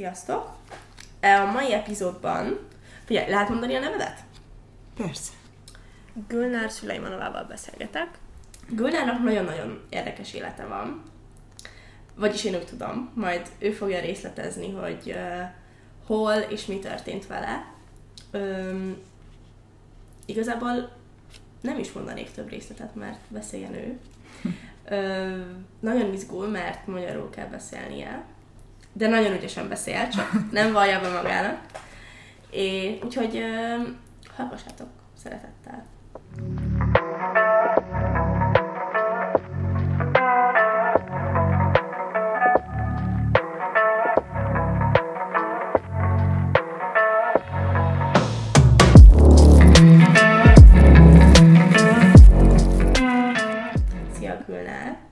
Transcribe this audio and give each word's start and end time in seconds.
Sziasztok! 0.00 0.56
E, 1.20 1.40
A 1.40 1.50
mai 1.52 1.72
epizódban... 1.72 2.58
Figyelj, 3.04 3.30
lehet 3.30 3.48
mondani 3.48 3.74
a 3.74 3.80
nevedet? 3.80 4.24
Persze. 4.96 5.32
Gülnár 6.28 6.70
Szülejmanovával 6.70 7.44
beszélgetek. 7.44 8.08
Gülnárnak 8.68 9.22
nagyon-nagyon 9.22 9.82
érdekes 9.88 10.34
élete 10.34 10.66
van. 10.66 11.02
Vagyis 12.14 12.44
én 12.44 12.54
úgy 12.54 12.66
tudom, 12.66 13.10
majd 13.14 13.48
ő 13.58 13.70
fogja 13.70 14.00
részletezni, 14.00 14.72
hogy 14.72 15.02
uh, 15.06 15.42
hol 16.06 16.38
és 16.38 16.66
mi 16.66 16.78
történt 16.78 17.26
vele. 17.26 17.72
Um, 18.32 18.96
igazából 20.24 20.92
nem 21.60 21.78
is 21.78 21.92
mondanék 21.92 22.30
több 22.30 22.48
részletet, 22.48 22.94
mert 22.94 23.20
beszéljen 23.28 23.74
ő. 23.74 23.98
Ö, 24.84 25.40
nagyon 25.80 26.12
izgul, 26.12 26.48
mert 26.48 26.86
magyarul 26.86 27.30
kell 27.30 27.46
beszélnie, 27.46 28.24
de 28.92 29.08
nagyon 29.08 29.32
ügyesen 29.32 29.68
beszél, 29.68 30.08
csak 30.08 30.32
nem 30.50 30.72
vallja 30.72 31.00
be 31.00 31.08
magának. 31.08 31.60
É, 32.50 32.98
úgyhogy 33.04 33.36
ö, 33.36 33.76
hallgassátok 34.36 34.88
szeretettel. 35.22 35.86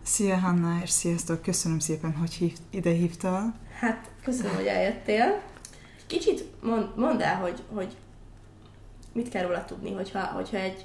Szia 0.02 0.36
Hanna, 0.36 0.78
és 0.82 0.90
sziasztok! 0.90 1.42
Köszönöm 1.42 1.78
szépen, 1.78 2.16
hogy 2.16 2.32
hív, 2.32 2.52
ide 2.70 2.90
hívtál. 2.90 3.67
Hát, 3.80 4.10
köszönöm, 4.24 4.54
hogy 4.54 4.66
eljöttél. 4.66 5.40
Kicsit 6.06 6.44
mond, 6.62 6.96
mondd 6.96 7.22
el, 7.22 7.36
hogy, 7.36 7.62
hogy 7.74 7.96
mit 9.12 9.28
kell 9.28 9.42
róla 9.42 9.64
tudni, 9.64 9.92
hogyha, 9.92 10.20
hogyha 10.20 10.56
egy 10.56 10.84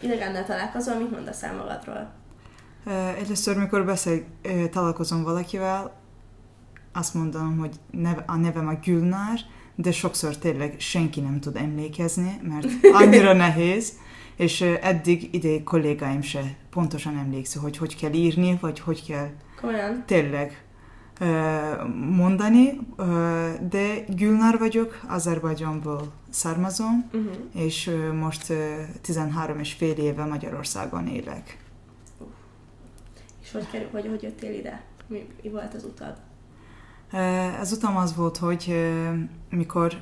idegennel 0.00 0.44
találkozol, 0.44 0.94
mit 0.98 1.10
mondasz 1.10 1.42
el 1.42 1.56
magadról? 1.56 2.12
Először, 3.24 3.56
mikor 3.56 3.84
beszél, 3.84 4.24
találkozom 4.70 5.22
valakivel, 5.22 5.92
azt 6.92 7.14
mondom, 7.14 7.58
hogy 7.58 7.74
neve, 7.90 8.24
a 8.26 8.36
nevem 8.36 8.68
a 8.68 8.78
Gülnár, 8.84 9.38
de 9.74 9.92
sokszor 9.92 10.36
tényleg 10.36 10.74
senki 10.78 11.20
nem 11.20 11.40
tud 11.40 11.56
emlékezni, 11.56 12.40
mert 12.42 12.66
annyira 13.02 13.32
nehéz, 13.32 13.92
és 14.36 14.60
eddig 14.60 15.34
ide 15.34 15.62
kollégáim 15.62 16.22
se 16.22 16.56
pontosan 16.70 17.16
emlékszik, 17.16 17.60
hogy 17.60 17.76
hogy 17.76 17.96
kell 17.96 18.12
írni, 18.12 18.58
vagy 18.60 18.80
hogy 18.80 19.06
kell 19.06 19.28
Komolyan? 19.60 20.02
tényleg 20.06 20.65
mondani, 22.10 22.78
de 23.68 24.04
Gülnár 24.16 24.58
vagyok, 24.58 25.00
Azerbajdzsánból 25.08 26.12
származom, 26.30 27.10
Uh-huh. 27.12 27.34
és 27.54 27.90
most 28.20 28.50
ö, 28.50 28.82
13 29.00 29.58
és 29.58 29.72
fél 29.72 29.92
éve 29.96 30.24
Magyarországon 30.24 31.06
élek. 31.06 31.58
És 33.42 33.52
hogy, 33.52 33.70
kerül, 33.70 33.88
hogy, 33.92 34.06
hogy 34.08 34.22
jöttél 34.22 34.54
ide? 34.54 34.82
Mi, 35.06 35.26
mi 35.42 35.48
volt 35.48 35.74
az 35.74 35.84
utad? 35.84 36.16
Az 37.60 37.72
utam 37.72 37.96
az 37.96 38.14
volt, 38.16 38.36
hogy 38.36 38.74
mikor 39.50 40.00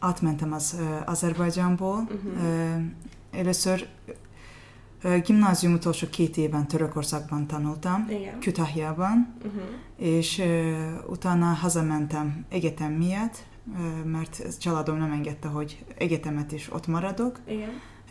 átmentem 0.00 0.52
az 0.52 0.76
Azerbajdzsánból, 1.04 1.96
Uh-huh. 1.98 2.82
először 3.30 3.86
gimnázium 5.24 5.72
utolsó 5.72 6.06
két 6.10 6.36
éven 6.36 6.68
Törökországban 6.68 7.46
tanultam, 7.46 8.06
Igen. 8.10 8.38
Kütahyában, 8.40 9.34
Uh-huh. 9.44 9.62
és 9.96 10.38
ö, 10.38 10.72
utána 11.08 11.46
hazamentem 11.52 12.44
egyetem 12.48 12.92
miatt, 12.92 13.44
mert 14.04 14.58
családom 14.60 14.96
nem 14.98 15.12
engedte, 15.12 15.48
hogy 15.48 15.84
egyetemet 15.98 16.52
is 16.52 16.72
ott 16.72 16.86
maradok. 16.86 17.40
Igen. 17.48 17.68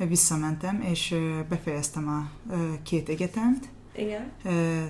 Visszamentem, 0.07 0.81
és 0.81 1.15
befejeztem 1.49 2.07
a 2.07 2.29
két 2.83 3.09
egyetemt. 3.09 3.69
Igen. 3.95 4.31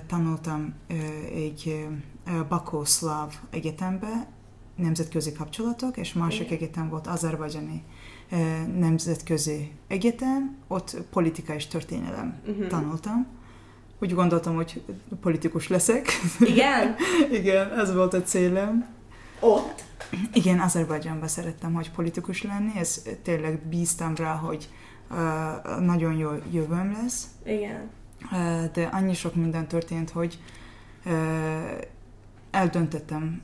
Tanultam 0.06 0.74
egy 1.34 1.86
ö, 2.26 2.44
Bakó-szláv 2.48 3.34
egyetembe, 3.50 4.26
nemzetközi 4.76 5.32
kapcsolatok, 5.32 5.96
és 5.96 6.12
másik 6.12 6.46
Igen. 6.46 6.52
egyetem 6.58 6.88
volt 6.88 7.06
Azerbajdzsáni 7.06 7.82
ö, 7.86 7.99
nemzetközi 8.78 9.72
egyetem, 9.88 10.56
ott 10.68 10.96
politika 11.10 11.54
és 11.54 11.66
történelem 11.66 12.40
Uh-huh. 12.48 12.66
tanultam. 12.66 13.26
Úgy 13.98 14.14
gondoltam, 14.14 14.54
hogy 14.54 14.82
politikus 15.20 15.68
leszek. 15.68 16.06
Igen? 16.40 16.94
Igen, 17.40 17.78
ez 17.78 17.94
volt 17.94 18.14
a 18.14 18.22
célom. 18.22 18.86
Ott? 19.40 19.84
Igen, 20.32 20.58
Azerbajdzsánban 20.60 21.28
szerettem, 21.28 21.72
hogy 21.74 21.90
politikus 21.90 22.42
lenni, 22.42 22.72
ez 22.78 23.02
tényleg 23.22 23.58
bíztam 23.58 24.14
rá, 24.14 24.34
hogy 24.34 24.68
uh, 25.10 25.16
nagyon 25.80 26.14
jó 26.14 26.30
jövőm 26.52 26.92
lesz, 27.02 27.26
Igen. 27.44 27.90
uh, 28.24 28.64
de 28.72 28.88
annyi 28.92 29.14
sok 29.14 29.34
minden 29.34 29.68
történt, 29.68 30.10
hogy 30.10 30.38
uh, 31.06 31.12
eldöntöttem, 32.50 33.42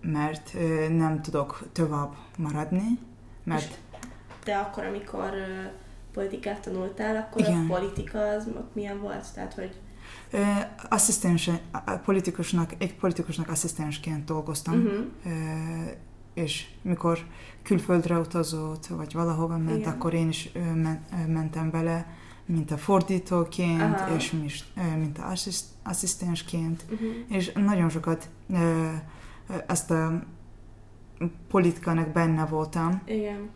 mert 0.00 0.50
uh, 0.54 0.88
nem 0.88 1.22
tudok 1.22 1.68
tovább 1.72 2.14
maradni, 2.38 2.98
mert 3.44 3.78
De 4.44 4.54
akkor, 4.54 4.84
amikor 4.84 5.30
politikát 6.12 6.60
tanultál, 6.60 7.16
akkor 7.16 7.40
Igen. 7.40 7.64
a 7.64 7.66
politika 7.66 8.18
az 8.28 8.48
milyen 8.72 9.00
volt? 9.00 9.34
Tehát, 9.34 9.54
hogy 9.54 9.80
asszisztens, 10.88 11.50
politikusnak, 12.04 12.72
egy 12.78 12.94
politikusnak 12.94 13.48
asszisztensként 13.48 14.24
dolgoztam, 14.24 14.74
uh-huh. 14.74 15.04
És 16.34 16.66
mikor 16.82 17.18
külföldre 17.62 18.18
utazott, 18.18 18.86
vagy 18.86 19.12
valahova 19.12 19.56
ment, 19.58 19.78
Igen. 19.78 19.92
akkor 19.92 20.14
én 20.14 20.28
is 20.28 20.52
mentem 21.26 21.70
vele, 21.70 22.06
mint 22.46 22.70
a 22.70 22.76
fordítóként, 22.76 23.80
Aha. 23.82 24.14
és 24.14 24.34
mint 24.98 25.18
a 25.18 25.26
assziszt- 25.30 25.68
asszisztensként, 25.82 26.84
Uh-huh. 26.90 27.08
és 27.28 27.52
nagyon 27.52 27.88
sokat 27.88 28.28
ezt 29.66 29.90
a 29.90 30.22
politikának 31.48 32.08
benne 32.08 32.44
voltam. 32.44 33.02
Igen. 33.04 33.50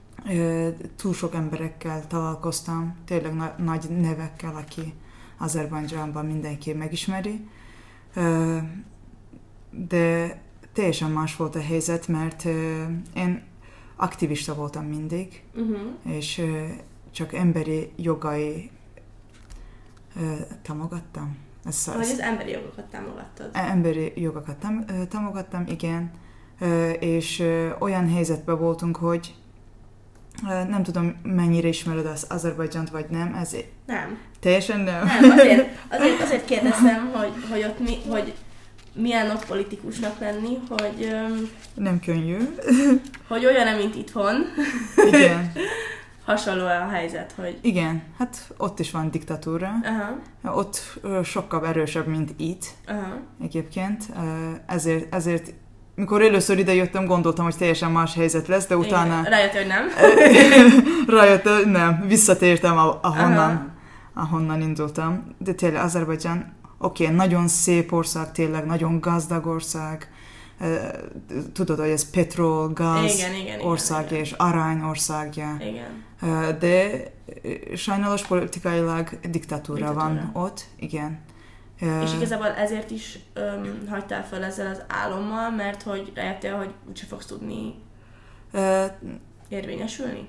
Túl 0.96 1.12
sok 1.14 1.34
emberekkel 1.34 2.06
találkoztam, 2.06 2.96
tényleg 3.04 3.34
na- 3.34 3.54
nagy 3.58 3.90
nevekkel, 4.00 4.54
aki 4.56 4.94
Azerbajdzsánban 5.38 6.26
mindenki 6.26 6.72
megismeri. 6.72 7.48
De 9.70 10.40
teljesen 10.72 11.10
más 11.10 11.36
volt 11.36 11.54
a 11.54 11.60
helyzet, 11.60 12.08
mert 12.08 12.44
én 13.14 13.42
aktivista 13.96 14.54
voltam 14.54 14.84
mindig, 14.84 15.42
Uh-huh. 15.54 15.78
és 16.02 16.42
csak 17.10 17.34
emberi 17.34 17.90
jogai 17.96 18.70
támogattam. 20.62 21.36
Ez, 21.64 21.84
Hogy 21.84 22.00
az 22.00 22.18
emberi 22.20 22.50
jogokat 22.50 22.84
támogattad. 22.84 23.50
Emberi 23.52 24.12
jogokat 24.16 24.66
támogattam, 25.08 25.64
igen, 25.66 26.10
és 27.00 27.42
olyan 27.78 28.08
helyzetben 28.10 28.58
voltunk, 28.58 28.96
hogy 28.96 29.34
nem 30.42 30.82
tudom, 30.82 31.16
mennyire 31.22 31.68
ismered 31.68 32.06
az 32.06 32.26
Azerbajdzsánt, 32.28 32.90
vagy 32.90 33.06
nem, 33.10 33.34
ez 33.34 33.56
Nem. 33.86 34.18
teljesen 34.40 34.80
nem. 34.80 35.04
Nem, 35.20 35.30
azért, 35.30 35.68
azért, 35.88 36.22
azért 36.22 36.44
kérdeztem, 36.44 37.10
hogy, 37.14 37.32
hogy 37.50 37.62
ott 37.64 37.78
mi, 37.78 37.96
hogy 38.08 38.34
milyen 38.94 39.30
ott 39.30 39.46
politikusnak 39.46 40.18
lenni, 40.18 40.58
hogy, 40.68 41.16
nem 41.74 42.00
könnyű. 42.00 42.36
hogy 43.28 43.46
olyan, 43.46 43.76
mint 43.76 43.94
itthon, 43.94 44.34
Igen, 45.06 45.52
hasonló 46.24 46.64
a 46.64 46.88
helyzet, 46.88 47.32
hogy 47.36 47.58
igen, 47.60 48.02
hát 48.18 48.54
ott 48.56 48.78
is 48.78 48.90
van 48.90 49.10
diktatúra. 49.10 49.70
aha, 49.84 50.56
Ott 50.56 50.98
sokkal 51.24 51.66
erősebb, 51.66 52.06
mint 52.06 52.30
itt 52.36 52.64
aha, 52.86 53.16
egyébként. 53.42 54.04
Ezért, 54.66 55.14
ezért 55.14 55.52
mikor 55.96 56.22
először 56.22 56.58
ide 56.58 56.74
jöttem, 56.74 57.04
gondoltam, 57.04 57.44
hogy 57.44 57.56
teljesen 57.56 57.90
más 57.90 58.14
helyzet 58.14 58.46
lesz, 58.46 58.66
de 58.66 58.76
utána 58.76 59.20
Igen. 59.20 59.24
Rájöttél, 59.24 59.60
hogy 59.60 59.70
nem? 59.70 59.88
rájöttem, 61.18 61.54
hogy 61.54 61.70
nem, 61.70 62.04
visszatértem 62.06 62.78
ahonnan, 63.02 63.72
Aha. 64.14 64.26
ahonnan 64.26 64.60
indultam. 64.60 65.34
De 65.38 65.52
tényleg 65.52 65.82
Azerbajdzsán, 65.82 66.56
oké, 66.78 67.04
okay, 67.04 67.16
nagyon 67.16 67.48
szép 67.48 67.92
ország, 67.92 68.32
tényleg 68.32 68.66
nagyon 68.66 69.00
gazdag 69.00 69.46
ország. 69.46 70.10
Tudod, 71.52 71.78
hogy 71.78 71.88
ez 71.88 72.10
petrol, 72.10 72.72
gáz 72.72 73.14
Igen, 73.14 73.34
igen, 73.34 73.34
igen, 73.34 73.60
országja 73.60 74.16
igen. 74.16 74.20
és 74.20 74.32
arány 74.32 74.82
országja. 74.82 75.56
Igen. 75.60 76.04
De 76.58 77.02
sajnálos 77.74 78.26
politikailag 78.26 79.08
diktatúra 79.30 79.92
van 79.92 80.12
Diktatúra. 80.12 80.44
ott, 80.44 80.64
igen. 80.76 81.20
Ö, 81.80 82.02
És 82.02 82.14
igazából 82.14 82.46
ezért 82.46 82.90
is 82.90 83.18
öm, 83.32 83.88
hagytál 83.88 84.24
fel 84.24 84.44
ezzel 84.44 84.66
az 84.66 84.82
álommal, 84.88 85.50
mert 85.50 85.82
hogy 85.82 86.12
rájöttél, 86.14 86.56
hogy 86.56 86.74
úgyse 86.88 87.06
fogsz 87.06 87.26
tudni 87.26 87.74
ö, 88.52 88.84
érvényesülni? 89.48 90.28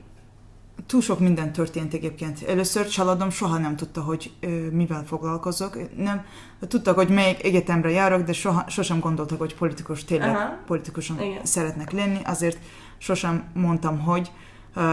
túl 0.85 1.01
sok 1.01 1.19
minden 1.19 1.51
történt 1.51 1.93
egyébként. 1.93 2.43
Először 2.43 2.87
családom 2.87 3.29
soha 3.29 3.57
nem 3.57 3.75
tudta, 3.75 4.01
hogy 4.01 4.31
ö, 4.39 4.47
mivel 4.71 5.03
foglalkozok. 5.05 5.77
Nem, 5.97 6.25
tudtak, 6.67 6.95
hogy 6.95 7.09
melyik 7.09 7.43
egyetemre 7.43 7.89
járok, 7.89 8.21
de 8.21 8.33
soha, 8.33 8.69
sosem 8.69 8.99
gondoltak, 8.99 9.37
hogy 9.39 9.55
politikus 9.55 10.03
tényleg 10.03 10.35
Aha. 10.35 10.57
politikuson 10.65 11.21
Igen. 11.21 11.45
szeretnek 11.45 11.91
lenni, 11.91 12.19
azért 12.23 12.57
sosem 12.97 13.49
mondtam, 13.53 13.99
hogy 13.99 14.31
uh, 14.75 14.83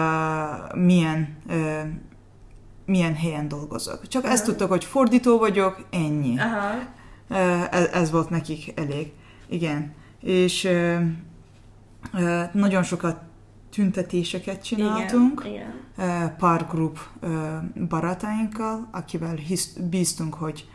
milyen 0.74 1.36
uh, 1.46 1.80
milyen 2.86 3.14
helyen 3.14 3.48
dolgozok. 3.48 4.08
Csak 4.08 4.24
Aha. 4.24 4.32
ezt 4.32 4.44
tudtak, 4.44 4.68
hogy 4.68 4.84
fordító 4.84 5.38
vagyok, 5.38 5.86
ennyi. 5.90 6.38
Aha. 6.38 6.78
Ez, 7.70 7.86
ez 7.86 8.10
volt 8.10 8.30
nekik 8.30 8.72
elég. 8.80 9.12
Igen. 9.48 9.94
És 10.20 10.68
nagyon 12.52 12.82
sokat 12.82 13.22
tüntetéseket 13.70 14.64
csináltunk. 14.64 15.42
Igen, 15.44 15.74
igen. 15.96 16.36
Pár 16.36 16.66
grup 16.70 16.98
barátainkkal, 17.88 18.88
akivel 18.92 19.34
hisz, 19.34 19.72
bíztunk, 19.90 20.34
hogy 20.34 20.68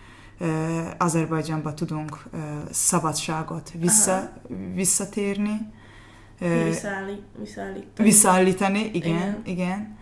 Azerbajdzsánba 0.97 1.73
tudunk 1.73 2.23
szabadságot 2.69 3.71
vissza, 3.79 4.31
visszatérni. 4.73 5.57
Visszaállítani. 6.39 7.83
Visszaállítani, 7.97 8.89
igen, 8.93 9.15
igen. 9.15 9.41
igen. 9.43 9.97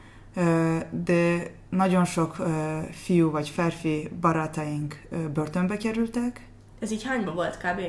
De 1.04 1.52
nagyon 1.70 2.06
sok 2.06 2.36
fiú 2.92 3.32
vagy 3.32 3.50
férfi 3.50 4.10
barátaink 4.22 5.08
börtönbe 5.34 5.78
kerültek. 5.78 6.48
Ez 6.80 6.92
így 6.92 7.04
hányba 7.04 7.34
volt 7.34 7.58
kb? 7.58 7.82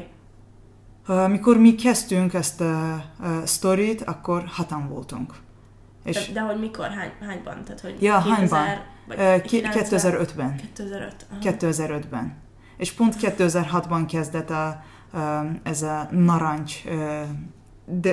Amikor 1.10 1.58
mi 1.58 1.74
kezdtünk 1.74 2.34
ezt 2.34 2.60
a, 2.60 2.92
a 2.94 3.02
sztorit, 3.44 4.02
akkor 4.02 4.44
hatan 4.46 4.88
voltunk. 4.88 5.34
És 6.04 6.26
de, 6.26 6.32
de 6.32 6.40
hogy 6.40 6.58
mikor, 6.58 6.86
hány, 6.86 7.12
hányban? 7.20 7.64
Tehát, 7.64 7.80
hogy 7.80 8.02
ja, 8.02 8.22
2000, 8.22 8.36
hányban? 8.36 8.84
Vagy 9.06 9.18
2005-ben. 9.46 10.56
2005. 10.56 11.26
2005-ben. 11.42 12.36
És 12.76 12.92
pont 12.92 13.16
2006-ban 13.20 14.04
kezdett 14.10 14.50
a, 14.50 14.66
a, 14.66 15.46
ez 15.62 15.82
a 15.82 16.08
narancs 16.10 16.82
de, 17.84 18.12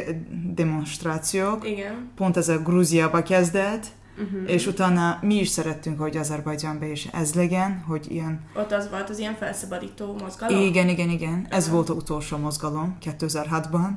demonstrációk. 0.53 1.69
Igen. 1.69 2.11
Pont 2.15 2.37
ez 2.37 2.49
a 2.49 2.57
Grúziába 2.57 3.23
kezdett, 3.23 3.87
Uh-huh. 4.17 4.51
És 4.51 4.67
utána 4.67 5.19
mi 5.21 5.35
is 5.35 5.47
szerettünk, 5.47 5.99
hogy 5.99 6.17
Azerbajdzsánban 6.17 6.91
is 6.91 7.05
ez 7.05 7.33
legyen, 7.33 7.83
hogy 7.87 8.11
ilyen... 8.11 8.43
Ott 8.55 8.71
az 8.71 8.89
volt 8.89 9.09
az 9.09 9.19
ilyen 9.19 9.35
felszabadító 9.35 10.15
mozgalom? 10.21 10.61
Igen, 10.61 10.89
igen, 10.89 11.09
igen. 11.09 11.33
Uh-huh. 11.33 11.45
Ez 11.49 11.69
volt 11.69 11.89
az 11.89 11.95
utolsó 11.95 12.37
mozgalom 12.37 12.97
2006-ban. 13.01 13.89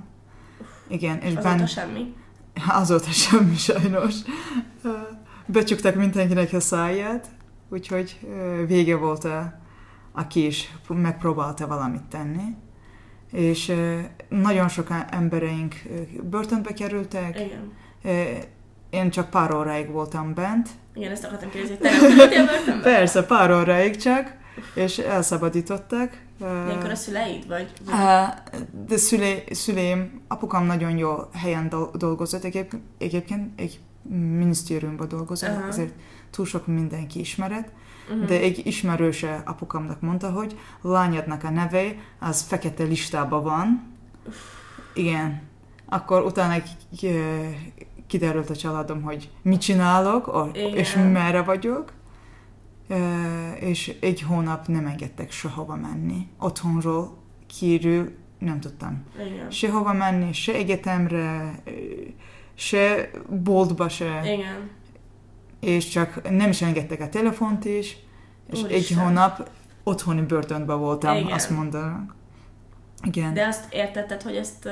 Igen, 0.89 1.19
és 1.19 1.31
Azóta 1.31 1.43
ben... 1.43 1.67
semmi? 1.67 2.15
Azóta 2.81 3.11
semmi, 3.11 3.55
sajnos. 3.57 4.15
Becsuktak 5.47 5.95
mindenkinek 5.95 6.53
a 6.53 6.61
száját, 6.61 7.27
úgyhogy 7.69 8.19
vége 8.67 8.97
volt, 8.97 9.25
a, 9.25 9.61
aki 10.13 10.47
is 10.47 10.73
megpróbálta 10.89 11.67
valamit 11.67 12.03
tenni. 12.03 12.57
És 13.33 13.73
nagyon 14.29 14.69
sok 14.69 14.89
embereink 15.11 15.75
börtönbe 16.23 16.73
kerültek. 16.73 17.41
Igen 17.41 17.73
én 18.91 19.11
csak 19.11 19.31
pár 19.31 19.55
óráig 19.55 19.91
voltam 19.91 20.35
bent. 20.35 20.69
Igen, 20.95 21.11
ezt 21.11 21.25
akartam 21.25 21.51
kérdezni, 21.51 21.77
te 21.77 21.91
nem 22.67 22.81
Persze, 22.81 23.25
pár 23.25 23.51
óráig 23.51 23.97
csak, 23.97 24.37
és 24.75 24.99
elszabadítottak. 24.99 26.21
Ilyenkor 26.41 26.91
a 26.91 26.95
szüleid, 26.95 27.47
vagy? 27.47 27.73
De 28.87 28.97
szülé, 28.97 29.45
szüleim, 29.51 30.21
apukám 30.29 30.65
nagyon 30.65 30.97
jó 30.97 31.17
helyen 31.33 31.69
dolgozott, 31.93 32.45
egyébként 32.99 33.61
egy 33.61 33.81
minisztériumban 34.11 35.09
dolgozott, 35.09 35.51
uh-huh. 35.51 35.69
ezért 35.69 35.93
túl 36.31 36.47
sok 36.47 36.67
mindenki 36.67 37.21
ismeret. 37.21 37.73
Uh-huh. 38.11 38.27
De 38.27 38.41
egy 38.41 38.67
ismerőse 38.67 39.43
apukámnak 39.45 40.01
mondta, 40.01 40.31
hogy 40.31 40.59
lányadnak 40.83 41.45
a 41.45 41.51
neve, 41.51 41.95
az 42.19 42.43
fekete 42.43 42.85
listában 42.85 43.43
van. 43.43 43.97
Igen. 44.95 45.43
Akkor 45.89 46.23
utána 46.25 46.63
kiderült 48.09 48.51
a 48.51 48.57
családom, 48.57 49.03
hogy 49.03 49.31
mit 49.43 49.61
csinálok, 49.61 50.51
Igen. 50.53 50.75
és 50.75 50.95
merre 51.13 51.43
vagyok, 51.43 51.93
és 53.61 53.97
egy 54.01 54.23
hónap 54.23 54.67
nem 54.67 54.87
engedtek 54.87 55.31
sehova 55.31 55.77
menni. 55.77 56.29
Otthonról 56.39 57.19
kívül 57.47 58.17
nem 58.39 58.61
tudtam 58.61 59.05
Igen. 59.27 59.51
sehova 59.51 59.93
menni, 59.93 60.33
se 60.33 60.53
egyetemre, 60.53 61.61
se 62.55 63.11
boltba 63.29 63.89
se. 63.89 64.21
Igen. 64.25 64.71
És 65.61 65.89
csak 65.89 66.31
nem 66.31 66.51
is 66.51 66.63
engedtek 66.63 67.01
a 67.01 67.09
telefont 67.09 67.65
is, 67.65 67.97
és 68.53 68.63
Úristen. 68.63 68.71
egy 68.71 68.91
hónap 68.91 69.51
otthoni 69.83 70.21
börtönben 70.21 70.79
voltam, 70.79 71.17
Igen. 71.17 71.33
azt 71.33 71.51
mondanak. 71.51 72.15
Igen. 73.03 73.35
De 73.35 73.47
azt 73.47 73.75
értetted, 73.75 74.23
hogy 74.23 74.37
ezt 74.37 74.69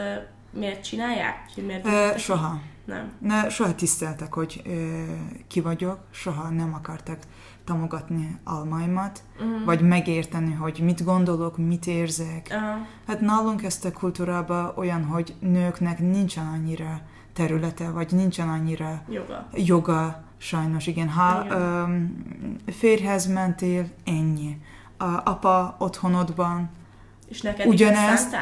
miért 0.50 0.84
csinálják? 0.84 1.50
Miért 1.66 1.86
uh, 1.86 2.16
soha. 2.16 2.60
Nem. 2.86 3.12
Ne, 3.18 3.48
soha 3.48 3.74
tiszteltek, 3.74 4.34
hogy 4.34 4.62
ö, 4.66 5.02
ki 5.48 5.60
vagyok, 5.60 5.98
soha 6.10 6.48
nem 6.48 6.74
akartak 6.74 7.18
támogatni 7.64 8.38
almaimat, 8.44 9.22
uh-huh. 9.34 9.64
vagy 9.64 9.80
megérteni, 9.80 10.52
hogy 10.52 10.80
mit 10.82 11.04
gondolok, 11.04 11.56
mit 11.56 11.86
érzek. 11.86 12.48
Uh-huh. 12.50 12.86
Hát 13.06 13.20
nálunk 13.20 13.62
ezt 13.62 13.84
a 13.84 13.92
kultúrában 13.92 14.72
olyan, 14.76 15.04
hogy 15.04 15.34
nőknek 15.38 15.98
nincsen 15.98 16.46
annyira 16.46 17.00
területe, 17.32 17.90
vagy 17.90 18.12
nincsen 18.12 18.48
annyira 18.48 19.02
joga, 19.08 19.48
joga 19.54 20.24
sajnos, 20.36 20.86
igen. 20.86 21.08
Ha 21.08 21.44
igen. 21.44 21.60
Ö, 22.66 22.72
férhez 22.72 23.26
mentél, 23.26 23.86
ennyi. 24.04 24.60
A 24.98 25.20
apa 25.24 25.76
otthonodban 25.78 26.70
És 27.28 27.40
neked 27.40 27.66
ugyanezt? 27.66 28.36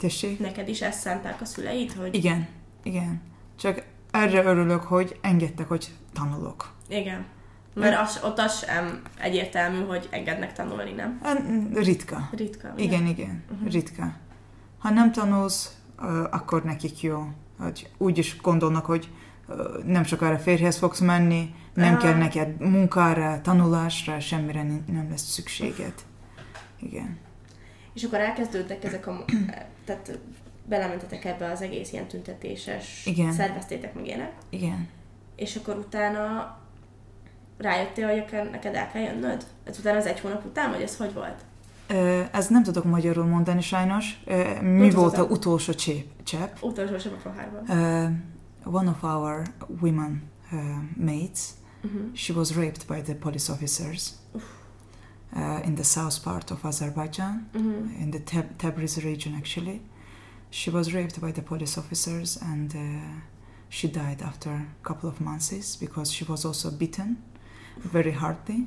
Tessék? 0.00 0.38
Neked 0.38 0.68
is 0.68 0.80
ezt 0.80 1.00
szánták 1.00 1.40
a 1.40 1.44
szüleid? 1.44 1.92
Hogy... 1.92 2.14
Igen, 2.14 2.48
igen. 2.82 3.20
Csak 3.58 3.82
erre 4.10 4.42
örülök, 4.42 4.82
hogy 4.82 5.18
engedtek, 5.20 5.68
hogy 5.68 5.90
tanulok. 6.12 6.72
Igen. 6.88 7.24
Mert 7.74 8.00
az, 8.00 8.20
ott 8.24 8.38
az 8.38 8.64
sem 8.64 9.02
egyértelmű, 9.18 9.84
hogy 9.84 10.08
engednek 10.10 10.52
tanulni, 10.52 10.92
nem? 10.92 11.20
Ritka. 11.74 12.28
Ritka. 12.32 12.72
Igen, 12.76 13.00
igen, 13.00 13.06
igen 13.06 13.44
uh-huh. 13.52 13.70
ritka. 13.70 14.12
Ha 14.78 14.90
nem 14.90 15.12
tanulsz, 15.12 15.76
akkor 16.30 16.62
nekik 16.62 17.00
jó. 17.00 17.28
Hogy 17.58 17.90
úgy 17.98 18.18
is 18.18 18.40
gondolnak, 18.40 18.84
hogy 18.84 19.08
nem 19.84 20.04
sokára 20.04 20.38
férjhez 20.38 20.76
fogsz 20.76 21.00
menni, 21.00 21.54
nem 21.74 21.94
uh-huh. 21.94 22.02
kell 22.02 22.18
neked 22.18 22.60
munkára, 22.60 23.40
tanulásra, 23.40 24.20
semmire 24.20 24.62
nem 24.62 25.06
lesz 25.10 25.30
szükséged. 25.30 25.94
Igen. 26.78 27.18
És 27.94 28.02
akkor 28.02 28.18
elkezdődtek 28.18 28.84
ezek 28.84 29.06
a... 29.06 29.24
Tehát 29.90 30.18
belementetek 30.64 31.24
ebbe 31.24 31.50
az 31.50 31.62
egész 31.62 31.92
ilyen 31.92 32.06
tüntetéses, 32.06 33.06
Igen. 33.06 33.32
szerveztétek 33.32 33.94
meg 33.94 34.06
ilyenek. 34.06 34.32
Igen. 34.50 34.88
És 35.36 35.56
akkor 35.56 35.76
utána 35.76 36.56
rájöttél, 37.58 38.08
hogy 38.08 38.24
neked 38.50 38.74
el 38.74 38.90
kell 38.90 39.02
jönnöd? 39.02 39.46
Ez 39.64 39.78
utána 39.78 39.98
az 39.98 40.06
egy 40.06 40.20
hónap 40.20 40.44
után, 40.44 40.70
vagy 40.70 40.82
ez 40.82 40.96
hogy 40.96 41.12
volt? 41.12 41.44
Ez 42.32 42.48
nem 42.48 42.62
tudok 42.62 42.84
magyarul 42.84 43.24
mondani 43.24 43.60
sajnos. 43.60 44.22
Mi 44.60 44.86
Úgy 44.86 44.94
volt 44.94 45.18
az 45.18 45.26
utolsó 45.30 45.72
csepp? 46.24 46.56
Utolsó 46.60 46.96
csepp 46.96 47.12
a 47.12 47.28
pohárban. 47.28 47.62
Uh, 48.64 48.74
one 48.74 48.90
of 48.90 49.02
our 49.02 49.42
women 49.80 50.22
uh, 50.52 50.58
mates, 50.96 51.40
uh-huh. 51.82 52.14
she 52.14 52.32
was 52.34 52.54
raped 52.56 52.84
by 52.88 53.00
the 53.00 53.14
police 53.14 53.52
officers. 53.52 54.10
Uh, 55.32 55.60
in 55.62 55.76
the 55.76 55.84
south 55.84 56.24
part 56.24 56.50
of 56.50 56.64
Azerbaijan, 56.64 57.48
uh-huh. 57.54 58.02
in 58.02 58.10
the 58.10 58.18
Tab- 58.18 58.58
Tabriz 58.58 58.96
region 59.04 59.36
actually. 59.36 59.80
She 60.50 60.70
was 60.70 60.92
raped 60.92 61.20
by 61.20 61.30
the 61.30 61.42
police 61.42 61.78
officers 61.78 62.36
and 62.42 62.74
uh, 62.74 63.20
she 63.68 63.86
died 63.86 64.22
after 64.22 64.50
a 64.50 64.66
couple 64.82 65.08
of 65.08 65.20
months 65.20 65.76
because 65.76 66.10
she 66.12 66.24
was 66.24 66.44
also 66.44 66.72
beaten 66.72 67.22
very 67.78 68.10
hardly. 68.10 68.66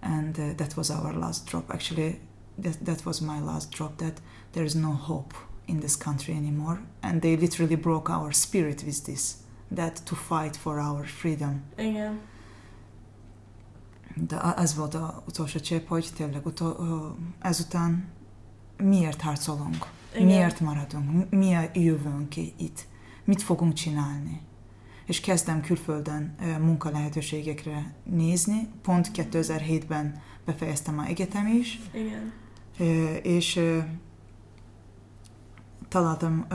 And 0.00 0.40
uh, 0.40 0.54
that 0.56 0.74
was 0.74 0.90
our 0.90 1.12
last 1.12 1.46
drop. 1.46 1.70
Actually, 1.70 2.20
that, 2.56 2.82
that 2.82 3.04
was 3.04 3.20
my 3.20 3.38
last 3.38 3.70
drop 3.70 3.98
that 3.98 4.20
there 4.52 4.64
is 4.64 4.74
no 4.74 4.92
hope 4.92 5.34
in 5.68 5.80
this 5.80 5.96
country 5.96 6.34
anymore. 6.34 6.80
And 7.02 7.20
they 7.20 7.36
literally 7.36 7.76
broke 7.76 8.08
our 8.08 8.32
spirit 8.32 8.82
with 8.84 9.04
this 9.04 9.42
that 9.70 9.96
to 10.06 10.16
fight 10.16 10.56
for 10.56 10.80
our 10.80 11.04
freedom. 11.04 11.64
Igen. 11.76 12.20
De 14.14 14.54
ez 14.54 14.74
volt 14.74 14.94
a 14.94 15.22
utolsó 15.28 15.58
csepp, 15.58 15.88
hogy 15.88 16.10
tényleg 16.16 16.46
utol, 16.46 17.16
ezután 17.38 18.08
miért 18.76 19.20
harcolunk? 19.20 19.86
Igen. 20.14 20.26
Miért 20.26 20.60
maradunk? 20.60 21.30
Mi 21.30 21.54
a 21.54 21.70
jövőnk 21.72 22.36
itt? 22.36 22.86
Mit 23.24 23.42
fogunk 23.42 23.72
csinálni? 23.72 24.40
És 25.06 25.20
kezdtem 25.20 25.60
külföldön 25.60 26.34
munkalehetőségekre 26.60 27.94
nézni. 28.04 28.68
Pont 28.82 29.10
2007-ben 29.14 30.22
befejeztem 30.44 30.98
a 30.98 31.04
egyetem 31.04 31.46
is. 31.46 31.80
Igen. 31.92 32.32
És 33.22 33.60
találtam 35.88 36.46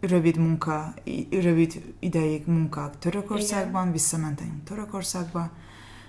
rövid 0.00 0.36
munka, 0.36 0.94
rövid 1.30 1.94
ideig 1.98 2.46
munkák 2.46 2.98
Törökországban, 2.98 3.80
Igen. 3.80 3.92
visszamentem 3.92 4.62
Törökországba, 4.64 5.50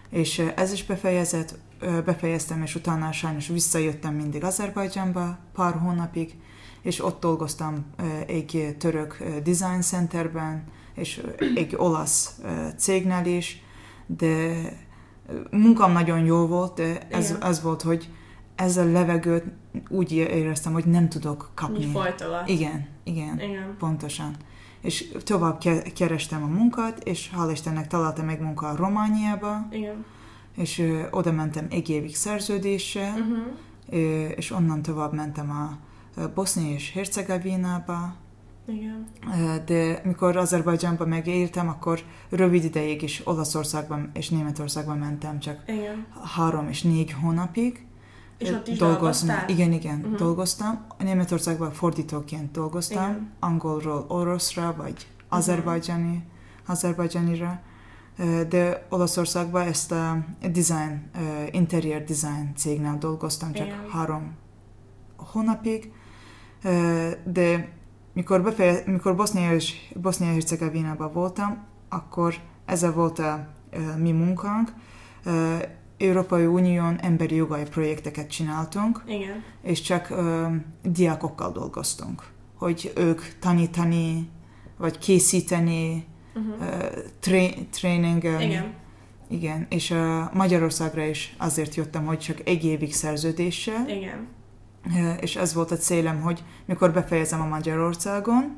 és 0.10 0.40
ez 0.56 0.72
is 0.72 0.86
befejezett, 0.86 1.58
befejeztem, 2.06 2.62
és 2.62 2.76
utána 2.76 3.12
sajnos 3.12 3.48
visszajöttem 3.48 4.14
mindig 4.14 4.44
Azerbajdzsánba 4.44 5.38
pár 5.54 5.74
hónapig, 5.74 6.36
és 6.82 7.04
ott 7.04 7.20
dolgoztam 7.20 7.86
egy 8.28 8.76
török 8.80 9.24
design 9.44 9.82
centerben, 9.82 10.64
és 10.96 11.22
egy 11.56 11.76
olasz 11.78 12.40
cégnél 12.78 13.26
is, 13.26 13.64
de 14.06 14.62
munkám 15.52 15.92
nagyon 15.92 16.26
jó 16.26 16.48
volt, 16.48 16.74
de 16.76 17.08
ez, 17.10 17.36
ez 17.42 17.62
volt, 17.62 17.82
hogy 17.82 18.10
ez 18.56 18.78
a 18.78 18.84
levegőt 18.84 19.44
úgy 19.90 20.12
éreztem, 20.12 20.74
hogy 20.74 20.86
nem 20.86 21.10
tudok 21.10 21.52
kapni. 21.54 21.86
Mi 21.86 21.92
Igen, 22.46 22.88
igen, 23.04 23.40
igen, 23.40 23.76
pontosan. 23.78 24.36
És 24.82 25.14
tovább 25.24 25.64
kerestem 25.96 26.44
a 26.44 26.48
munkát, 26.48 27.04
és 27.04 27.30
hál' 27.36 27.52
Istennek 27.52 27.88
találtam 27.88 28.26
meg 28.26 28.42
munka 28.42 28.68
a 28.68 28.76
Romániába, 28.76 29.68
igen. 29.72 30.06
és 30.56 30.80
ö, 30.80 31.02
oda 31.12 31.32
mentem 31.32 31.68
egy 31.70 31.90
évig 31.90 32.16
szerződéssel, 32.16 33.20
uh-huh. 33.20 33.38
ö, 33.90 34.26
és 34.28 34.52
onnan 34.52 34.82
tovább 34.82 35.14
mentem 35.14 35.50
a 35.50 35.78
Bosznia 36.34 36.74
és 36.74 36.92
Hercegovinába, 36.92 38.16
igen. 38.70 39.08
De 39.66 40.02
mikor 40.04 40.36
Azerbajdzsánban 40.36 41.08
megértem, 41.08 41.68
akkor 41.68 42.00
rövid 42.30 42.64
ideig 42.64 43.02
is 43.02 43.22
Olaszországban 43.24 44.10
és 44.14 44.30
Németországban 44.30 44.98
mentem, 44.98 45.40
csak 45.40 45.64
igen. 45.68 46.06
három 46.36 46.70
és 46.70 46.82
négy 46.82 47.12
hónapig. 47.12 47.86
És 48.40 48.50
ott 48.50 48.68
is 48.68 48.78
dolgoztam. 48.78 49.38
Igen, 49.48 49.72
igen, 49.72 50.00
uh-huh. 50.00 50.18
dolgoztam. 50.18 50.86
Németországban 50.98 51.72
fordítóként 51.72 52.52
dolgoztam, 52.52 53.10
igen. 53.10 53.32
angolról 53.40 54.06
oroszra, 54.08 54.74
vagy 54.78 54.92
uh-huh. 54.92 55.38
azerbajdzsáni, 55.38 56.24
azerbajdzsánira. 56.66 57.62
De 58.50 58.86
Olaszországban 58.90 59.68
ezt 59.68 59.92
a 59.92 60.26
design, 60.42 61.10
interior 61.52 62.04
design 62.04 62.56
cégnél 62.56 62.98
dolgoztam, 63.00 63.52
csak 63.52 63.66
igen. 63.66 63.90
három 63.92 64.36
hónapig. 65.16 65.92
De 67.24 67.70
mikor, 68.14 68.42
befeje, 68.42 68.84
mikor 68.86 69.16
Bosznia 69.16 69.54
és 69.54 69.94
Bosznia 69.96 70.32
Hercegovinában 70.32 71.12
voltam, 71.14 71.66
akkor 71.90 72.36
ez 72.66 72.94
volt 72.94 73.20
a 73.20 73.48
mi 73.98 74.12
munkánk. 74.12 74.74
Európai 76.00 76.46
Unión 76.46 77.00
emberi 77.02 77.36
jogai 77.36 77.64
projekteket 77.64 78.30
csináltunk, 78.30 79.04
Igen. 79.08 79.44
és 79.62 79.82
csak 79.82 80.10
ö, 80.10 80.48
diákokkal 80.84 81.52
dolgoztunk, 81.52 82.24
hogy 82.56 82.92
ők 82.96 83.22
tanítani, 83.40 84.30
vagy 84.78 84.98
készíteni, 84.98 86.06
uh-huh. 86.36 86.78
tré- 87.20 87.70
tréningelni. 87.70 88.44
Igen. 88.44 88.74
Igen, 89.32 89.66
és 89.70 89.90
uh, 89.92 90.34
Magyarországra 90.34 91.04
is 91.06 91.36
azért 91.38 91.76
jöttem, 91.76 92.06
hogy 92.06 92.20
csak 92.20 92.48
egy 92.48 92.66
évig 92.66 92.94
szerződéssel. 92.94 93.90
Igen 93.90 94.28
és 95.22 95.36
ez 95.36 95.54
volt 95.54 95.72
a 95.72 95.78
célem, 95.78 96.22
hogy 96.22 96.44
mikor 96.66 96.92
befejezem 96.92 97.42
a 97.42 97.46
Magyarországon, 97.46 98.56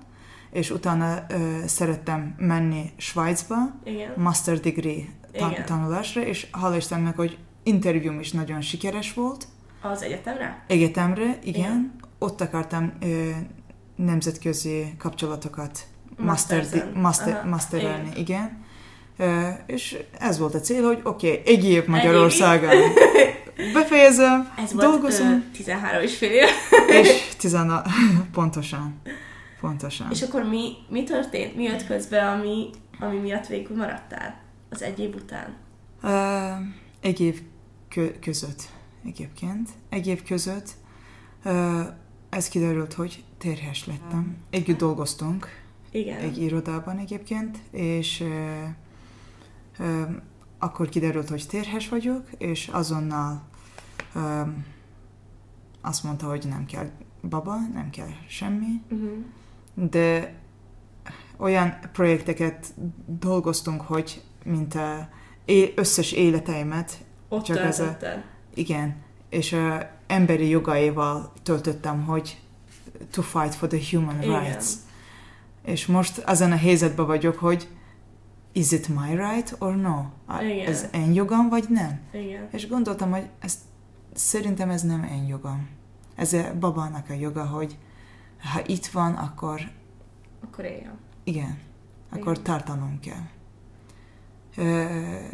és 0.51 0.71
utána 0.71 1.25
uh, 1.29 1.63
szerettem 1.65 2.35
menni 2.37 2.91
Svájcba, 2.97 3.55
Igen. 3.83 4.13
master 4.17 4.59
degree 4.59 5.03
Igen. 5.33 5.65
tanulásra, 5.65 6.21
és 6.21 6.47
hála 6.51 6.75
Istennek, 6.75 7.15
hogy 7.15 7.37
interjúm 7.63 8.19
is 8.19 8.31
nagyon 8.31 8.61
sikeres 8.61 9.13
volt. 9.13 9.47
Az 9.81 10.01
egyetemre? 10.01 10.63
Egyetemre, 10.67 11.23
igen. 11.23 11.39
igen. 11.43 11.95
Ott 12.19 12.41
akartam 12.41 12.93
uh, 13.01 13.29
nemzetközi 13.95 14.93
kapcsolatokat 14.97 15.79
master, 16.17 16.65
master, 16.93 17.45
masterelni, 17.45 18.09
igen. 18.15 18.19
igen. 18.19 18.59
Uh, 19.17 19.47
és 19.65 19.97
ez 20.19 20.37
volt 20.39 20.53
a 20.53 20.59
cél, 20.59 20.83
hogy 20.83 20.99
oké, 21.03 21.31
okay, 21.31 21.53
egy 21.53 21.65
év 21.65 21.85
Magyarországon. 21.85 22.71
Befejezem, 23.73 24.53
Ez 24.57 24.73
dolgozom. 24.73 25.27
Volt, 25.27 25.51
13 25.51 26.01
és 26.01 26.17
fél 26.17 26.47
és 26.87 27.27
16, 27.39 27.87
pontosan. 28.33 29.01
Pontosan. 29.59 30.07
És 30.11 30.21
akkor 30.21 30.43
mi, 30.43 30.71
mi 30.89 31.03
történt? 31.03 31.55
Mi 31.55 31.63
jött 31.63 31.85
közbe, 31.85 32.29
ami, 32.29 32.69
ami 32.99 33.17
miatt 33.17 33.47
végül 33.47 33.77
maradtál 33.77 34.40
az 34.71 34.81
egy 34.81 34.99
év 34.99 35.15
után? 35.15 35.55
Uh, 36.03 36.67
egy 36.99 37.19
év 37.19 37.41
kö- 37.87 38.19
között 38.19 38.69
egyébként. 39.05 39.69
Egy 39.89 40.07
év 40.07 40.23
között 40.23 40.69
uh, 41.45 41.85
ez 42.29 42.47
kiderült, 42.47 42.93
hogy 42.93 43.23
terhes 43.37 43.85
lettem. 43.85 44.37
Együtt 44.49 44.77
dolgoztunk. 44.77 45.47
Igen. 45.91 46.17
Egy 46.17 46.41
irodában 46.41 46.97
egyébként, 46.97 47.57
és 47.71 48.19
uh, 48.19 48.27
uh, 49.79 50.09
akkor 50.57 50.89
kiderült, 50.89 51.29
hogy 51.29 51.45
terhes 51.47 51.89
vagyok, 51.89 52.29
és 52.37 52.67
azonnal 52.67 53.43
um, 54.15 54.65
azt 55.81 56.03
mondta, 56.03 56.27
hogy 56.27 56.45
nem 56.49 56.65
kell 56.65 56.89
baba, 57.29 57.55
nem 57.73 57.89
kell 57.89 58.09
semmi, 58.27 58.81
uh-huh. 58.89 59.11
de 59.73 60.35
olyan 61.37 61.79
projekteket 61.91 62.73
dolgoztunk, 63.05 63.81
hogy 63.81 64.21
mint 64.43 64.75
a 64.75 65.09
összes 65.75 66.11
életeimet 66.11 66.97
Ott 67.29 67.43
csak 67.43 67.57
ez 67.57 67.79
a, 67.79 67.97
igen, 68.53 68.95
és 69.29 69.53
a 69.53 69.89
emberi 70.07 70.49
jogaival 70.49 71.31
töltöttem, 71.43 72.03
hogy 72.03 72.41
to 73.11 73.21
fight 73.21 73.55
for 73.55 73.67
the 73.67 73.79
human 73.91 74.21
igen. 74.21 74.43
rights. 74.43 74.65
És 75.65 75.85
most 75.85 76.17
azon 76.17 76.51
a 76.51 76.57
helyzetben 76.57 77.05
vagyok, 77.05 77.37
hogy 77.37 77.67
is 78.51 78.71
it 78.71 78.87
my 78.87 79.15
right 79.15 79.55
or 79.59 79.75
no? 79.75 80.05
Igen. 80.41 80.67
Ez 80.67 80.87
én 80.93 81.13
jogam, 81.13 81.49
vagy 81.49 81.65
nem? 81.69 81.99
Igen. 82.11 82.47
És 82.51 82.67
gondoltam, 82.67 83.11
hogy 83.11 83.29
ezt, 83.39 83.59
szerintem 84.13 84.69
ez 84.69 84.81
nem 84.81 85.03
én 85.03 85.27
jogam. 85.27 85.69
Ez 86.15 86.33
a 86.33 86.53
babának 86.59 87.09
a 87.09 87.13
joga, 87.13 87.45
hogy 87.45 87.77
ha 88.53 88.61
itt 88.65 88.85
van, 88.85 89.13
akkor... 89.13 89.61
Akkor 90.43 90.65
éljen. 90.65 90.97
Igen. 91.23 91.59
Akkor 92.09 92.31
Igen. 92.31 92.43
tartanom 92.43 92.99
kell. 92.99 93.23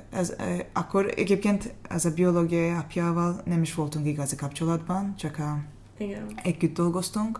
Ez, 0.10 0.36
akkor 0.74 1.14
egyébként 1.16 1.74
ez 1.90 2.06
a 2.06 2.14
biológiai 2.14 2.70
apjával 2.70 3.42
nem 3.46 3.62
is 3.62 3.74
voltunk 3.74 4.08
igazi 4.08 4.36
kapcsolatban, 4.36 5.16
csak 5.16 5.38
a, 5.40 5.60
Igen. 5.98 6.32
együtt 6.44 6.74
dolgoztunk, 6.74 7.40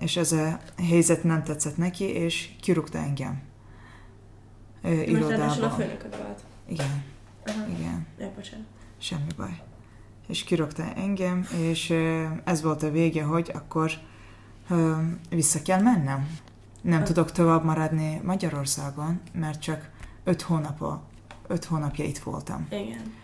és 0.00 0.16
ez 0.16 0.32
a 0.32 0.60
helyzet 0.76 1.24
nem 1.24 1.42
tetszett 1.42 1.76
neki, 1.76 2.04
és 2.04 2.50
kirúgta 2.60 2.98
engem 2.98 3.42
irodában. 4.82 5.62
a 5.62 5.70
főnököd 5.70 6.16
volt. 6.22 6.44
Igen. 6.68 7.04
Aha. 7.46 7.66
Igen. 7.78 8.06
Ja, 8.18 8.30
bocsánat. 8.34 8.66
Semmi 8.98 9.32
baj. 9.36 9.62
És 10.28 10.44
kirogta 10.44 10.92
engem, 10.94 11.46
és 11.58 11.90
ez 12.44 12.62
volt 12.62 12.82
a 12.82 12.90
vége, 12.90 13.22
hogy 13.22 13.50
akkor 13.54 13.90
vissza 15.30 15.62
kell 15.62 15.82
mennem. 15.82 16.38
Nem 16.82 17.04
tudok 17.04 17.32
tovább 17.32 17.64
maradni 17.64 18.20
Magyarországon, 18.24 19.20
mert 19.32 19.60
csak 19.60 19.90
öt, 20.24 20.42
hónapa, 20.42 21.02
öt 21.46 21.64
hónapja 21.64 22.04
itt 22.04 22.18
voltam. 22.18 22.66
Igen. 22.70 23.14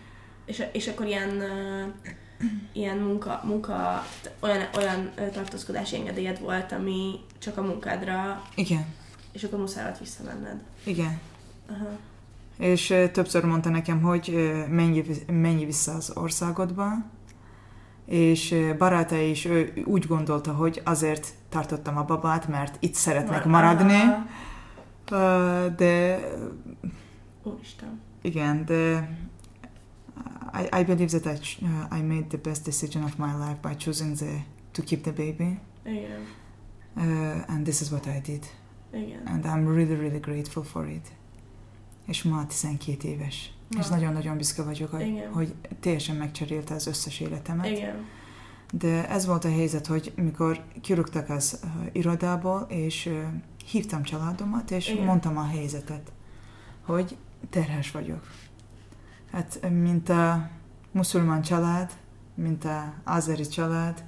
És, 0.45 0.63
és 0.71 0.87
akkor 0.87 1.05
ilyen, 1.05 1.29
uh, 1.29 1.93
ilyen 2.73 2.97
munka, 2.97 3.41
munka 3.43 4.03
olyan, 4.39 4.69
olyan 4.77 5.11
tartózkodási 5.33 5.95
engedélyed 5.95 6.39
volt, 6.39 6.71
ami 6.71 7.19
csak 7.39 7.57
a 7.57 7.61
munkádra... 7.61 8.43
Igen. 8.55 8.85
És 9.31 9.43
akkor 9.43 9.59
muszáj 9.59 9.83
volt 9.83 9.99
visszamenned. 9.99 10.63
Igen. 10.83 11.19
Aha. 11.69 11.89
És 12.57 12.89
uh, 12.89 13.11
többször 13.11 13.43
mondta 13.43 13.69
nekem, 13.69 14.01
hogy 14.01 14.53
menj, 14.69 15.03
menj 15.27 15.65
vissza 15.65 15.93
az 15.93 16.11
országodba, 16.15 16.91
és 18.09 18.55
barátai 18.77 19.29
is 19.29 19.45
ő 19.45 19.73
úgy 19.85 20.07
gondolta, 20.07 20.53
hogy 20.53 20.81
azért 20.83 21.33
tartottam 21.49 21.97
a 21.97 22.03
babát, 22.03 22.47
mert 22.47 22.77
itt 22.79 22.93
szeretnek 22.93 23.45
maradni. 23.45 23.99
De... 25.75 26.19
Úristen. 27.43 28.01
Igen, 28.21 28.65
de 28.65 29.09
I, 30.53 30.79
I 30.79 30.83
believe 30.83 31.19
that 31.19 31.25
I, 31.25 31.65
uh, 31.65 31.99
I 31.99 32.01
made 32.01 32.25
the 32.27 32.37
best 32.37 32.63
decision 32.63 33.03
of 33.03 33.15
my 33.17 33.31
life 33.37 33.57
by 33.61 33.75
choosing 33.75 34.15
the, 34.15 34.43
to 34.71 34.81
keep 34.81 35.01
the 35.01 35.11
baby. 35.11 35.59
Igen. 35.85 36.21
Uh, 36.95 37.43
and 37.47 37.63
this 37.63 37.81
is 37.81 37.91
what 37.91 38.05
I 38.05 38.21
did. 38.31 38.45
Igen. 38.93 39.21
And 39.25 39.45
I'm 39.45 39.75
really, 39.75 39.95
really 39.95 40.19
grateful 40.19 40.63
for 40.63 40.87
it 40.87 41.11
és 42.09 42.23
ma 42.23 42.45
12 42.47 43.03
éves. 43.03 43.51
Na. 43.69 43.79
És 43.79 43.87
nagyon-nagyon 43.87 44.37
büszke 44.37 44.63
vagyok, 44.63 44.91
hogy, 44.91 45.27
hogy 45.31 45.55
teljesen 45.79 46.15
megcserélte 46.15 46.73
az 46.73 46.87
összes 46.87 47.19
életemet. 47.19 47.65
Igen. 47.65 48.05
De 48.71 49.09
ez 49.09 49.25
volt 49.25 49.45
a 49.45 49.49
helyzet, 49.49 49.87
hogy 49.87 50.13
mikor 50.15 50.63
kirúgtak 50.81 51.29
az 51.29 51.59
uh, 51.63 51.69
irodából, 51.91 52.65
és 52.69 53.05
uh, 53.05 53.13
hívtam 53.65 54.03
családomat, 54.03 54.71
és 54.71 54.89
Igen. 54.89 55.05
mondtam 55.05 55.37
a 55.37 55.45
helyzetet, 55.45 56.11
hogy 56.85 57.17
terhes 57.49 57.91
vagyok. 57.91 58.27
Hát, 59.31 59.69
mint 59.69 60.09
a 60.09 60.49
muszulmán 60.91 61.41
család, 61.41 61.91
mint 62.35 62.65
a 62.65 62.93
azeri 63.03 63.47
család, 63.47 64.03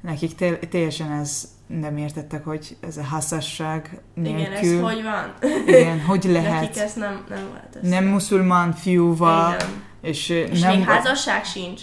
nekik 0.00 0.34
teljesen 0.68 1.10
ez 1.10 1.56
nem 1.66 1.96
értettek, 1.96 2.44
hogy 2.44 2.76
ez 2.80 2.96
a 2.96 3.02
házasság 3.02 4.00
nélkül. 4.14 4.40
Igen, 4.40 4.52
ez 4.52 4.80
hogy 4.80 5.02
van? 5.02 5.34
Igen, 5.66 6.00
hogy 6.00 6.24
lehet. 6.24 6.60
Nekik 6.60 6.82
ez 6.82 6.94
nem, 6.94 7.24
nem 7.28 7.46
volt. 7.48 7.76
Ez 7.82 7.88
nem 7.88 8.04
muszulmán 8.04 8.72
fiúval. 8.72 9.54
Igen. 9.54 9.68
És, 10.00 10.28
és 10.28 10.60
nem, 10.60 10.76
még 10.76 10.86
házasság 10.86 11.44
sincs. 11.44 11.82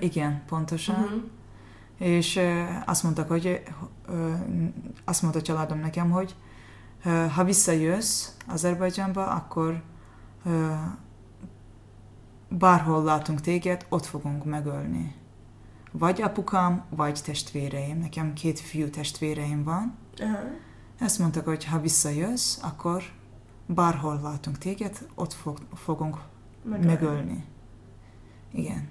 Igen, 0.00 0.42
pontosan. 0.48 0.94
Uh-huh. 0.94 1.22
És 1.98 2.40
azt 2.86 3.02
mondtak, 3.02 3.28
hogy 3.28 3.62
azt 5.04 5.22
mondta 5.22 5.40
a 5.40 5.42
családom 5.42 5.78
nekem, 5.78 6.10
hogy 6.10 6.34
ha 7.34 7.44
visszajössz 7.44 8.28
Azerbajdzsánba, 8.46 9.26
akkor 9.26 9.82
bárhol 12.48 13.04
látunk 13.04 13.40
téged, 13.40 13.86
ott 13.88 14.06
fogunk 14.06 14.44
megölni. 14.44 15.14
Vagy 15.98 16.22
apukám, 16.22 16.84
vagy 16.88 17.20
testvéreim. 17.24 17.98
Nekem 17.98 18.32
két 18.32 18.60
fiú 18.60 18.90
testvéreim 18.90 19.64
van. 19.64 19.96
Uh-huh. 20.20 20.38
Ezt 20.98 21.18
mondtak, 21.18 21.44
hogy 21.44 21.64
ha 21.64 21.80
visszajössz, 21.80 22.58
akkor 22.62 23.02
bárhol 23.66 24.20
látunk 24.22 24.58
téged, 24.58 25.06
ott 25.14 25.32
fog, 25.32 25.58
fogunk 25.74 26.18
megölni. 26.62 26.86
megölni. 26.86 27.44
Igen. 28.52 28.88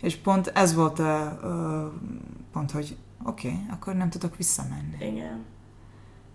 És 0.00 0.16
pont 0.16 0.46
ez 0.46 0.74
volt 0.74 0.98
a, 0.98 1.24
a 1.24 1.92
pont, 2.52 2.70
hogy 2.70 2.96
oké, 3.24 3.48
okay, 3.48 3.66
akkor 3.70 3.94
nem 3.94 4.10
tudok 4.10 4.36
visszamenni. 4.36 4.96
Igen. 5.00 5.44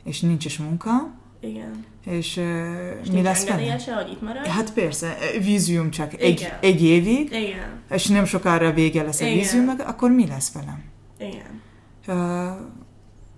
És 0.04 0.22
nincs 0.22 0.46
is 0.46 0.58
munka. 0.58 0.92
Igen. 1.40 1.86
És, 2.06 2.38
uh, 2.38 2.44
és 3.02 3.10
mi 3.10 3.22
lesz 3.22 3.48
vele? 3.48 3.72
hogy 3.72 4.12
itt 4.12 4.22
marad? 4.22 4.46
Hát 4.46 4.74
persze, 4.74 5.18
vízium 5.42 5.90
csak 5.90 6.14
egy, 6.14 6.52
egy 6.62 6.84
évig. 6.84 7.32
Igen. 7.32 7.82
És 7.90 8.08
nem 8.08 8.26
sokára 8.26 8.74
vége 8.74 9.04
lesz 9.04 9.20
Igen. 9.20 9.34
a 9.34 9.36
vízium, 9.36 9.70
akkor 9.86 10.12
mi 10.12 10.28
lesz 10.28 10.52
velem? 10.52 10.84
Igen. 11.20 11.62
Uh, 12.08 12.56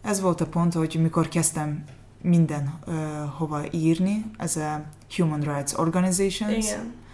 ez 0.02 0.22
volt 0.22 0.42
a 0.42 0.46
pont, 0.46 0.74
hogy 0.74 0.98
mikor 1.02 1.28
kezdtem 1.28 1.84
minden 2.22 2.80
uh, 2.88 2.96
hova 3.38 3.62
írni, 3.72 4.26
ez 4.38 4.56
a 4.56 4.84
Human 5.16 5.40
Rights 5.40 5.74
Organizations. 5.74 6.66
Igen 6.66 7.06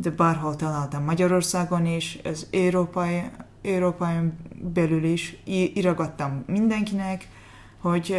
de 0.00 0.10
bárhol 0.10 0.56
találtam 0.56 1.04
Magyarországon 1.04 1.86
is, 1.86 2.18
az 2.24 2.46
Európai, 2.52 3.22
Európai 3.62 4.14
belül 4.74 5.04
is 5.04 5.36
írogattam 5.74 6.44
mindenkinek, 6.46 7.28
hogy 7.80 8.16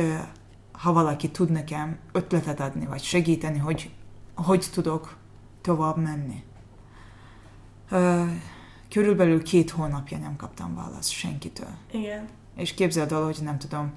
ha 0.81 0.93
valaki 0.93 1.29
tud 1.29 1.49
nekem 1.49 1.97
ötletet 2.11 2.59
adni, 2.59 2.85
vagy 2.85 3.01
segíteni, 3.03 3.57
hogy 3.57 3.89
hogy 4.35 4.65
tudok 4.73 5.15
tovább 5.61 5.97
menni. 5.97 6.43
Körülbelül 8.89 9.43
két 9.43 9.69
hónapja 9.69 10.17
nem 10.17 10.35
kaptam 10.35 10.75
választ 10.75 11.09
senkitől. 11.09 11.69
Igen. 11.91 12.27
És 12.55 12.73
képzeld 12.73 13.11
el, 13.11 13.23
hogy 13.23 13.37
nem 13.41 13.57
tudom, 13.57 13.91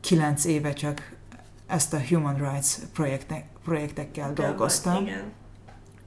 kilenc 0.00 0.44
éve 0.44 0.72
csak 0.72 1.16
ezt 1.66 1.92
a 1.92 2.00
Human 2.08 2.34
Rights 2.34 2.76
projektek, 2.92 3.46
projektekkel 3.64 4.32
De 4.32 4.42
dolgoztam. 4.42 5.02
igen 5.02 5.32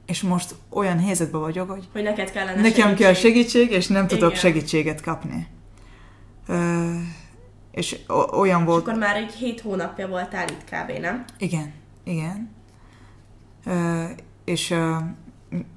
és 0.06 0.22
most 0.22 0.54
olyan 0.68 1.00
helyzetben 1.00 1.40
vagyok, 1.40 1.70
hogy, 1.70 1.88
hogy 1.92 2.02
neked 2.02 2.30
kellene 2.30 2.60
nekem 2.60 2.72
segítség. 2.72 2.96
kell 2.96 3.14
segítség, 3.14 3.70
és 3.70 3.86
nem 3.86 4.06
tudok 4.06 4.28
igen. 4.28 4.40
segítséget 4.40 5.00
kapni. 5.00 5.46
És 7.70 7.98
olyan 8.32 8.64
volt... 8.64 8.82
És 8.82 8.88
akkor 8.88 9.00
már 9.00 9.16
egy 9.16 9.32
hét 9.32 9.60
hónapja 9.60 10.08
voltál 10.08 10.48
itt 10.48 10.64
kb., 10.64 11.00
nem? 11.00 11.24
Igen, 11.38 11.72
igen. 12.04 12.50
Uh, 13.66 14.10
és 14.44 14.70
uh, 14.70 14.96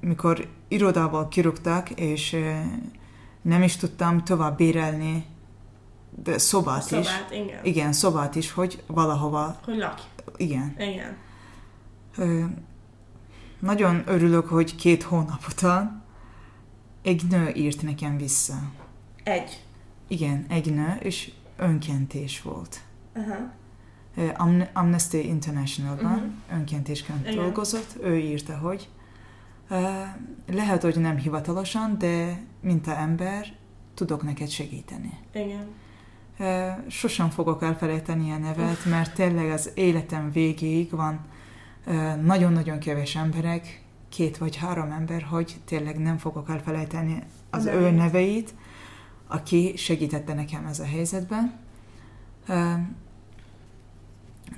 mikor 0.00 0.48
irodából 0.68 1.28
kirúgtak, 1.28 1.90
és 1.90 2.32
uh, 2.32 2.56
nem 3.42 3.62
is 3.62 3.76
tudtam 3.76 4.24
tovább 4.24 4.56
bérelni 4.56 5.26
de 6.22 6.38
szobát, 6.38 6.82
szobát 6.82 7.30
is. 7.30 7.38
Igen. 7.38 7.64
igen, 7.64 7.92
szobát 7.92 8.34
is, 8.34 8.52
hogy 8.52 8.82
valahova... 8.86 9.58
Hogy 9.64 9.76
lakj. 9.76 10.02
Igen. 10.36 10.74
Igen. 10.78 11.16
Uh, 12.16 12.44
nagyon 13.58 14.02
örülök, 14.06 14.48
hogy 14.48 14.74
két 14.74 15.02
hónap 15.02 15.44
után 15.48 16.02
egy 17.02 17.22
nő 17.30 17.48
írt 17.48 17.82
nekem 17.82 18.16
vissza. 18.16 18.54
Egy? 19.22 19.62
Igen, 20.08 20.46
egy 20.48 20.74
nő, 20.74 20.98
és 21.02 21.30
önkentés 21.56 22.42
volt. 22.42 22.80
Uh-huh. 23.14 24.62
Amnesty 24.72 25.14
International-ban 25.14 26.12
uh-huh. 26.12 26.58
önkéntésként 26.58 27.20
Igen. 27.20 27.34
dolgozott. 27.34 27.96
Ő 28.02 28.18
írta, 28.18 28.56
hogy 28.56 28.88
uh, 29.70 29.78
lehet, 30.46 30.82
hogy 30.82 30.96
nem 30.96 31.16
hivatalosan, 31.16 31.98
de 31.98 32.42
mint 32.60 32.86
a 32.86 32.98
ember 32.98 33.46
tudok 33.94 34.22
neked 34.22 34.48
segíteni. 34.48 35.18
Igen. 35.32 35.66
Uh, 36.38 36.90
sosem 36.90 37.30
fogok 37.30 37.62
elfelejteni 37.62 38.30
a 38.30 38.38
nevet, 38.38 38.84
mert 38.84 39.14
tényleg 39.14 39.50
az 39.50 39.70
életem 39.74 40.30
végéig 40.30 40.90
van 40.90 41.20
nagyon-nagyon 42.22 42.78
kevés 42.78 43.16
emberek, 43.16 43.82
két 44.08 44.38
vagy 44.38 44.56
három 44.56 44.90
ember, 44.90 45.22
hogy 45.22 45.56
tényleg 45.64 45.98
nem 45.98 46.18
fogok 46.18 46.48
elfelejteni 46.50 47.22
az 47.50 47.66
ő 47.66 47.90
neveit, 47.90 48.54
aki 49.34 49.72
segítette 49.76 50.34
nekem 50.34 50.66
ez 50.66 50.78
a 50.78 50.84
helyzetben. 50.84 51.52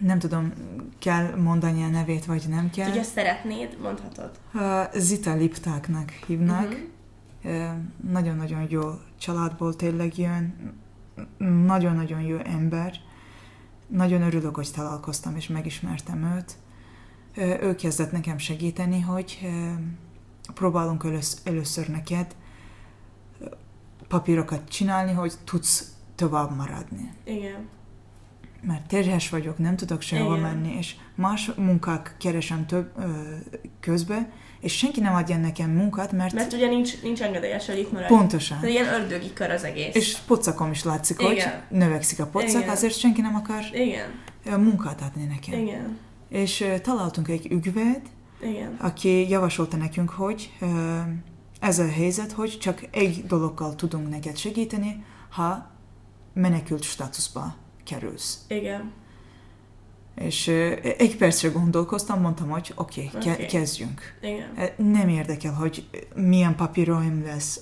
Nem 0.00 0.18
tudom, 0.18 0.52
kell 0.98 1.36
mondani 1.36 1.82
a 1.82 1.88
nevét, 1.88 2.24
vagy 2.24 2.44
nem 2.48 2.70
kell. 2.70 2.90
Ugye 2.90 3.02
szeretnéd, 3.02 3.76
mondhatod. 3.82 4.30
Zita 4.94 5.34
Liptáknak 5.34 6.10
hívnak. 6.10 6.76
Uh-huh. 7.42 7.68
Nagyon-nagyon 8.10 8.66
jó 8.68 8.90
családból 9.18 9.76
tényleg 9.76 10.18
jön. 10.18 10.74
Nagyon-nagyon 11.66 12.20
jó 12.20 12.38
ember. 12.38 12.94
Nagyon 13.86 14.22
örülök, 14.22 14.54
hogy 14.54 14.70
találkoztam, 14.74 15.36
és 15.36 15.48
megismertem 15.48 16.24
őt 16.36 16.56
ő 17.36 17.74
kezdett 17.74 18.12
nekem 18.12 18.38
segíteni, 18.38 19.00
hogy 19.00 19.48
próbálunk 20.54 21.04
elősz, 21.04 21.40
először 21.44 21.88
neked 21.88 22.36
papírokat 24.08 24.68
csinálni, 24.68 25.12
hogy 25.12 25.32
tudsz 25.44 25.90
tovább 26.14 26.56
maradni. 26.56 27.12
Igen. 27.24 27.68
Mert 28.62 28.86
terhes 28.86 29.30
vagyok, 29.30 29.58
nem 29.58 29.76
tudok 29.76 30.00
sehova 30.00 30.36
Igen. 30.36 30.50
menni, 30.50 30.76
és 30.76 30.94
más 31.14 31.50
munkák 31.56 32.16
keresem 32.18 32.66
több 32.66 32.92
ö, 32.98 33.02
közbe, 33.80 34.30
és 34.60 34.76
senki 34.76 35.00
nem 35.00 35.14
adja 35.14 35.36
nekem 35.36 35.70
munkát, 35.70 36.12
mert... 36.12 36.34
Mert 36.34 36.52
ugye 36.52 36.68
nincs, 36.68 37.02
nincs 37.02 37.22
engedélyes, 37.22 37.66
hogy 37.66 37.78
itt 37.78 37.92
maradj. 37.92 38.14
Pontosan. 38.14 38.60
Tehát 38.60 38.74
ilyen 38.74 38.94
ördögi 39.00 39.32
kör 39.32 39.50
az 39.50 39.64
egész. 39.64 39.94
És 39.94 40.16
pocakom 40.16 40.70
is 40.70 40.84
látszik, 40.84 41.20
Igen. 41.20 41.32
hogy 41.32 41.78
növekszik 41.78 42.20
a 42.20 42.26
pocak, 42.26 42.60
Igen. 42.60 42.68
azért 42.68 42.98
senki 42.98 43.20
nem 43.20 43.34
akar 43.34 43.62
Igen. 43.72 44.60
munkát 44.60 45.00
adni 45.00 45.24
nekem. 45.24 45.60
Igen 45.60 45.98
és 46.28 46.60
uh, 46.60 46.78
találtunk 46.78 47.28
egy 47.28 47.46
ügyvéd, 47.50 48.00
Igen. 48.40 48.76
aki 48.78 49.28
javasolta 49.28 49.76
nekünk, 49.76 50.10
hogy 50.10 50.52
uh, 50.60 50.68
ez 51.60 51.78
a 51.78 51.88
helyzet, 51.88 52.32
hogy 52.32 52.58
csak 52.58 52.88
egy 52.90 53.24
dologgal 53.26 53.74
tudunk 53.74 54.10
neked 54.10 54.36
segíteni, 54.36 55.04
ha 55.30 55.70
menekült 56.32 56.82
státuszba 56.82 57.54
kerülsz. 57.84 58.44
Igen. 58.48 58.92
És 60.14 60.46
uh, 60.46 60.54
egy 60.98 61.16
percre 61.16 61.48
gondolkoztam, 61.48 62.20
mondtam, 62.20 62.48
hogy 62.48 62.72
oké, 62.74 63.10
okay, 63.14 63.32
okay. 63.32 63.46
kezdjünk. 63.46 64.00
Igen. 64.22 64.70
Nem 64.76 65.08
érdekel, 65.08 65.52
hogy 65.52 65.88
milyen 66.14 66.54
papíroim 66.54 67.24
lesz, 67.24 67.60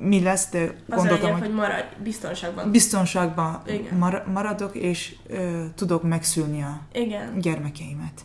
mi 0.00 0.20
lesz, 0.20 0.50
de 0.50 0.60
az 0.60 0.96
gondoltam, 0.96 1.18
lényeg, 1.18 1.32
hogy, 1.32 1.42
hogy 1.42 1.54
maradj 1.54 1.86
biztonságban. 2.02 2.70
Biztonságban 2.70 3.62
mar- 3.98 4.26
maradok, 4.26 4.74
és 4.74 5.16
ö, 5.26 5.64
tudok 5.74 6.02
megszülni 6.02 6.62
a 6.62 6.80
Igen. 6.92 7.38
gyermekeimet. 7.38 8.24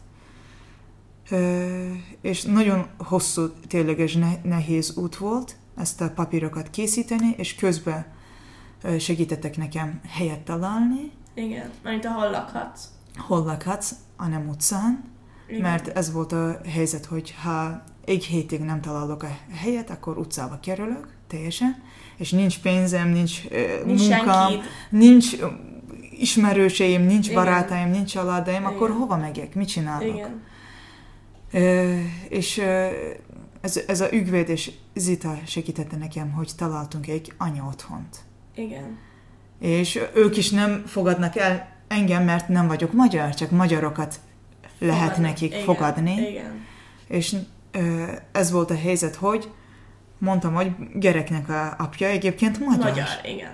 És 2.22 2.44
nagyon 2.44 2.88
hosszú, 2.98 3.48
tényleges 3.68 4.16
ne- 4.16 4.42
nehéz 4.44 4.98
út 4.98 5.16
volt 5.16 5.56
ezt 5.78 6.02
a 6.02 6.10
papírokat 6.10 6.70
készíteni, 6.70 7.34
és 7.38 7.56
közben 7.56 8.06
segítettek 9.00 9.58
nekem 9.58 10.00
helyet 10.08 10.40
találni. 10.40 11.12
Igen, 11.34 11.70
mert 11.84 12.06
ahol 12.06 12.30
lakhatsz. 12.30 12.84
Hol 13.18 13.44
lakhatsz, 13.44 13.92
a 14.18 14.28
nem 14.28 14.48
utcán, 14.50 15.04
Igen. 15.48 15.62
mert 15.62 15.88
ez 15.88 16.12
volt 16.12 16.32
a 16.32 16.60
helyzet, 16.68 17.06
hogy 17.06 17.36
ha 17.44 17.84
egy 18.06 18.26
hétig 18.26 18.60
nem 18.60 18.82
találok 18.82 19.24
a 19.24 19.38
helyet, 19.54 19.90
akkor 19.90 20.18
utcába 20.18 20.60
kerülök, 20.60 21.08
teljesen, 21.28 21.84
és 22.18 22.32
nincs 22.32 22.60
pénzem, 22.60 23.10
nincs, 23.10 23.50
nincs 23.86 24.00
munkám, 24.10 24.50
senkit. 24.50 24.66
nincs 24.90 25.28
ismerőseim, 26.12 27.02
nincs 27.02 27.28
Igen. 27.28 27.44
barátaim, 27.44 27.90
nincs 27.90 28.12
családaim, 28.12 28.62
Igen. 28.62 28.74
akkor 28.74 28.92
hova 28.92 29.18
megyek, 29.18 29.56
mit 29.56 29.68
csinálok? 29.68 30.08
Igen. 30.16 30.42
És 32.30 32.62
ez, 33.62 33.80
ez 33.88 34.02
a 34.02 34.14
ügyvéd 34.14 34.50
és 34.50 34.72
Zita 34.96 35.40
segítette 35.46 35.96
nekem, 35.96 36.32
hogy 36.32 36.52
találtunk 36.58 37.08
egy 37.08 37.34
anya 37.38 37.66
otthont. 37.68 38.18
Igen. 38.56 38.98
És 39.60 40.00
ők 40.14 40.38
is 40.38 40.50
nem 40.50 40.84
fogadnak 40.86 41.36
el 41.36 41.76
engem, 41.88 42.24
mert 42.24 42.48
nem 42.48 42.68
vagyok 42.68 42.94
magyar, 42.94 43.34
csak 43.34 43.52
magyarokat 43.52 44.20
lehet 44.80 45.02
Fogadni. 45.02 45.26
nekik 45.26 45.52
Igen. 45.52 45.64
fogadni. 45.64 46.14
Igen. 46.30 46.66
És 47.08 47.36
ez 48.32 48.52
volt 48.52 48.72
a 48.72 48.78
helyzet, 48.78 49.16
hogy 49.16 49.52
mondtam, 50.18 50.54
hogy 50.54 50.72
gyereknek 50.96 51.50
a 51.50 51.76
apja 51.78 52.08
egyébként 52.08 52.60
magyar. 52.60 52.90
Magyar, 52.90 53.08
igen. 53.24 53.52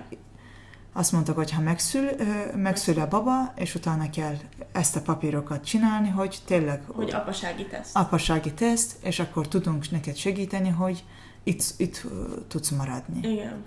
Azt 0.96 1.12
mondtak, 1.12 1.36
hogy 1.36 1.50
ha 1.50 1.60
megszül, 1.60 2.10
megszül 2.56 3.00
a 3.00 3.08
baba, 3.08 3.52
és 3.56 3.74
utána 3.74 4.10
kell 4.10 4.34
ezt 4.72 4.96
a 4.96 5.00
papírokat 5.00 5.64
csinálni, 5.64 6.08
hogy 6.08 6.38
tényleg... 6.44 6.82
Hogy 6.86 7.10
apasági 7.10 7.66
teszt. 7.66 7.96
Apasági 7.96 8.52
teszt, 8.52 9.04
és 9.04 9.20
akkor 9.20 9.48
tudunk 9.48 9.90
neked 9.90 10.16
segíteni, 10.16 10.68
hogy 10.68 11.04
itt, 11.42 11.74
itt 11.76 12.06
tudsz 12.48 12.70
maradni. 12.70 13.28
Igen. 13.28 13.62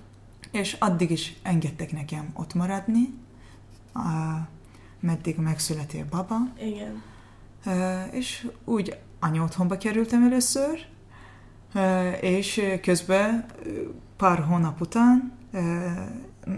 És 0.51 0.75
addig 0.79 1.11
is 1.11 1.35
engedtek 1.43 1.91
nekem 1.91 2.29
ott 2.33 2.53
maradni, 2.53 3.13
meddig 4.99 5.37
megszületél 5.37 6.05
baba. 6.09 6.35
Igen. 6.59 7.03
És 8.11 8.47
úgy 8.65 8.97
anya 9.19 9.43
otthonba 9.43 9.77
kerültem 9.77 10.23
először, 10.23 10.85
és 12.21 12.61
közben 12.81 13.45
pár 14.17 14.39
hónap 14.39 14.81
után 14.81 15.31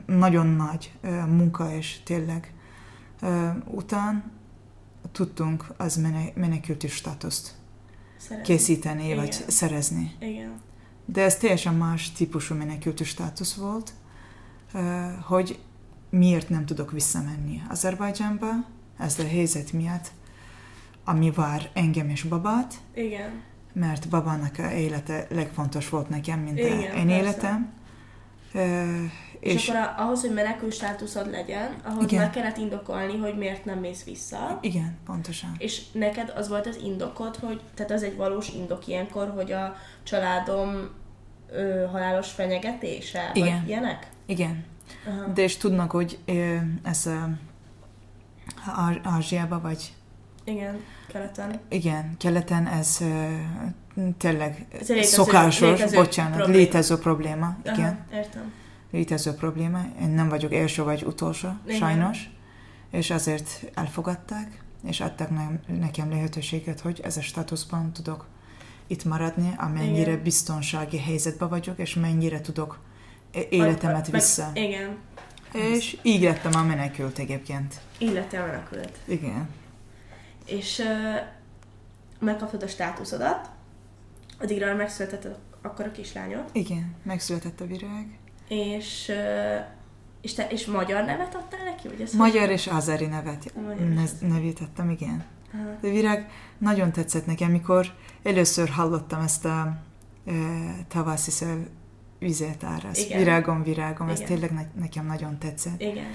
nagyon 0.05 0.47
nagy 0.47 0.91
munka 1.27 1.73
és 1.73 1.99
tényleg 2.03 2.53
után 3.65 4.31
tudtunk 5.11 5.65
az 5.77 5.95
menekülti 6.35 6.87
státuszt 6.87 7.53
szerezni. 8.17 8.45
készíteni, 8.45 9.03
Igen. 9.03 9.17
vagy 9.17 9.31
szerezni. 9.47 10.15
Igen. 10.19 10.61
De 11.05 11.23
ez 11.23 11.37
teljesen 11.37 11.75
más 11.75 12.11
típusú 12.11 12.55
menekülti 12.55 13.03
státusz 13.03 13.53
volt, 13.53 13.93
hogy 15.21 15.59
miért 16.09 16.49
nem 16.49 16.65
tudok 16.65 16.91
visszamenni 16.91 17.61
Azerbajdzsánba, 17.69 18.47
ez 18.97 19.19
a 19.19 19.27
helyzet 19.27 19.71
miatt, 19.71 20.11
ami 21.03 21.31
vár 21.31 21.69
engem 21.73 22.09
és 22.09 22.23
babát. 22.23 22.73
Igen. 22.93 23.41
Mert 23.73 24.09
babának 24.09 24.57
a 24.57 24.71
élete 24.71 25.27
legfontos 25.29 25.89
volt 25.89 26.09
nekem, 26.09 26.39
mint 26.39 26.57
Igen, 26.57 26.79
én 26.79 26.89
persze. 26.89 27.17
életem. 27.17 27.73
És, 29.39 29.53
és 29.53 29.69
akkor 29.69 29.93
ahhoz, 29.97 30.21
hogy 30.21 30.33
menekül 30.33 30.71
státuszod 30.71 31.29
legyen, 31.29 31.75
ahhoz 31.83 32.03
igen. 32.03 32.21
meg 32.21 32.29
kellett 32.29 32.57
indokolni, 32.57 33.17
hogy 33.17 33.37
miért 33.37 33.65
nem 33.65 33.79
mész 33.79 34.03
vissza. 34.03 34.59
Igen, 34.61 34.97
pontosan. 35.05 35.55
És 35.57 35.81
neked 35.91 36.33
az 36.35 36.47
volt 36.49 36.67
az 36.67 36.79
indokod, 36.83 37.35
hogy, 37.35 37.61
tehát 37.73 37.91
az 37.91 38.03
egy 38.03 38.15
valós 38.15 38.49
indok 38.49 38.87
ilyenkor, 38.87 39.33
hogy 39.35 39.51
a 39.51 39.75
családom 40.03 40.89
ö, 41.51 41.85
halálos 41.91 42.31
fenyegetése, 42.31 43.31
igen. 43.33 43.59
vagy 43.59 43.67
ilyenek? 43.67 44.07
Igen. 44.25 44.65
Aha. 45.07 45.31
De 45.33 45.41
és 45.41 45.57
tudnak, 45.57 45.91
hogy 45.91 46.19
ö, 46.25 46.55
ez 46.83 47.05
a 48.65 48.91
Ázsiába, 49.03 49.59
vagy 49.59 49.93
igen, 50.43 50.79
keleten. 51.07 51.59
Igen, 51.69 52.15
keleten 52.17 52.67
ez 52.67 52.97
ö, 53.01 53.33
tényleg 54.17 54.65
ez 54.79 54.87
létező, 54.87 55.01
szokásos, 55.01 55.69
létező 55.69 55.95
bocsánat, 55.95 56.35
probléma. 56.35 56.57
létező 56.57 56.97
probléma. 56.97 57.57
Igen. 57.63 58.05
Aha, 58.11 58.17
értem 58.17 58.53
létező 58.91 59.31
probléma. 59.31 59.81
Én 60.01 60.09
nem 60.09 60.29
vagyok 60.29 60.53
első 60.53 60.83
vagy 60.83 61.03
utolsó, 61.03 61.49
Igen. 61.65 61.77
sajnos. 61.77 62.29
És 62.91 63.09
azért 63.09 63.71
elfogadták, 63.73 64.63
és 64.83 64.99
adtak 64.99 65.29
nekem 65.67 66.09
lehetőséget, 66.09 66.79
hogy 66.79 66.99
ez 67.03 67.17
a 67.17 67.21
státuszban 67.21 67.93
tudok 67.93 68.25
itt 68.87 69.05
maradni, 69.05 69.53
amennyire 69.57 70.11
Igen. 70.11 70.23
biztonsági 70.23 70.99
helyzetben 70.99 71.49
vagyok, 71.49 71.79
és 71.79 71.93
mennyire 71.93 72.41
tudok 72.41 72.79
életemet 73.49 74.07
a, 74.07 74.11
vissza. 74.11 74.51
Igen. 74.53 74.97
És 75.53 75.97
így 76.01 76.21
lettem 76.21 76.51
a 76.55 76.63
menekült 76.63 77.17
egyébként. 77.17 77.81
Így 77.97 78.13
lettem 78.13 78.43
a 78.43 78.45
menekült. 78.45 78.97
Igen. 79.05 79.49
És 80.45 80.79
uh, 80.79 80.85
megkaptad 82.19 82.63
a 82.63 82.67
státuszodat, 82.67 83.49
addigra 84.39 84.75
megszületett 84.75 85.27
akkor 85.61 85.85
a 85.85 85.91
kislányod. 85.91 86.43
Igen, 86.51 86.95
megszületett 87.03 87.61
a 87.61 87.65
virág. 87.65 88.17
És, 88.49 89.11
és, 90.21 90.33
te, 90.33 90.47
és 90.47 90.65
magyar 90.65 91.05
nevet 91.05 91.35
adtál 91.35 91.63
neki? 91.63 91.87
Ugye 91.87 92.05
magyar 92.17 92.49
és 92.49 92.67
azeri 92.67 93.05
nevet 93.05 93.53
ne, 93.95 94.27
nevét 94.27 94.59
adtam, 94.59 94.89
igen. 94.89 95.23
Aha. 95.53 95.77
De 95.81 95.89
virág 95.89 96.29
nagyon 96.57 96.91
tetszett 96.91 97.25
nekem, 97.25 97.51
mikor 97.51 97.93
először 98.23 98.69
hallottam 98.69 99.21
ezt 99.21 99.45
a 99.45 99.77
e, 100.25 100.33
tavaszi 100.87 101.45
vizet 102.19 102.63
árasz. 102.63 103.05
Igen. 103.05 103.17
Virágom, 103.17 103.63
virágom, 103.63 104.09
Igen. 104.09 104.21
ez 104.21 104.27
tényleg 104.27 104.51
ne, 104.51 104.61
nekem 104.81 105.05
nagyon 105.05 105.37
tetszett. 105.37 105.81
Igen. 105.81 106.07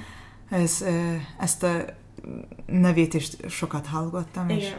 Ez, 0.51 0.83
e, 0.83 1.21
ezt 1.39 1.63
a 1.63 1.85
nevét 2.67 3.15
is 3.15 3.31
sokat 3.49 3.87
hallgattam, 3.87 4.49
Igen. 4.49 4.59
és 4.59 4.75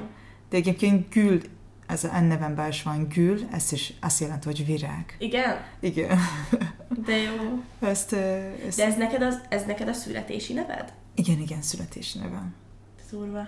de 0.49 0.57
egyébként 0.57 1.09
Gül 1.09 1.41
ez 1.87 2.03
a 2.03 2.19
nevemben 2.19 2.69
is 2.69 2.83
van 2.83 3.07
gül, 3.07 3.39
ez 3.51 3.71
is 3.71 3.93
azt 4.01 4.19
jelenti, 4.19 4.45
hogy 4.45 4.65
virág. 4.65 5.15
Igen? 5.19 5.57
Igen. 5.79 6.19
De 7.05 7.15
jó. 7.15 7.63
Ezt, 7.79 8.13
ezt... 8.67 8.77
De 8.77 8.85
ez 8.85 8.97
neked, 8.97 9.21
az, 9.21 9.39
ez 9.49 9.65
neked 9.65 9.87
a 9.87 9.93
születési 9.93 10.53
neved? 10.53 10.93
Igen, 11.15 11.39
igen, 11.39 11.61
születési 11.61 12.19
nevem. 12.19 12.53
Szúrva. 13.09 13.47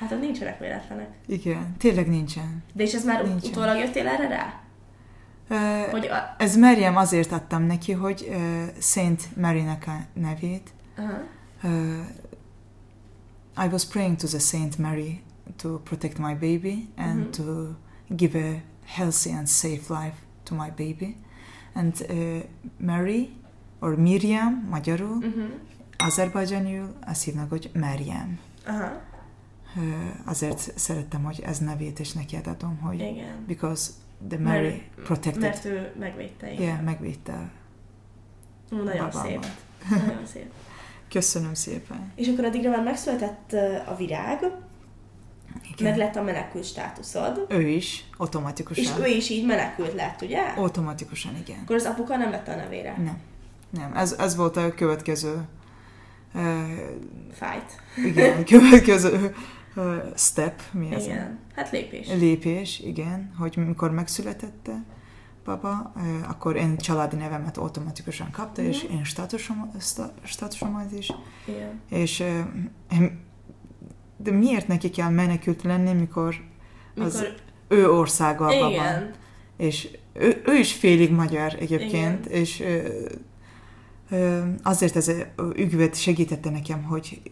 Hát 0.00 0.12
ott 0.12 0.20
nincsenek 0.20 0.58
véletlenek. 0.58 1.08
Igen, 1.26 1.76
tényleg 1.78 2.08
nincsen. 2.08 2.62
De 2.72 2.82
és 2.82 2.92
ez 2.92 3.04
már 3.04 3.26
nincsen. 3.26 3.50
utólag 3.50 3.78
jöttél 3.78 4.08
erre 4.08 4.28
rá? 4.28 4.60
Uh, 5.50 5.90
hogy 5.90 6.06
a... 6.06 6.34
Ez 6.38 6.56
Merjem 6.56 6.96
azért 6.96 7.32
adtam 7.32 7.62
neki, 7.62 7.92
hogy 7.92 8.26
uh, 8.28 8.62
Saint 8.80 9.36
Marynek 9.36 9.86
a 9.86 10.20
nevét. 10.20 10.70
Uh-huh. 10.98 11.18
Uh, 11.62 12.06
I 13.64 13.68
was 13.70 13.86
praying 13.86 14.16
to 14.16 14.26
the 14.26 14.38
Saint 14.38 14.78
Mary 14.78 15.22
to 15.56 15.80
protect 15.84 16.18
my 16.18 16.34
baby 16.34 16.88
and 16.96 17.18
mm-hmm. 17.18 17.30
to 17.30 17.76
give 18.16 18.34
a 18.34 18.62
healthy 18.84 19.30
and 19.30 19.48
safe 19.48 19.88
life 19.88 20.16
to 20.44 20.54
my 20.54 20.70
baby. 20.70 21.16
And 21.74 21.94
uh, 22.10 22.42
Mary, 22.78 23.30
or 23.80 23.96
Miriam, 23.96 24.66
magyarul, 24.70 25.16
mm-hmm. 25.16 25.50
azerbajdzsányul 25.96 26.94
azt 27.06 27.24
hívnak, 27.24 27.48
hogy. 27.48 27.70
Uh-huh. 27.74 28.90
Uh, 29.76 29.92
azért 30.24 30.78
szerettem, 30.78 31.22
hogy 31.24 31.40
ez 31.46 31.58
nevét 31.58 31.98
is 31.98 32.12
neki 32.12 32.36
adom, 32.36 32.78
hogy 32.78 33.00
igen. 33.00 33.44
because 33.46 33.90
the 34.28 34.38
Mary 34.38 34.68
mert, 34.68 35.04
protected. 35.04 35.42
Mert 35.42 35.64
ő 35.64 35.92
megvédte. 35.98 36.52
Igen, 36.52 36.64
yeah, 36.64 36.82
megvédte. 36.82 37.50
Nagyon 38.70 39.10
babámat. 39.10 39.12
szép. 39.26 39.46
Nagyon 40.06 40.26
szép. 40.26 40.52
Köszönöm 41.08 41.54
szépen. 41.54 42.12
És 42.14 42.28
akkor 42.28 42.44
addigra 42.44 42.70
már 42.70 42.82
megszületett 42.82 43.52
a 43.86 43.94
virág, 43.96 44.40
igen. 45.72 45.90
meg 45.90 45.98
lett 45.98 46.16
a 46.16 46.22
menekült 46.22 46.64
státuszod. 46.64 47.46
Ő 47.48 47.68
is, 47.68 48.04
automatikusan. 48.16 48.84
És 48.84 48.90
ő 49.06 49.16
is 49.16 49.30
így 49.30 49.46
menekült 49.46 49.94
lett, 49.94 50.22
ugye? 50.22 50.40
Automatikusan, 50.40 51.36
igen. 51.36 51.58
Akkor 51.62 51.76
az 51.76 51.84
apuka 51.84 52.16
nem 52.16 52.30
vette 52.30 52.52
a 52.52 52.56
nevére? 52.56 52.94
Nem. 52.98 53.18
Nem, 53.70 53.96
ez, 53.96 54.12
ez 54.12 54.36
volt 54.36 54.56
a 54.56 54.74
következő... 54.74 55.42
Uh, 56.34 56.42
Fight. 57.32 57.80
Igen, 58.06 58.44
következő 58.58 59.34
uh, 59.76 59.96
step, 60.16 60.62
mi 60.70 60.94
ez? 60.94 61.04
Igen, 61.04 61.38
hát 61.54 61.70
lépés. 61.70 62.08
Lépés, 62.08 62.80
igen, 62.80 63.34
hogy 63.38 63.56
mikor 63.56 63.90
megszületette 63.90 64.84
papa, 65.44 65.92
uh, 65.96 66.30
akkor 66.30 66.56
én 66.56 66.76
családi 66.76 67.16
nevemet 67.16 67.56
automatikusan 67.56 68.30
kapta, 68.30 68.62
mm. 68.62 68.66
és 68.66 68.82
én 68.82 69.04
státusom, 69.04 69.70
státusomat 70.22 70.92
is. 70.92 71.12
Igen. 71.46 71.80
És 71.88 72.20
uh, 72.20 72.38
én 72.90 73.20
de 74.22 74.30
miért 74.30 74.68
neki 74.68 74.90
kell 74.90 75.10
menekült 75.10 75.62
lenni, 75.62 75.92
mikor, 75.92 76.34
mikor... 76.94 77.10
az 77.10 77.26
ő 77.68 77.90
országában 77.90 78.70
Igen. 78.70 79.00
van? 79.00 79.10
És 79.56 79.98
ő, 80.12 80.42
ő 80.46 80.54
is 80.54 80.72
félig 80.72 81.10
magyar 81.10 81.54
egyébként, 81.58 82.26
Igen. 82.26 82.38
és 82.38 82.60
ö, 82.60 83.08
ö, 84.10 84.42
azért 84.62 84.96
ez 84.96 85.10
ügyvet 85.56 85.94
segítette 85.94 86.50
nekem, 86.50 86.82
hogy 86.82 87.22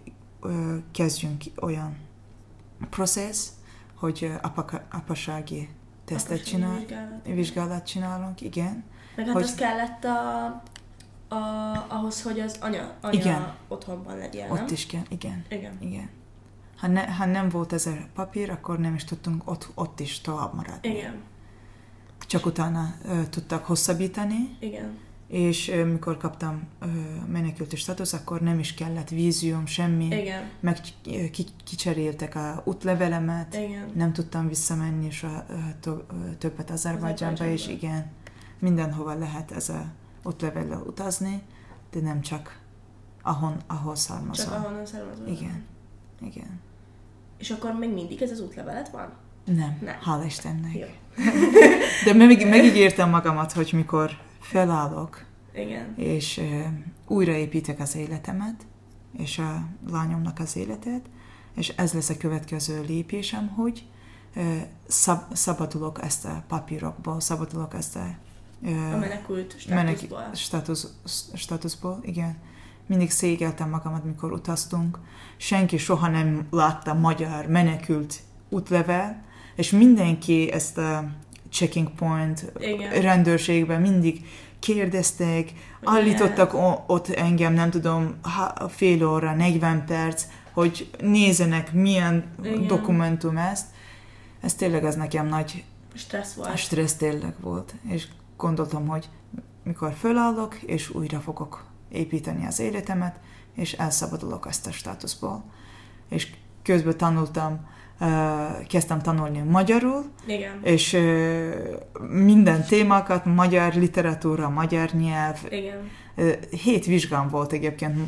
ö, 0.42 0.76
kezdjünk 0.92 1.42
olyan 1.60 1.96
processz, 2.90 3.48
hogy 3.94 4.32
apaka, 4.42 4.86
apasági 4.90 5.68
tesztet 6.04 6.44
csinál, 6.44 6.78
vizsgálat. 6.78 7.24
vizsgálat 7.24 7.86
csinálunk, 7.86 8.40
igen. 8.40 8.84
Meg 9.16 9.26
hát 9.26 9.34
hogy... 9.34 9.42
az 9.42 9.54
kellett 9.54 10.04
a, 10.04 10.44
a, 11.34 11.86
ahhoz, 11.88 12.22
hogy 12.22 12.40
az 12.40 12.58
anya, 12.60 12.94
anya 13.00 13.20
igen. 13.20 13.54
otthonban 13.68 14.16
legyen, 14.18 14.50
Ott 14.50 14.70
is 14.70 14.86
kell, 14.86 15.02
igen. 15.08 15.44
Igen. 15.48 15.76
igen 15.80 16.18
ha, 16.80 16.86
ne, 16.86 17.12
ha 17.12 17.24
nem 17.24 17.48
volt 17.48 17.72
ez 17.72 17.86
a 17.86 17.92
papír, 18.14 18.50
akkor 18.50 18.78
nem 18.78 18.94
is 18.94 19.04
tudtunk 19.04 19.50
ott, 19.50 19.68
ott 19.74 20.00
is 20.00 20.20
tovább 20.20 20.54
maradni. 20.54 20.88
Igen. 20.88 21.14
Csak 22.26 22.46
utána 22.46 22.94
ö, 23.04 23.26
tudtak 23.30 23.64
hosszabbítani. 23.64 24.56
Igen. 24.58 24.98
És 25.28 25.68
ö, 25.68 25.84
mikor 25.84 26.16
kaptam 26.16 26.68
ö, 26.80 26.86
menekülti 27.32 27.76
státusz, 27.76 28.12
akkor 28.12 28.40
nem 28.40 28.58
is 28.58 28.74
kellett 28.74 29.08
vízium, 29.08 29.66
semmi. 29.66 30.04
Igen. 30.04 30.42
Meg 30.60 30.80
ki, 31.32 31.44
kicseréltek 31.64 32.34
a 32.34 32.62
útlevelemet. 32.64 33.54
Igen. 33.54 33.90
Nem 33.94 34.12
tudtam 34.12 34.48
visszamenni 34.48 35.06
és 35.06 35.22
a, 35.22 35.46
to, 35.80 35.96
többet 36.38 36.70
Azerbajdzsánba, 36.70 37.44
és 37.44 37.68
igen, 37.68 38.10
mindenhova 38.58 39.14
lehet 39.14 39.50
ez 39.50 39.68
a 39.68 39.84
útlevellel 40.22 40.82
utazni, 40.86 41.42
de 41.90 42.00
nem 42.00 42.20
csak 42.20 42.58
ahon, 43.22 43.56
ahol 43.66 43.96
származom. 43.96 44.46
Csak 44.46 44.64
ahonnan 44.64 44.86
származom. 44.86 45.26
Igen. 45.26 45.64
Igen. 46.20 46.60
És 47.40 47.50
akkor 47.50 47.72
még 47.72 47.92
mindig 47.92 48.22
ez 48.22 48.30
az 48.30 48.40
útlevelet 48.40 48.88
van? 48.88 49.12
Nem, 49.44 49.78
Nem. 49.80 49.96
hála 50.00 50.24
Istennek. 50.24 50.74
Jó. 50.74 50.86
De 52.04 52.12
meg, 52.12 52.48
megígértem 52.48 53.10
magamat, 53.10 53.52
hogy 53.52 53.70
mikor 53.72 54.10
felállok, 54.40 55.24
Igen. 55.54 55.94
és 55.96 56.38
uh, 56.38 56.64
újraépítek 57.06 57.80
az 57.80 57.96
életemet, 57.96 58.66
és 59.18 59.38
a 59.38 59.66
lányomnak 59.90 60.38
az 60.38 60.56
életet, 60.56 61.02
és 61.54 61.68
ez 61.68 61.92
lesz 61.92 62.08
a 62.08 62.16
következő 62.16 62.84
lépésem, 62.86 63.48
hogy 63.48 63.84
szab, 64.86 65.20
szabadulok 65.32 66.02
ezt 66.02 66.24
a 66.24 66.44
papírokból, 66.48 67.20
szabadulok 67.20 67.74
ezt 67.74 67.96
a... 67.96 68.14
a 68.64 68.96
menekült 68.96 69.58
státuszból. 69.58 70.18
Menek, 70.18 70.34
státusz, 70.34 70.94
státuszból, 71.34 71.98
igen. 72.02 72.36
Mindig 72.90 73.10
szégyeltem 73.10 73.68
magamat, 73.68 74.04
mikor 74.04 74.32
utaztunk. 74.32 74.98
Senki 75.36 75.76
soha 75.76 76.08
nem 76.08 76.46
látta 76.50 76.94
magyar 76.94 77.46
menekült 77.46 78.20
útlevel, 78.48 79.22
és 79.56 79.70
mindenki 79.70 80.52
ezt 80.52 80.78
a 80.78 81.04
checking 81.50 81.90
point 81.90 82.52
igen. 82.58 83.00
rendőrségben 83.00 83.80
mindig 83.80 84.26
kérdezték, 84.58 85.52
állítottak 85.84 86.54
ott 86.86 87.08
engem, 87.08 87.52
nem 87.52 87.70
tudom, 87.70 88.14
fél 88.68 89.06
óra, 89.06 89.34
40 89.34 89.84
perc, 89.84 90.24
hogy 90.52 90.90
nézenek, 91.00 91.72
milyen 91.72 92.24
Igen. 92.42 92.66
dokumentum 92.66 93.36
ezt. 93.36 93.66
Ez 94.40 94.54
tényleg 94.54 94.84
az 94.84 94.94
nekem 94.94 95.26
nagy 95.26 95.64
stressz 95.94 96.34
volt. 96.34 96.56
Stressz 96.56 96.94
tényleg 96.94 97.34
volt. 97.40 97.74
És 97.88 98.06
gondoltam, 98.36 98.86
hogy 98.86 99.08
mikor 99.62 99.92
fölállok, 99.92 100.54
és 100.54 100.90
újra 100.90 101.20
fogok 101.20 101.68
építeni 101.92 102.46
az 102.46 102.60
életemet, 102.60 103.20
és 103.54 103.72
elszabadulok 103.72 104.46
ezt 104.48 104.66
a 104.66 104.72
státuszból. 104.72 105.44
És 106.08 106.28
közben 106.62 106.96
tanultam, 106.96 107.68
kezdtem 108.68 109.00
tanulni 109.00 109.38
magyarul, 109.38 110.04
Igen. 110.26 110.60
és 110.62 110.96
minden 112.08 112.64
témákat, 112.64 113.24
magyar 113.24 113.74
literatúra, 113.74 114.48
magyar 114.48 114.90
nyelv. 114.90 115.38
Igen. 115.48 115.90
Hét 116.50 116.86
vizsgám 116.86 117.28
volt 117.28 117.52
egyébként 117.52 117.98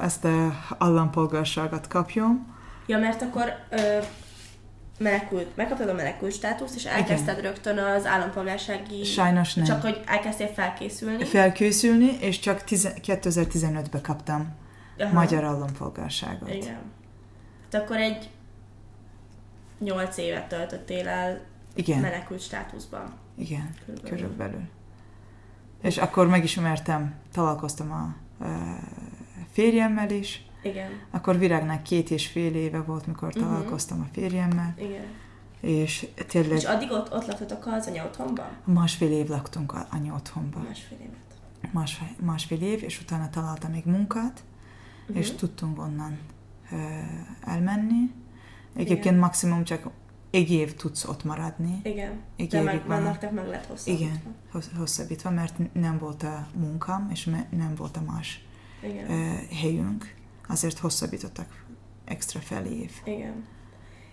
ezt 0.00 0.24
a 0.24 0.52
állampolgárságot 0.78 1.88
kapjon. 1.88 2.46
Ja, 2.86 2.98
mert 2.98 3.22
akkor 3.22 3.44
ö, 3.70 3.98
menekült, 4.98 5.56
megkaptad 5.56 5.88
a 5.88 5.92
menekült 5.92 6.32
státuszt, 6.32 6.74
és 6.74 6.84
elkezdted 6.84 7.38
Igen. 7.38 7.50
rögtön 7.50 7.78
az 7.78 8.06
állampolgársági... 8.06 9.04
Sajnos 9.04 9.54
nem. 9.54 9.64
Csak 9.64 9.82
hogy 9.82 10.00
elkezdtél 10.06 10.46
felkészülni. 10.48 11.24
Felkészülni, 11.24 12.16
és 12.20 12.38
csak 12.38 12.62
2015-ben 12.66 14.02
kaptam 14.02 14.54
Aha. 14.98 15.12
magyar 15.12 15.44
állampolgárságot. 15.44 16.54
Igen. 16.54 16.78
De 17.70 17.78
akkor 17.78 17.96
egy 17.96 18.30
8 19.78 20.16
évet 20.16 20.48
töltöttél 20.48 21.08
el 21.08 21.40
Igen. 21.74 22.00
menekült 22.00 22.40
státuszban. 22.40 23.12
Igen, 23.36 23.74
körülbelül. 23.84 24.18
körülbelül. 24.18 24.68
És 25.82 25.98
akkor 25.98 26.28
megismertem, 26.28 27.14
találkoztam 27.32 27.92
a, 27.92 28.14
a 28.44 28.78
férjemmel 29.52 30.10
is. 30.10 30.43
Igen. 30.64 30.90
Akkor 31.10 31.38
Virágnak 31.38 31.82
két 31.82 32.10
és 32.10 32.26
fél 32.26 32.54
éve 32.54 32.82
volt, 32.82 33.06
mikor 33.06 33.28
uh-huh. 33.28 33.42
találkoztam 33.42 34.00
a 34.00 34.06
férjemmel. 34.12 34.74
Igen. 34.78 35.04
És 35.60 36.06
tényleg... 36.28 36.56
És 36.56 36.64
addig 36.64 36.90
ott, 36.90 37.12
ott 37.12 37.26
laktatok 37.26 37.66
az 37.66 37.86
anya 37.86 38.04
otthonban? 38.04 38.48
Másfél 38.64 39.10
év 39.10 39.28
laktunk 39.28 39.72
a 39.72 39.86
anya 39.90 40.14
otthonban. 40.14 40.62
Másfél 40.62 40.98
évet. 40.98 41.72
Másfél, 41.72 42.08
másfél 42.20 42.62
év, 42.62 42.82
és 42.82 43.00
utána 43.00 43.30
találtam 43.30 43.70
még 43.70 43.84
munkát, 43.84 44.44
uh-huh. 45.02 45.16
és 45.16 45.30
tudtunk 45.30 45.78
onnan 45.78 46.18
uh, 46.72 46.78
elmenni. 47.44 48.12
Egyébként 48.74 49.04
Igen. 49.04 49.18
maximum 49.18 49.64
csak 49.64 49.90
egy 50.30 50.50
év 50.50 50.74
tudsz 50.74 51.04
ott 51.04 51.24
maradni. 51.24 51.80
Igen, 51.82 52.20
egy 52.36 52.48
de 52.48 52.62
meg, 52.62 52.86
van, 52.86 53.02
vannak, 53.02 53.32
meg 53.32 53.46
lett 53.46 53.66
hosszabbítva. 53.66 54.04
Igen, 54.04 54.20
hosszabbítva, 54.76 55.30
mert 55.30 55.72
nem 55.72 55.98
volt 55.98 56.22
a 56.22 56.46
munkám, 56.54 57.08
és 57.12 57.24
nem 57.50 57.74
volt 57.76 57.96
a 57.96 58.00
más 58.00 58.44
Igen. 58.82 59.06
Helyünk. 59.60 60.14
Azért 60.48 60.78
hosszabbítottak 60.78 61.64
extra 62.04 62.40
fel 62.40 62.64
év. 62.64 62.90
Igen. 63.04 63.44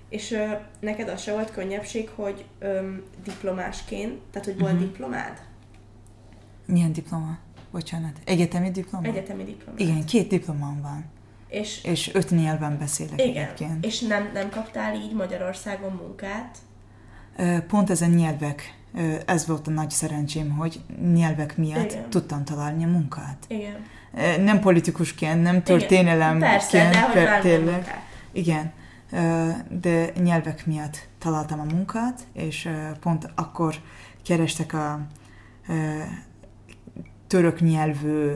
És 0.10 0.32
uh, 0.32 0.52
neked 0.80 1.10
az 1.10 1.22
se 1.22 1.34
volt 1.34 1.52
könnyebbség, 1.52 2.10
hogy 2.10 2.46
um, 2.62 3.02
diplomásként, 3.24 4.20
tehát 4.32 4.48
hogy 4.48 4.60
volt 4.60 4.74
uh-huh. 4.74 4.88
diplomád? 4.88 5.42
Milyen 6.66 6.94
diploma? 6.94 7.38
Bocsánat. 7.72 8.20
Egyetemi 8.24 8.72
diploma? 8.72 9.08
Egyetemi 9.08 9.44
diploma. 9.44 9.78
Igen, 9.78 10.06
két 10.06 10.28
diplomám 10.28 10.82
van. 10.82 11.06
És, 11.48 11.84
és 11.84 12.14
öt 12.14 12.30
nyelven 12.30 12.78
beszélek 12.78 13.22
igen, 13.22 13.44
egyébként. 13.44 13.86
És 13.86 14.00
nem, 14.00 14.30
nem 14.34 14.50
kaptál 14.50 14.96
így 14.96 15.14
Magyarországon 15.14 15.92
munkát? 15.92 16.58
Pont 17.68 17.90
ezen 17.90 18.10
nyelvek, 18.10 18.80
ez 19.26 19.48
volt 19.48 19.68
a 19.68 19.72
nagy 19.72 19.90
szerencsém, 19.90 20.50
hogy 20.50 20.82
nyelvek 21.14 21.58
miatt 21.58 21.92
igen. 21.92 22.10
tudtam 22.10 22.44
találni 22.44 22.84
a 22.84 22.88
munkát. 22.88 23.46
Igen. 23.48 23.86
Nem 24.44 24.60
politikusként, 24.60 25.42
nem 25.44 25.64
történelemként. 25.64 26.52
Persze, 26.52 26.90
de 27.14 27.32
hogy 27.32 27.42
tényleg. 27.42 28.02
Igen, 28.32 28.72
de 29.70 30.10
nyelvek 30.24 30.66
miatt 30.66 31.08
találtam 31.18 31.60
a 31.60 31.74
munkát, 31.74 32.20
és 32.34 32.70
pont 33.00 33.32
akkor 33.36 33.76
kerestek 34.24 34.74
a 34.74 35.00
török 37.28 37.60
nyelvű 37.60 38.32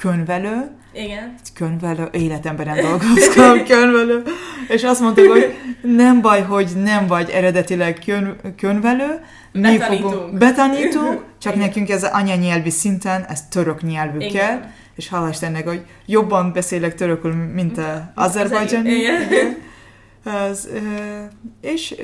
könyvelő. 0.00 0.70
Igen. 0.92 1.34
Könyvelő, 1.54 2.08
életemben 2.12 2.66
nem 2.66 2.76
dolgoztam 2.76 3.64
könyvelő. 3.70 4.22
És 4.68 4.84
azt 4.84 5.00
mondtuk, 5.00 5.26
hogy 5.30 5.54
nem 5.82 6.20
baj, 6.20 6.42
hogy 6.42 6.68
nem 6.82 7.06
vagy 7.06 7.30
eredetileg 7.30 7.98
kön, 8.04 8.36
könyvelő. 8.56 9.20
Mi 9.52 9.78
Fogunk, 9.78 10.38
betanítunk, 10.38 11.24
csak 11.38 11.54
Igen. 11.54 11.66
nekünk 11.66 11.88
ez 11.88 12.04
anyanyelvi 12.04 12.70
szinten, 12.70 13.24
ez 13.24 13.48
török 13.48 13.82
nyelvű 13.82 14.18
Igen. 14.18 14.32
kell. 14.32 14.60
És 14.94 15.08
hálás 15.08 15.30
Istennek, 15.30 15.68
hogy 15.68 15.84
jobban 16.06 16.52
beszélek 16.52 16.94
törökül, 16.94 17.32
mint 17.32 17.78
az 17.78 17.84
azerbajdzsáni. 18.14 18.90
Igen. 18.90 19.56
Ez, 20.24 20.68
és 21.60 21.94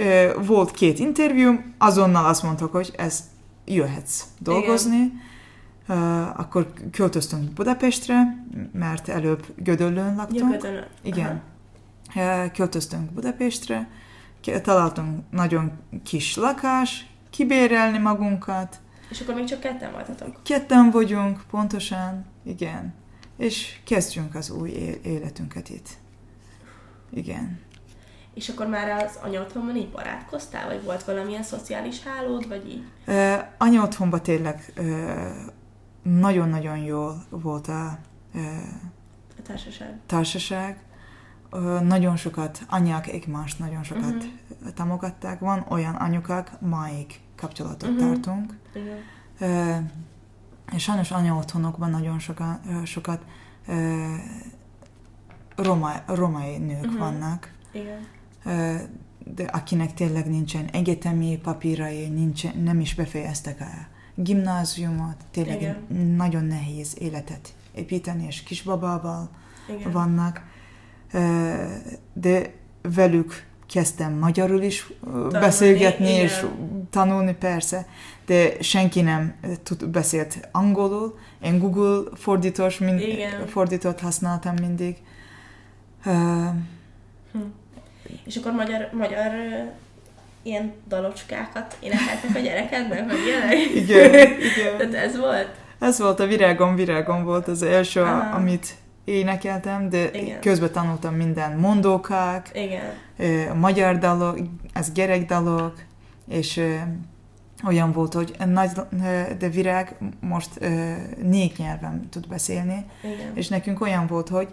volt 0.47 0.71
két 0.71 0.99
interjú, 0.99 1.61
azonnal 1.79 2.25
azt 2.25 2.43
mondtak, 2.43 2.73
hogy 2.73 2.93
ez 2.97 3.21
jöhetsz 3.65 4.23
dolgozni. 4.39 4.97
Igen 4.97 5.25
akkor 6.37 6.73
költöztünk 6.91 7.53
Budapestre, 7.53 8.45
mert 8.73 9.09
előbb 9.09 9.47
Gödöllőn 9.57 10.15
laktunk. 10.15 10.63
Ja. 10.63 10.87
Igen. 11.03 11.43
Uh, 12.15 12.53
költöztünk 12.53 13.11
Budapestre, 13.11 13.89
találtunk 14.63 15.25
nagyon 15.31 15.73
kis 16.05 16.37
lakás, 16.37 17.07
kibérelni 17.31 17.99
magunkat. 17.99 18.81
És 19.11 19.21
akkor 19.21 19.35
még 19.35 19.45
csak 19.45 19.61
ketten 19.61 19.93
voltatok? 19.93 20.41
Ketten 20.43 20.91
vagyunk, 20.91 21.43
pontosan, 21.51 22.25
igen. 22.43 22.95
És 23.37 23.79
kezdjünk 23.85 24.35
az 24.35 24.51
új 24.51 24.71
életünket 25.03 25.69
itt. 25.69 25.89
Igen. 27.11 27.61
És 28.35 28.49
akkor 28.49 28.67
már 28.67 29.05
az 29.05 29.19
anya 29.23 29.41
otthonban 29.41 29.77
így 29.77 29.89
barátkoztál, 29.89 30.67
vagy 30.67 30.83
volt 30.83 31.05
valamilyen 31.05 31.43
szociális 31.43 32.03
hálód, 32.03 32.49
vagy 32.49 32.69
így? 32.69 32.85
Uh, 33.07 33.45
anya 33.59 33.83
otthonban 33.83 34.23
tényleg 34.23 34.73
uh, 34.79 34.85
nagyon-nagyon 36.07 36.79
jól 36.79 37.25
volt 37.31 37.69
a, 37.69 37.87
a 39.39 39.43
társaság. 39.43 39.99
társaság. 40.07 40.85
Nagyon 41.83 42.17
sokat, 42.17 42.63
anyák 42.69 43.07
egymást 43.09 43.59
nagyon 43.59 43.83
sokat 43.83 44.15
uh-huh. 44.15 44.73
támogatták. 44.75 45.39
Van 45.39 45.67
olyan 45.69 45.95
anyukák, 45.95 46.61
máig 46.61 47.21
kapcsolatot 47.37 47.91
uh-huh. 47.91 48.13
tartunk. 48.13 48.59
Uh, 49.41 49.77
és 50.73 50.83
sajnos 50.83 51.11
anya 51.11 51.35
otthonokban 51.35 51.91
nagyon 51.91 52.19
sokat, 52.19 52.59
sokat 52.85 53.25
roma, 55.57 55.93
romai 56.07 56.57
nők 56.57 56.85
uh-huh. 56.85 56.99
vannak. 56.99 57.53
Igen. 57.73 58.07
De 59.35 59.45
akinek 59.45 59.95
tényleg 59.95 60.29
nincsen 60.31 60.67
egyetemi 60.67 61.39
papírai, 61.39 62.09
nincsen, 62.09 62.59
nem 62.59 62.81
is 62.81 62.95
befejeztek 62.95 63.61
el 63.61 63.95
gimnáziumot, 64.17 65.17
tényleg 65.31 65.61
Igen. 65.61 65.87
nagyon 66.17 66.45
nehéz 66.45 66.97
életet 66.99 67.55
építeni, 67.75 68.27
és 68.27 68.43
kisbabával 68.43 69.31
Igen. 69.69 69.93
vannak, 69.93 70.43
de 72.13 72.53
velük 72.83 73.47
kezdtem 73.67 74.13
magyarul 74.13 74.63
is 74.63 74.93
tanulni, 75.05 75.39
beszélgetni, 75.39 76.09
igen. 76.09 76.21
és 76.21 76.47
tanulni 76.91 77.35
persze, 77.35 77.87
de 78.27 78.63
senki 78.63 79.01
nem 79.01 79.35
tud, 79.63 79.89
beszélt 79.89 80.49
angolul. 80.53 81.19
Én 81.43 81.59
Google 81.59 82.11
fordítós, 82.15 82.79
mind, 82.79 83.03
fordítót 83.47 84.01
használtam 84.01 84.55
mindig. 84.61 84.97
Uh, 86.07 86.15
hm. 87.33 87.39
És 88.25 88.37
akkor 88.37 88.53
magyar, 88.53 88.89
magyar 88.93 89.31
ilyen 90.47 90.73
dalocskákat 90.89 91.77
énekeltek 91.81 92.31
a 92.35 92.39
gyerekednek, 92.39 93.07
meg 93.07 93.17
ilyenek? 93.27 93.75
Igen, 93.75 94.15
igen. 94.51 94.77
Tehát 94.79 94.95
ez 94.95 95.19
volt? 95.19 95.49
Ez 95.79 95.99
volt, 95.99 96.21
a 96.21 96.27
Virágom, 96.27 96.75
Virágom 96.75 97.25
volt 97.25 97.49
az 97.49 97.63
első, 97.63 98.01
Aha. 98.03 98.37
amit 98.37 98.75
énekeltem, 99.05 99.89
de 99.89 100.11
Igen. 100.13 100.41
közben 100.41 100.73
tanultam 100.73 101.15
minden 101.15 101.59
mondókák, 101.59 102.51
Igen. 102.53 103.57
magyar 103.57 103.99
dalok, 103.99 104.39
ez 104.73 104.93
gyerekdalok, 104.93 105.75
és 106.29 106.61
olyan 107.67 107.93
volt, 107.93 108.13
hogy 108.13 108.35
nagy, 108.47 108.71
de 109.39 109.49
virág 109.49 109.97
most 110.21 110.61
négy 111.23 111.53
nyelven 111.59 112.09
tud 112.11 112.29
beszélni, 112.29 112.85
Igen. 113.03 113.31
és 113.35 113.49
nekünk 113.49 113.81
olyan 113.81 114.07
volt, 114.07 114.29
hogy 114.29 114.49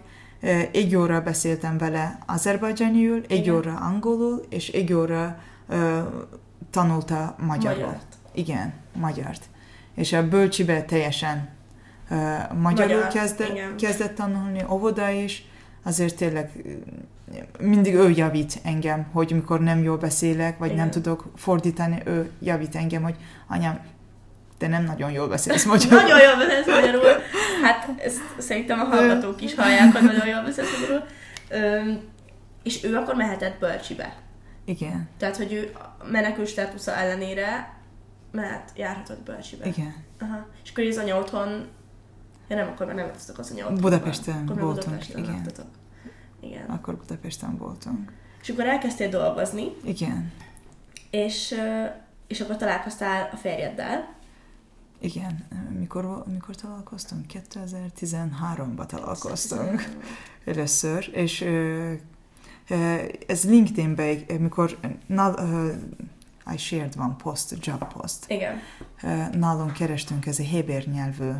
egy 0.72 0.96
óra 0.96 1.20
beszéltem 1.20 1.78
vele 1.78 2.18
azerbajdzsániul, 2.26 3.22
egy 3.28 3.50
óra 3.50 3.74
angolul, 3.74 4.44
és 4.48 4.68
egy 4.68 4.92
óra 4.92 5.38
uh, 5.68 5.98
tanulta 6.70 7.36
magyarul. 7.38 7.84
Magyart. 7.84 8.14
Igen, 8.32 8.72
magyart. 8.92 9.44
És 9.94 10.12
a 10.12 10.28
bölcsibe 10.28 10.82
teljesen 10.82 11.48
uh, 12.10 12.18
magyarul 12.60 12.94
Magyar, 12.94 13.08
kezdett, 13.08 13.48
igen. 13.48 13.76
kezdett 13.76 14.14
tanulni, 14.14 14.64
óvoda 14.68 15.08
is, 15.08 15.44
azért 15.82 16.16
tényleg 16.16 16.50
mindig 17.58 17.94
ő 17.94 18.10
javít 18.10 18.60
engem, 18.62 19.06
hogy 19.12 19.30
mikor 19.32 19.60
nem 19.60 19.82
jól 19.82 19.96
beszélek, 19.96 20.58
vagy 20.58 20.68
nem 20.68 20.76
Igen. 20.76 20.90
tudok 20.90 21.24
fordítani, 21.36 22.02
ő 22.04 22.30
javít 22.40 22.74
engem, 22.74 23.02
hogy 23.02 23.14
anyám, 23.48 23.80
te 24.58 24.68
nem 24.68 24.84
nagyon 24.84 25.10
jól 25.10 25.28
beszélsz 25.28 25.64
magyarul. 25.72 26.00
Nagyon 26.00 26.20
jól 26.20 26.36
beszélsz 26.36 26.66
magyarul. 26.66 27.22
Hát 27.62 27.88
ezt 28.04 28.20
szerintem 28.38 28.80
a 28.80 28.84
hallgatók 28.84 29.42
is 29.42 29.54
hallják, 29.54 29.92
hogy 29.92 30.02
nagyon 30.02 30.26
jól 30.26 30.42
beszélsz 30.42 30.80
magyarul. 30.80 31.06
Öm, 31.48 32.00
és 32.62 32.84
ő 32.84 32.96
akkor 32.96 33.14
mehetett 33.14 33.58
bölcsibe. 33.58 34.14
Igen, 34.64 35.08
Tehát, 35.16 35.36
hogy 35.36 35.52
ő 35.52 35.72
menekül 36.10 36.44
státusza 36.46 36.94
ellenére 36.96 37.78
mehet, 38.30 38.72
járhatott 38.76 39.22
bölcsibe. 39.22 39.66
igen. 39.66 39.94
Aha. 40.20 40.46
És 40.64 40.70
akkor 40.70 40.84
az 40.84 40.96
anya 40.96 41.18
otthon... 41.18 41.68
Ja 42.48 42.56
nem, 42.56 42.68
akkor 42.68 42.86
már 42.86 42.94
nem 42.94 43.06
laktatok 43.06 43.38
az 43.38 43.50
anya 43.50 43.64
otthon. 43.64 43.80
Budapesten 43.80 44.42
akkor 44.48 44.60
voltunk, 44.60 44.84
Budapesten 44.84 45.18
igen. 45.18 45.34
laktatok. 45.34 45.70
Igen. 46.40 46.66
Akkor 46.66 46.96
Budapesten 46.96 47.56
voltunk. 47.56 48.12
És 48.42 48.48
akkor 48.48 48.64
elkezdtél 48.66 49.08
dolgozni, 49.08 49.72
Igen, 49.84 50.32
és, 51.10 51.54
és 52.26 52.40
akkor 52.40 52.56
találkoztál 52.56 53.28
a 53.32 53.36
férjeddel. 53.36 54.14
igen. 55.00 55.46
Mikor, 55.78 56.24
mikor 56.32 56.54
találkoztunk? 56.54 57.24
2013-ban 57.52 58.86
találkoztunk 58.86 59.82
először, 60.44 61.10
és 61.12 61.44
ez 63.26 63.44
LinkedIn-ben, 63.44 64.24
mikor 64.38 64.78
na, 65.06 65.34
I 66.54 66.56
shared 66.56 66.94
one 66.98 67.16
post, 67.22 67.54
job 67.60 67.92
post. 67.92 68.24
Igen. 68.28 68.60
Nálunk 69.32 69.72
kerestünk 69.72 70.26
ez 70.26 70.38
a 70.38 70.42
héber 70.42 70.84
nyelvű 70.86 71.30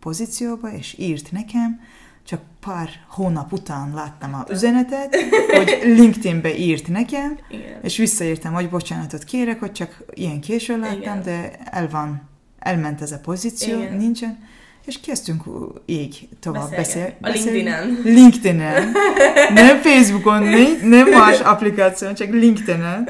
pozícióba, 0.00 0.72
és 0.72 0.98
írt 0.98 1.32
nekem, 1.32 1.80
csak 2.26 2.40
pár 2.60 2.88
hónap 3.08 3.52
után 3.52 3.94
láttam 3.94 4.34
a 4.34 4.44
üzenetet, 4.50 5.16
hogy 5.56 5.78
LinkedIn-be 5.82 6.56
írt 6.56 6.88
nekem, 6.88 7.38
Igen. 7.50 7.82
és 7.82 7.96
visszaírtam, 7.96 8.52
hogy 8.52 8.68
bocsánatot 8.68 9.24
kérek, 9.24 9.60
hogy 9.60 9.72
csak 9.72 10.04
ilyen 10.14 10.40
későn 10.40 10.78
láttam, 10.78 11.00
Igen. 11.00 11.22
de 11.22 11.58
el 11.64 11.88
van, 11.88 12.28
elment 12.58 13.02
ez 13.02 13.12
a 13.12 13.18
pozíció, 13.18 13.78
Igen. 13.78 13.96
nincsen, 13.96 14.38
és 14.86 15.00
kezdtünk 15.00 15.42
így 15.86 16.28
tovább 16.40 16.70
beszélni. 16.70 17.14
Beszélgetni. 17.20 17.26
A 17.28 17.30
LinkedIn-en. 17.32 18.00
LinkedIn-en. 18.14 18.92
Nem 19.54 19.80
Facebookon, 19.80 20.42
nem, 20.82 21.08
más 21.08 21.40
applikáción, 21.40 22.14
csak 22.14 22.30
LinkedIn-en. 22.30 23.08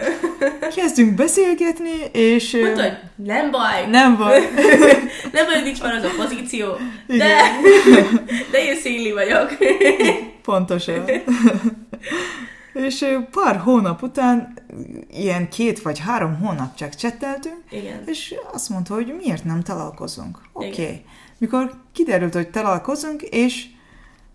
Kezdünk 0.75 1.15
beszélgetni, 1.15 1.91
és... 2.13 2.57
Mondta, 2.63 2.83
hogy 2.83 2.97
nem 3.17 3.51
baj, 3.51 3.87
nem 3.91 4.17
van. 4.17 4.31
nem 5.33 5.47
baj, 5.47 5.63
nincs 5.65 5.83
már 5.83 5.95
az 5.95 6.05
a 6.05 6.11
pozíció, 6.17 6.67
de, 7.07 7.15
Igen. 7.15 7.37
de 8.53 8.65
én 8.65 8.77
színli 8.77 9.13
vagyok. 9.13 9.57
Pontosan. 10.43 11.05
és 12.73 13.05
pár 13.31 13.57
hónap 13.57 14.03
után, 14.03 14.55
ilyen 15.11 15.49
két 15.49 15.83
vagy 15.83 15.99
három 15.99 16.39
hónap 16.39 16.75
csak 16.75 16.95
csetteltünk, 16.95 17.63
Igen. 17.71 18.03
és 18.07 18.35
azt 18.53 18.69
mondta, 18.69 18.95
hogy 18.95 19.15
miért 19.21 19.45
nem 19.45 19.63
találkozunk. 19.63 20.39
Oké. 20.53 20.67
Okay. 20.69 21.05
Mikor 21.43 21.73
kiderült, 21.93 22.35
hogy 22.35 22.51
találkozunk, 22.51 23.23
és 23.23 23.67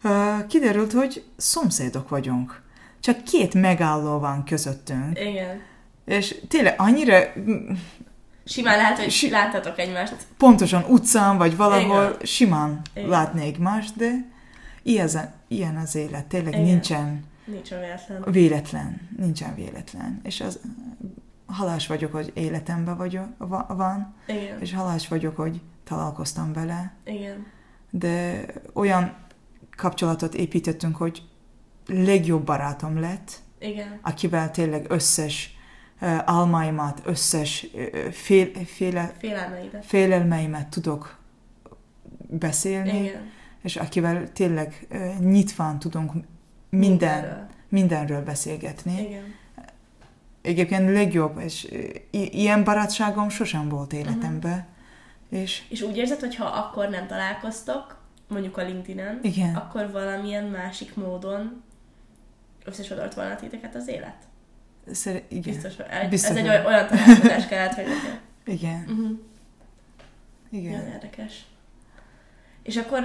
uh, 0.04 0.46
kiderült, 0.48 0.92
hogy 0.92 1.24
szomszédok 1.38 2.10
vagyunk. 2.10 2.62
Csak 3.00 3.24
két 3.24 3.54
megálló 3.54 4.20
van 4.20 4.44
közöttünk. 4.44 5.20
Igen. 5.20 5.62
És 6.06 6.36
tényleg 6.48 6.74
annyira 6.78 7.20
Simán 8.46 8.78
lehet, 8.78 8.98
hogy 9.00 9.12
Si- 9.12 9.30
láthatok 9.30 9.80
egymást. 9.80 10.16
pontosan 10.38 10.84
utcán, 10.88 11.38
vagy 11.38 11.56
valahol 11.58 12.04
Igen. 12.04 12.26
simán 12.26 12.82
Igen. 12.94 13.10
látnék 13.10 13.58
más, 13.58 13.92
de 13.92 14.26
ilyen, 14.84 15.10
ilyen 15.48 15.76
az 15.76 15.96
élet. 15.96 16.26
Tényleg 16.26 16.54
Igen. 16.54 16.66
nincsen 16.66 17.24
Nincs 17.46 17.72
olyan 17.72 17.84
véletlen. 17.84 18.32
véletlen. 18.32 19.10
Nincsen 19.18 19.56
véletlen. 19.56 20.20
És 20.24 20.42
az, 20.42 20.60
halás 21.48 21.88
vagyok, 21.88 22.12
hogy 22.12 22.32
életemben 22.36 22.98
vagyok, 22.98 23.28
va- 23.38 23.68
van, 23.68 24.16
Igen. 24.28 24.60
és 24.62 24.74
halás 24.74 25.08
vagyok, 25.08 25.36
hogy 25.36 25.62
találkoztam 25.84 26.54
vele. 26.54 26.94
Igen. 27.06 27.46
de 27.90 28.46
olyan 28.74 29.16
kapcsolatot 29.78 30.34
építettünk, 30.34 30.96
hogy 30.96 31.24
legjobb 31.88 32.46
barátom 32.46 33.00
lett, 33.00 33.32
Igen. 33.60 34.00
akivel 34.02 34.52
tényleg 34.52 34.86
összes 34.90 35.56
uh, 36.02 36.18
álmaimat, 36.26 37.02
összes 37.06 37.68
uh, 37.74 38.10
fél, 38.12 38.52
féle, 38.66 39.14
félelmeimet 39.82 40.68
tudok 40.68 41.18
beszélni, 42.30 43.04
Igen. 43.04 43.30
és 43.62 43.76
akivel 43.76 44.32
tényleg 44.32 44.88
uh, 44.92 45.18
nyitván 45.20 45.80
tudunk 45.80 46.12
minden, 46.12 46.90
Mindenről. 46.90 47.48
mindenről 47.70 48.22
beszélgetni. 48.24 49.02
Igen. 49.02 49.24
Egyébként 50.48 50.90
legjobb, 50.90 51.40
és 51.40 51.68
ilyen 52.12 52.64
barátságom 52.64 53.30
sosem 53.30 53.70
volt 53.70 53.94
életemben, 53.94 54.66
és 55.30 55.62
És 55.70 55.82
úgy 55.82 55.98
érzed, 55.98 56.20
hogy 56.20 56.36
ha 56.36 56.46
akkor 56.46 56.90
nem 56.90 57.08
találkoztok, 57.08 57.98
mondjuk 58.28 58.58
a 58.58 58.64
LinkedIn-en, 58.64 59.20
igen, 59.22 59.56
akkor 59.56 59.92
valamilyen 59.92 60.44
másik 60.46 60.96
módon 60.96 61.64
összesodort 62.66 63.14
volna 63.14 63.36
titeket 63.36 63.76
az 63.76 63.88
élet? 63.88 64.16
szer- 64.92 65.24
igen, 65.32 65.54
Biztos, 65.54 65.74
ez 65.78 66.10
Biztos, 66.10 66.30
egy 66.36 66.40
hogy- 66.40 66.48
olyan, 66.50 66.66
olyan 66.66 66.88
találkozás 66.88 67.48
kellett, 67.48 67.74
hogy 67.74 67.86
igen, 68.56 68.84
Uh-huh. 68.90 69.10
igen. 70.50 70.72
Nagyon 70.72 70.88
érdekes. 70.92 71.46
És 72.64 72.78
akkor 72.78 73.04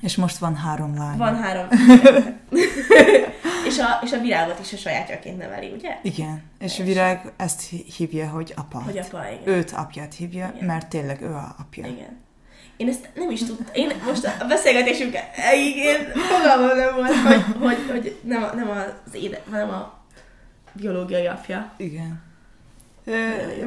És 0.00 0.16
most 0.16 0.38
van 0.38 0.56
három 0.56 0.94
lány. 0.96 1.16
van 1.18 1.36
három. 1.36 1.68
és, 3.68 3.78
a, 3.78 4.00
és 4.04 4.12
a 4.12 4.18
virágot 4.18 4.60
is 4.60 4.72
a 4.72 4.76
sajátjaként 4.76 5.38
neveli, 5.38 5.72
ugye? 5.76 5.98
Igen, 6.02 6.42
és 6.58 6.74
Teljesen. 6.74 6.84
Virág 6.84 7.32
ezt 7.36 7.62
hívja, 7.96 8.28
hogy 8.28 8.52
apa. 8.56 8.82
Hogy 8.82 8.98
apa, 8.98 9.22
igen. 9.30 9.54
Őt 9.54 9.70
apját 9.70 10.14
hívja, 10.14 10.52
Igen. 10.54 10.66
mert 10.66 10.88
tényleg 10.88 11.22
ő 11.22 11.34
a 11.34 11.54
apja. 11.58 11.86
Igen. 11.86 12.20
Én 12.76 12.88
ezt 12.88 13.08
nem 13.14 13.30
is 13.30 13.44
tudtam. 13.44 13.66
Én 13.72 13.92
most 14.06 14.24
a 14.40 14.44
beszélgetésünk 14.46 15.14
én 15.54 16.12
fogalmam 16.14 16.76
nem 16.76 16.94
volt, 16.94 17.14
hogy, 17.14 17.44
hogy, 17.60 17.90
hogy 17.90 18.18
nem, 18.22 18.42
a, 18.42 18.54
nem 18.54 18.70
az 18.70 19.14
éde, 19.14 19.42
nem 19.50 19.68
a 19.70 20.00
biológiai 20.72 21.26
apja. 21.26 21.72
Igen. 21.76 22.22
Ö, 23.04 23.12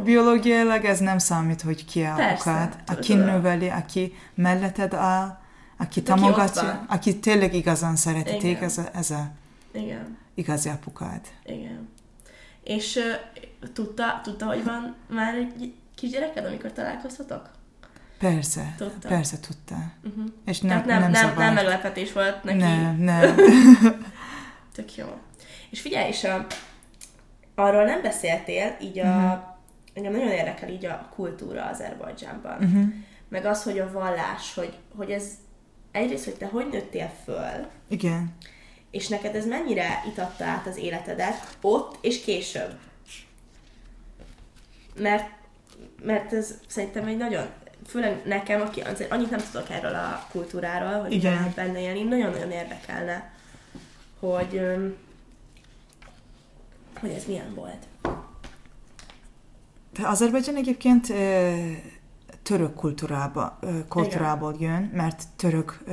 Biológiailag 0.04 0.86
ez 0.86 1.00
nem 1.00 1.18
számít, 1.18 1.62
hogy 1.62 1.86
ki 1.86 2.04
a 2.04 2.14
Persze, 2.16 2.52
apukád, 2.52 2.76
aki 2.86 3.14
növeli, 3.14 3.70
aki 3.70 4.14
melletted 4.34 4.94
áll, 4.94 5.38
aki 5.78 6.04
támogatja, 6.04 6.86
aki 6.88 7.20
tényleg 7.20 7.54
igazán 7.54 7.96
szereti 7.96 8.38
téged, 8.38 8.64
ez 8.64 8.78
a, 8.78 8.84
ez 8.94 9.12
a 9.12 9.28
Igen, 9.72 10.18
igazi 10.34 10.70
apukád. 10.70 11.22
igen. 11.46 11.90
És 12.64 12.96
uh, 12.96 13.72
tudta, 13.74 14.20
tudta, 14.24 14.46
hogy 14.46 14.64
van 14.64 14.96
már 15.10 15.36
egy 15.36 15.74
kisgyereked, 15.96 16.46
amikor 16.46 16.72
találkoztatok? 16.72 17.50
Persze, 18.20 18.74
Tudta. 18.78 19.08
persze 19.08 19.40
tudta. 19.40 19.76
Uh-huh. 20.04 20.26
És 20.46 20.60
Nem, 20.60 20.84
nem, 20.86 21.00
nem, 21.00 21.12
nem, 21.12 21.36
nem, 21.38 21.54
meglepetés 21.54 22.14
volt 22.14 22.44
neki. 22.44 22.58
Nem, 22.58 22.96
nem. 22.98 23.36
Tök 24.76 24.96
jó. 24.96 25.06
És 25.70 25.82
figyelj, 25.82 26.08
és 26.08 26.24
a, 26.24 26.46
arról 27.56 27.84
nem 27.84 28.02
beszéltél, 28.02 28.76
így 28.82 29.00
a, 29.00 29.06
Mhm. 29.06 29.34
engem 29.94 30.12
nagyon 30.12 30.28
érdekel 30.32 30.70
így 30.70 30.86
a 30.86 31.10
kultúra 31.16 31.66
Azerbajdzsánban. 31.66 32.64
uh-huh. 32.64 32.84
Meg 33.30 33.46
az, 33.46 33.64
hogy 33.64 33.80
a 33.80 33.92
vallás, 33.92 34.54
hogy, 34.54 34.78
hogy 34.96 35.10
ez 35.12 35.24
egyrészt, 35.95 36.25
hogy 36.25 36.36
te 36.36 36.45
hogy 36.45 36.67
nőttél 36.71 37.12
föl, 37.23 37.67
Igen. 37.88 38.36
és 38.91 39.08
neked 39.08 39.36
ez 39.36 39.45
mennyire 39.45 40.03
itatta 40.08 40.45
át 40.45 40.67
az 40.67 40.77
életedet 40.77 41.58
ott 41.62 41.97
és 42.01 42.21
később. 42.21 42.77
Mert, 45.00 45.29
mert 46.04 46.33
ez 46.33 46.54
szerintem 46.67 47.08
egy 47.08 47.17
nagyon, 47.17 47.46
főleg 47.87 48.21
nekem, 48.25 48.62
aki 48.62 48.81
azért 48.81 49.12
annyit 49.12 49.29
nem 49.29 49.43
tudok 49.52 49.69
erről 49.69 49.96
a 49.96 50.27
kultúráról, 50.31 51.02
hogy 51.02 51.12
Igen. 51.12 51.52
benne 51.56 51.79
élni, 51.79 52.04
nagyon-nagyon 52.04 52.52
érdekelne, 52.52 53.33
hogy, 54.19 54.62
hogy 57.00 57.10
ez 57.10 57.25
milyen 57.25 57.54
volt. 57.54 57.87
De 59.93 60.08
Azerbajdzsán 60.08 60.56
egyébként 60.56 61.08
török 62.46 62.73
kultúrába, 62.73 63.60
kultúrából 63.87 64.56
jön, 64.60 64.91
mert 64.93 65.23
török, 65.35 65.83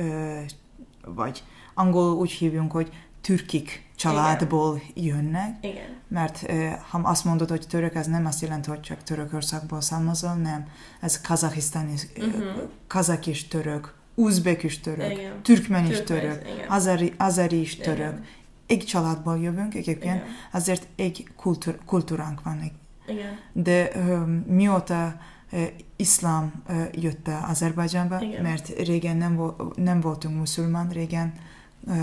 vagy 1.05 1.43
angol 1.73 2.13
úgy 2.13 2.31
hívjunk, 2.31 2.71
hogy 2.71 2.91
türkik 3.21 3.89
családból 3.95 4.81
Igen. 4.93 5.15
jönnek. 5.15 5.57
Igen. 5.61 5.97
Mert 6.07 6.51
ha 6.89 6.99
azt 7.03 7.25
mondod, 7.25 7.49
hogy 7.49 7.67
török, 7.67 7.95
ez 7.95 8.07
nem 8.07 8.25
azt 8.25 8.41
jelenti, 8.41 8.69
hogy 8.69 8.81
csak 8.81 9.03
Törökországból 9.03 9.81
származol, 9.81 10.33
nem. 10.33 10.67
Ez 10.99 11.21
kazahisztáni, 11.21 11.93
uh-huh. 12.17 12.43
kazak 12.87 13.25
is 13.25 13.47
török, 13.47 13.93
uzbek 14.15 14.63
is 14.63 14.79
török, 14.79 15.11
igen. 15.11 15.41
türkmen 15.41 15.85
is 15.85 16.01
török, 16.01 16.41
azeri, 16.67 17.13
azeri 17.17 17.59
is 17.59 17.75
török. 17.75 17.97
Igen. 17.97 18.23
Egy 18.67 18.85
családból 18.85 19.39
jövünk 19.39 19.75
egyébként, 19.75 20.15
igen. 20.15 20.27
azért 20.51 20.87
egy 20.95 21.27
kultúr, 21.35 21.79
kultúránk 21.85 22.43
van. 22.43 22.71
Igen. 23.07 23.37
De 23.51 23.89
um, 23.95 24.45
mióta 24.47 25.15
uh, 25.51 25.67
iszlám 26.03 26.63
uh, 26.69 26.87
jött 26.91 27.27
Azerbajdzsánba, 27.27 28.19
mert 28.41 28.67
régen 28.67 29.17
nem, 29.17 29.35
vo- 29.35 29.75
nem 29.75 29.99
voltunk 29.99 30.37
muszulmán, 30.37 30.89
régen 30.89 31.33
uh, 31.81 31.95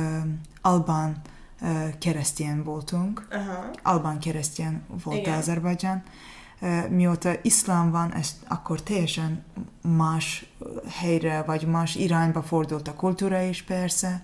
albán 0.61 1.17
uh, 1.61 1.99
keresztjén 1.99 2.63
voltunk. 2.65 3.27
Aha. 3.31 3.71
Albán 3.83 4.19
keresztjén 4.19 4.83
volt 5.05 5.27
Azerbajdzsán. 5.27 6.03
Uh, 6.61 6.89
mióta 6.89 7.31
iszlám 7.43 7.91
van, 7.91 8.13
ez 8.13 8.37
akkor 8.49 8.83
teljesen 8.83 9.45
más 9.97 10.47
helyre, 10.89 11.43
vagy 11.43 11.67
más 11.67 11.95
irányba 11.95 12.43
fordult 12.43 12.89
a 12.89 12.95
kultúra 12.95 13.41
is 13.43 13.63
persze. 13.63 14.23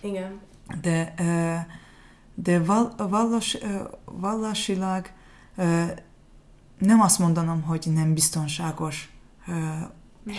Igen. 0.00 0.40
De, 0.80 1.14
uh, 1.20 1.58
de 2.34 2.64
val- 2.64 3.08
valós, 3.10 3.54
uh, 3.54 3.80
vallásilag 4.04 5.06
nem 6.78 7.00
azt 7.00 7.18
mondanom, 7.18 7.62
hogy 7.62 7.86
nem 7.94 8.14
biztonságos 8.14 9.12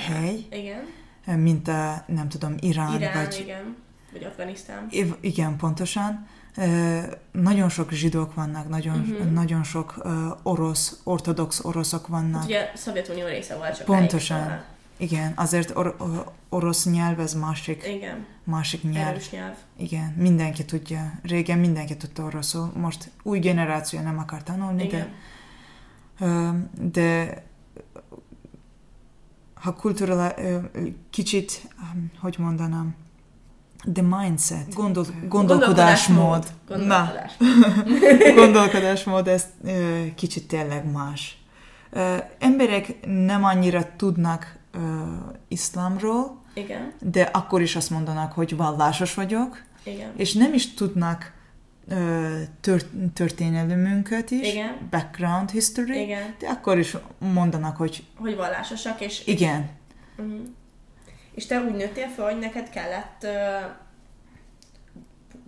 hely, 0.07 0.45
igen. 0.51 1.39
mint 1.39 1.67
a, 1.67 2.03
nem 2.07 2.29
tudom, 2.29 2.55
Irán, 2.59 3.01
Irán 3.01 3.23
vagy... 3.23 3.39
igen. 3.39 3.75
Vagy 4.11 4.23
Afganisztán. 4.23 4.87
Igen, 5.19 5.57
pontosan. 5.57 6.27
Nagyon 7.31 7.69
sok 7.69 7.91
zsidók 7.91 8.33
vannak, 8.33 8.69
nagyon, 8.69 8.99
uh-huh. 8.99 9.31
nagyon 9.31 9.63
sok 9.63 10.05
orosz, 10.43 10.99
ortodox 11.03 11.65
oroszok 11.65 12.07
vannak. 12.07 12.35
Hát 12.35 12.45
ugye 12.45 12.71
Szovjetunió 12.75 13.25
része 13.25 13.55
volt 13.55 13.77
csak 13.77 13.85
Pontosan. 13.85 14.63
Igen, 14.97 15.33
azért 15.35 15.75
or- 15.75 15.95
orosz 16.49 16.85
nyelv 16.85 17.19
ez 17.19 17.33
másik, 17.33 17.83
Igen. 17.87 18.25
másik 18.43 18.83
nyelv. 18.83 19.07
Erős 19.07 19.31
nyelv. 19.31 19.55
Igen, 19.77 20.13
mindenki 20.17 20.65
tudja. 20.65 21.19
Régen 21.23 21.59
mindenki 21.59 21.97
tudta 21.97 22.23
oroszul, 22.23 22.71
most 22.75 23.11
új 23.23 23.39
generáció 23.39 23.99
nem 23.99 24.17
akar 24.17 24.43
tanulni, 24.43 24.83
Igen. 24.83 24.99
de, 24.99 25.13
de 26.81 27.43
ha 29.53 29.73
kultúra 29.73 30.33
kicsit, 31.09 31.61
hogy 32.19 32.35
mondanám, 32.37 32.95
the 33.93 34.01
mindset, 34.01 34.73
gondol, 34.73 35.05
gondolkodásmód. 35.27 36.45
Gondolkodás. 36.67 37.37
Na, 37.37 38.33
gondolkodásmód, 38.41 39.27
ez 39.27 39.45
kicsit 40.15 40.47
tényleg 40.47 40.91
más. 40.91 41.37
Emberek 42.39 42.95
nem 43.05 43.43
annyira 43.43 43.95
tudnak 43.95 44.57
iszlámról, 45.47 46.41
Igen. 46.53 46.93
de 46.99 47.21
akkor 47.21 47.61
is 47.61 47.75
azt 47.75 47.89
mondanak, 47.89 48.31
hogy 48.31 48.55
vallásos 48.55 49.13
vagyok, 49.13 49.63
Igen. 49.83 50.11
és 50.15 50.33
nem 50.33 50.53
is 50.53 50.73
tudnak 50.73 51.33
tört, 52.61 52.87
történelmünket 53.13 54.31
is, 54.31 54.53
Igen. 54.53 54.87
background 54.89 55.49
history, 55.49 56.01
Igen. 56.01 56.35
de 56.39 56.47
akkor 56.47 56.77
is 56.77 56.97
mondanak, 57.17 57.77
hogy... 57.77 58.05
Hogy 58.17 58.35
vallásosak, 58.35 59.01
és... 59.01 59.27
Igen. 59.27 59.69
Uh-huh. 60.17 60.39
És 61.33 61.45
te 61.45 61.59
úgy 61.59 61.75
nőttél 61.75 62.07
fel, 62.07 62.25
hogy 62.25 62.39
neked 62.39 62.69
kellett 62.69 63.23
uh, 63.23 63.71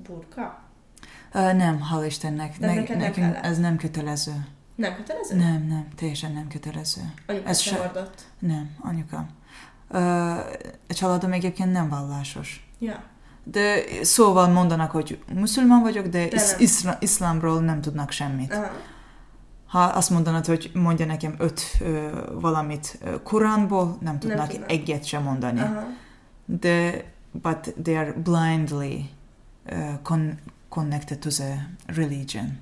burka? 0.03 0.63
Uh, 1.33 1.53
nem, 1.53 1.81
hál' 1.91 2.05
Istennek. 2.05 2.57
De 2.57 2.67
ne, 2.67 2.73
nekünk 2.73 3.15
nem 3.17 3.37
ez 3.41 3.59
nem 3.59 3.77
kötelező. 3.77 4.47
Nem 4.75 4.95
kötelező? 4.95 5.35
Nem, 5.35 5.65
nem, 5.67 5.87
teljesen 5.95 6.31
nem 6.31 6.47
kötelező. 6.47 7.01
Anyuka 7.27 7.49
ez 7.49 7.59
se 7.59 7.77
hordott? 7.77 8.21
Nem, 8.39 8.75
anyukám. 8.79 9.27
Uh, 9.89 10.37
a 10.87 10.93
családom 10.93 11.31
egyébként 11.31 11.71
nem 11.71 11.89
vallásos. 11.89 12.69
Ja. 12.79 13.03
De 13.51 13.83
szóval 14.01 14.47
mondanak, 14.47 14.91
hogy 14.91 15.19
muszulman 15.33 15.81
vagyok, 15.81 16.07
de, 16.07 16.27
de 16.27 16.35
is, 16.35 16.41
iszla, 16.57 16.97
iszlámról 16.99 17.61
nem 17.61 17.81
tudnak 17.81 18.11
semmit. 18.11 18.53
Aha. 18.53 18.71
Ha 19.67 19.79
azt 19.83 20.09
mondanod, 20.09 20.45
hogy 20.45 20.71
mondja 20.73 21.05
nekem 21.05 21.35
öt 21.37 21.61
uh, 21.79 22.09
valamit 22.33 22.99
Koránból, 23.23 23.97
nem 24.01 24.19
tudnak 24.19 24.51
nem 24.51 24.63
egyet 24.67 25.05
sem 25.05 25.23
mondani. 25.23 25.59
Aha. 25.59 25.83
De 26.45 27.03
but 27.31 27.73
they 27.83 27.95
are 27.95 28.13
blindly 28.13 29.09
uh, 29.71 30.01
con- 30.01 30.39
connected 30.69 31.19
to 31.19 31.29
the 31.29 31.69
religion. 31.85 32.57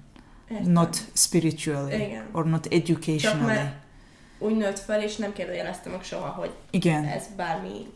Értem. 0.50 0.72
Not 0.72 0.98
spiritually, 1.14 1.96
Igen. 1.96 2.26
or 2.32 2.46
not 2.46 2.66
educationally. 2.66 3.40
Csak 3.40 3.46
mert 3.46 3.76
úgy 4.40 4.56
nőtt 4.56 4.80
fel, 4.80 5.02
és 5.02 5.16
nem 5.16 5.34
kérdőjeleztem 5.34 5.92
meg 5.92 6.04
soha, 6.04 6.28
hogy 6.28 6.54
Igen. 6.70 7.04
ez 7.04 7.24
bármi 7.36 7.94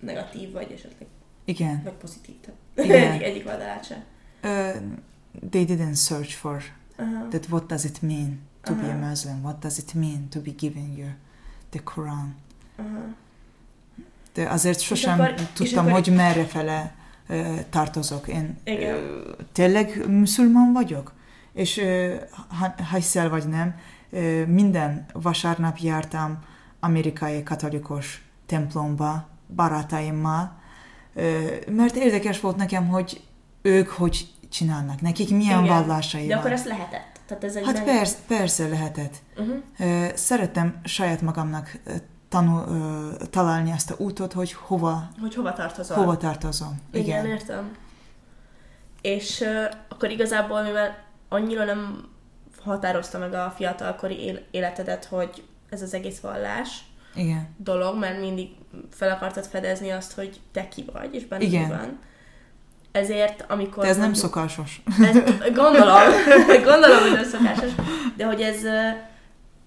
negatív, 0.00 0.52
vagy 0.52 0.72
esetleg 0.72 1.08
Igen. 1.44 1.80
vagy 1.84 1.92
pozitív. 1.92 2.34
Igen. 2.76 3.10
egyik, 3.12 3.22
egyik 3.22 3.46
oldalát 3.46 3.84
se. 3.84 4.04
Uh, 4.42 4.82
they 5.50 5.64
didn't 5.64 5.96
search 5.96 6.34
for 6.34 6.62
uh-huh. 6.98 7.28
that 7.28 7.46
what 7.48 7.66
does 7.66 7.84
it 7.84 8.02
mean 8.02 8.40
to 8.62 8.72
uh-huh. 8.72 8.86
be 8.86 8.92
a. 8.92 9.08
Muslim, 9.08 9.42
what 9.42 9.58
does 9.58 9.78
it 9.78 9.94
mean 9.94 10.28
to 10.28 10.40
be 10.40 10.50
given 10.50 10.96
you 10.96 11.08
the 11.70 11.80
Quran. 11.94 12.34
Uh-huh. 12.76 13.14
De 14.32 14.48
azért 14.48 14.80
sosem 14.80 15.20
akkor- 15.20 15.34
és 15.40 15.46
tudtam, 15.54 15.86
akkor- 15.86 16.04
hogy 16.04 16.14
merre 16.14 16.44
fele 16.44 16.94
uh, 17.28 17.58
tartozok. 17.70 18.28
Én 18.28 18.58
Igen. 18.64 18.94
uh, 18.94 19.36
tényleg 19.52 20.08
muszulman 20.08 20.72
vagyok? 20.72 21.12
És 21.52 21.76
uh, 21.76 22.14
hiszel 22.94 23.28
vagy 23.28 23.48
nem, 23.48 23.74
uh, 24.10 24.46
minden 24.46 25.06
vasárnap 25.12 25.78
jártam 25.78 26.38
amerikai 26.80 27.42
katolikus 27.42 28.22
templomba 28.46 29.28
barátaimmal, 29.54 30.59
mert 31.66 31.96
érdekes 31.96 32.40
volt 32.40 32.56
nekem, 32.56 32.88
hogy 32.88 33.20
ők 33.62 33.88
hogy 33.88 34.28
csinálnak, 34.50 35.00
nekik 35.00 35.30
milyen 35.30 35.64
Igen. 35.64 35.76
vallásai 35.76 36.26
De 36.26 36.28
van. 36.28 36.38
akkor 36.38 36.52
ezt 36.52 36.64
lehetett. 36.66 37.20
Tehát 37.26 37.44
ez 37.44 37.58
Hát 37.64 37.84
persze, 37.84 38.16
persze 38.26 38.68
lehetett. 38.68 39.14
Uh-huh. 39.36 40.08
Szerettem 40.14 40.80
saját 40.84 41.20
magamnak 41.20 41.78
tanul, 42.28 42.64
találni 43.30 43.70
ezt 43.70 43.90
a 43.90 43.94
útot, 43.98 44.32
hogy 44.32 44.52
hova, 44.52 45.08
Hogy 45.20 45.34
hova 45.34 45.52
tartozol. 45.52 45.96
hova 45.96 46.16
tartozom. 46.16 46.80
Igen, 46.92 47.04
Igen. 47.04 47.26
értem. 47.26 47.76
És 49.00 49.40
uh, 49.40 49.64
akkor 49.88 50.10
igazából, 50.10 50.62
mivel 50.62 50.96
annyira 51.28 51.64
nem 51.64 52.08
határozta 52.64 53.18
meg 53.18 53.34
a 53.34 53.52
fiatalkori 53.56 54.18
él- 54.24 54.46
életedet, 54.50 55.04
hogy 55.04 55.44
ez 55.70 55.82
az 55.82 55.94
egész 55.94 56.20
vallás 56.20 56.84
Igen. 57.14 57.48
dolog, 57.56 57.98
mert 57.98 58.20
mindig 58.20 58.48
fel 58.90 59.10
akartad 59.10 59.46
fedezni 59.46 59.90
azt, 59.90 60.12
hogy 60.12 60.40
te 60.52 60.68
ki 60.68 60.84
vagy, 60.92 61.14
és 61.14 61.26
benned 61.26 61.46
Igen. 61.46 61.68
van. 61.68 61.98
Ezért, 62.92 63.44
amikor... 63.48 63.82
De 63.82 63.88
ez 63.88 63.96
nem 63.96 64.12
szokásos. 64.12 64.82
Ez, 65.02 65.16
gondolom, 65.62 66.00
gondolom, 66.70 67.00
hogy 67.00 67.12
nem 67.12 67.24
szokásos, 67.24 67.70
de 68.16 68.24
hogy 68.26 68.40
ez, 68.40 68.56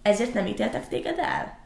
ezért 0.01 0.33
nem 0.33 0.45
ítéltek 0.45 0.87
téged 0.87 1.19
el? 1.19 1.61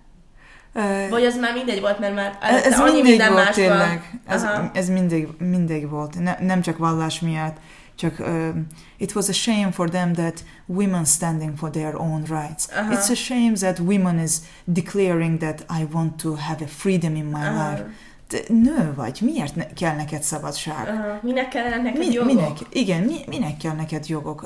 Vagy 1.10 1.26
az 1.26 1.38
már 1.38 1.54
mindegy 1.54 1.82
volt, 1.82 2.00
mert 2.00 2.16
már 2.16 2.38
ez, 2.42 2.64
ez 2.64 2.80
annyi 2.80 2.92
mindig 2.92 3.10
minden 3.10 3.32
volt 3.32 3.46
más 3.46 3.56
tényleg. 3.56 4.20
Ez, 4.28 4.44
Aha. 4.44 4.72
ez 4.74 4.90
mindig, 4.90 5.28
mindig 5.38 5.90
volt. 5.90 6.20
Ne, 6.20 6.36
nem 6.40 6.62
csak 6.62 6.78
vallás 6.78 7.20
miatt, 7.20 7.58
csak 7.98 8.20
um, 8.20 8.68
it 8.98 9.14
was 9.14 9.30
a 9.30 9.34
shame 9.34 9.72
for 9.72 9.90
them 9.90 10.14
that 10.14 10.44
women 10.66 11.06
standing 11.06 11.58
for 11.58 11.70
their 11.70 11.96
own 11.96 12.24
rights. 12.26 12.68
Aha. 12.76 12.92
It's 12.94 13.10
a 13.10 13.16
shame 13.16 13.54
that 13.54 13.80
women 13.80 14.20
is 14.20 14.38
declaring 14.64 15.40
that 15.40 15.66
I 15.80 15.88
want 15.92 16.22
to 16.22 16.36
have 16.36 16.64
a 16.64 16.68
freedom 16.68 17.16
in 17.16 17.26
my 17.26 17.46
Aha. 17.48 17.70
life. 17.70 17.86
Te 18.28 18.38
nő 18.48 18.94
vagy, 18.96 19.20
miért 19.22 19.56
ne, 19.56 19.74
kell 19.74 19.96
neked 19.96 20.22
szabadság? 20.24 20.88
Aha. 20.88 21.20
Minek 21.22 21.48
kellene 21.48 21.76
neked 21.82 21.98
Mi, 21.98 22.12
jogok? 22.14 22.34
minek, 22.34 22.58
igen, 22.70 23.04
mi, 23.04 23.16
minek 23.28 23.58
kell 23.58 23.74
neked 23.74 24.08
jogok? 24.08 24.46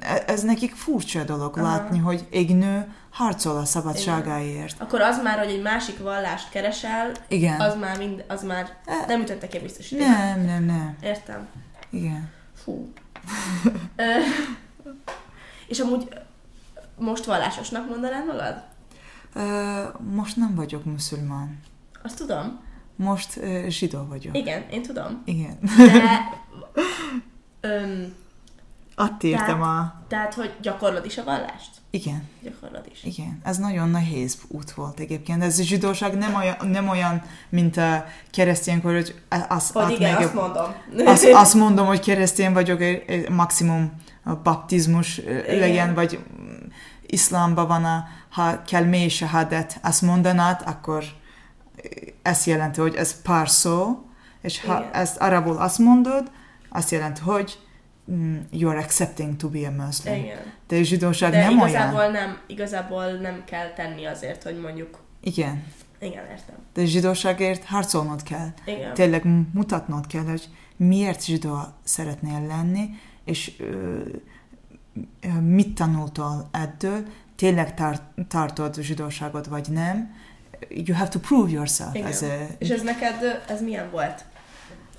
E- 0.00 0.22
Ez 0.26 0.42
nekik 0.42 0.74
furcsa 0.74 1.24
dolog 1.24 1.58
Aha. 1.58 1.66
látni, 1.66 1.98
hogy 1.98 2.26
egy 2.30 2.56
nő 2.56 2.92
harcol 3.10 3.56
a 3.56 3.64
szabadságáért. 3.64 4.80
Akkor 4.80 5.00
az 5.00 5.20
már, 5.22 5.38
hogy 5.38 5.50
egy 5.50 5.62
másik 5.62 5.98
vallást 5.98 6.50
keresel, 6.50 7.10
Igen. 7.28 7.60
az 7.60 7.76
már, 7.80 7.98
mind, 7.98 8.24
az 8.28 8.42
már 8.42 8.66
E- 8.86 9.04
nem 9.06 9.20
ütötte 9.20 9.48
ki 9.48 9.58
biztosítékot. 9.58 10.08
Nem, 10.16 10.40
nem, 10.44 10.64
nem. 10.64 10.96
Értem. 11.02 11.46
Igen. 11.90 12.30
Fú. 12.62 12.92
És 15.66 15.80
amúgy 15.80 16.08
most 16.98 17.24
vallásosnak 17.24 17.88
mondanád 17.88 18.26
magad? 18.26 18.62
Most 20.14 20.36
nem 20.36 20.54
vagyok 20.54 20.84
muszulmán. 20.84 21.60
Azt 22.02 22.16
tudom. 22.16 22.60
Most 22.96 23.40
zsidó 23.68 24.04
vagyok. 24.04 24.36
Igen, 24.36 24.68
én 24.70 24.82
tudom. 24.82 25.22
Igen. 25.24 25.58
De 25.76 26.24
öm, 27.68 28.14
Áttértem 28.96 29.58
tehát, 29.58 29.62
a... 29.62 30.04
Tehát, 30.08 30.34
hogy 30.34 30.54
gyakorlod 30.60 31.04
is 31.04 31.18
a 31.18 31.24
vallást? 31.24 31.70
Igen. 31.90 32.28
Gyakorlod 32.42 32.84
is. 32.92 33.04
Igen. 33.04 33.40
Ez 33.44 33.58
nagyon 33.58 33.88
nehéz 33.88 34.38
út 34.48 34.70
volt 34.70 35.00
egyébként. 35.00 35.42
Ez 35.42 35.58
a 35.58 35.62
zsidóság 35.62 36.18
nem 36.18 36.34
olyan, 36.34 36.56
nem 36.66 36.88
olyan 36.88 37.22
mint 37.48 37.76
a 37.76 38.04
kereszténykor, 38.30 38.92
hogy 38.92 39.14
az, 39.48 39.70
hogy 39.70 39.90
igen, 39.90 40.16
azt 40.16 40.34
mondom. 40.34 40.74
Azt, 41.04 41.24
azt 41.44 41.54
mondom, 41.54 41.86
hogy 41.86 42.00
keresztény 42.00 42.52
vagyok, 42.52 42.80
maximum 43.28 43.92
a 44.24 44.34
baptizmus 44.34 45.18
igen. 45.18 45.58
legyen, 45.58 45.94
vagy 45.94 46.24
iszlámban 47.06 47.66
van, 47.66 47.84
a, 47.84 48.04
ha 48.30 48.62
kell 48.62 48.84
mély 48.84 49.08
sahadet, 49.08 49.78
azt 49.82 50.02
mondanád, 50.02 50.62
akkor 50.66 51.04
ez 52.22 52.46
jelenti, 52.46 52.80
hogy 52.80 52.94
ez 52.94 53.22
pár 53.22 53.48
szó, 53.48 54.06
és 54.42 54.60
ha 54.60 54.78
Igen. 54.78 54.92
ezt 54.92 55.16
arabul 55.16 55.56
azt 55.56 55.78
mondod, 55.78 56.30
azt 56.68 56.90
jelenti, 56.90 57.20
hogy 57.20 57.58
mm, 58.10 58.36
you 58.50 58.70
are 58.70 58.78
accepting 58.78 59.36
to 59.36 59.48
be 59.48 59.66
a 59.66 59.70
Muslim. 59.70 60.14
Igen. 60.14 60.38
De 60.66 60.76
a 60.76 60.82
zsidóság 60.82 61.30
De 61.30 61.38
nem 61.38 61.56
igazából 61.56 61.98
olyan. 61.98 62.12
Nem, 62.12 62.40
igazából 62.46 63.06
nem 63.12 63.42
kell 63.44 63.72
tenni 63.72 64.04
azért, 64.04 64.42
hogy 64.42 64.60
mondjuk... 64.60 65.02
Igen. 65.20 65.64
Igen, 66.00 66.24
értem. 66.30 66.54
De 66.72 66.82
a 66.82 66.84
zsidóságért 66.84 67.64
harcolnod 67.64 68.22
kell. 68.22 68.48
Igen. 68.64 68.94
Tényleg 68.94 69.24
mutatnod 69.52 70.06
kell, 70.06 70.24
hogy 70.24 70.48
miért 70.76 71.24
zsidó 71.24 71.58
szeretnél 71.84 72.46
lenni, 72.46 72.90
és 73.24 73.52
ö, 73.58 74.00
mit 75.40 75.74
tanultál 75.74 76.48
ebből, 76.50 77.02
tényleg 77.36 77.74
tar- 77.74 78.02
tartod 78.28 78.74
a 78.78 78.82
zsidóságot, 78.82 79.46
vagy 79.46 79.68
nem. 79.70 80.14
You 80.68 80.96
have 80.96 81.08
to 81.08 81.18
prove 81.18 81.50
yourself. 81.50 81.94
Igen. 81.94 82.06
As 82.06 82.22
a... 82.22 82.26
És 82.58 82.68
ez 82.68 82.82
neked, 82.82 83.42
ez 83.48 83.62
milyen 83.62 83.90
volt? 83.90 84.24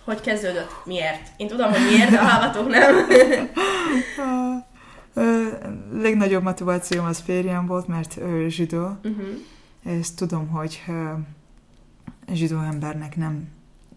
Hogy 0.03 0.21
kezdődött? 0.21 0.71
Miért? 0.85 1.31
Én 1.37 1.47
tudom, 1.47 1.71
hogy 1.71 1.81
miért, 1.89 2.09
de 2.09 2.19
a 2.19 2.23
hallgatók 2.23 2.67
nem. 2.67 2.95
a, 4.27 5.21
legnagyobb 5.93 6.43
motivációm 6.43 7.05
az 7.05 7.19
férjem 7.19 7.65
volt, 7.65 7.87
mert 7.87 8.17
ő 8.17 8.49
zsidó. 8.49 8.81
Uh-huh. 8.81 9.27
És 9.83 10.13
tudom, 10.13 10.47
hogy 10.47 10.83
zsidó 12.31 12.59
embernek 12.59 13.15
nem, 13.15 13.47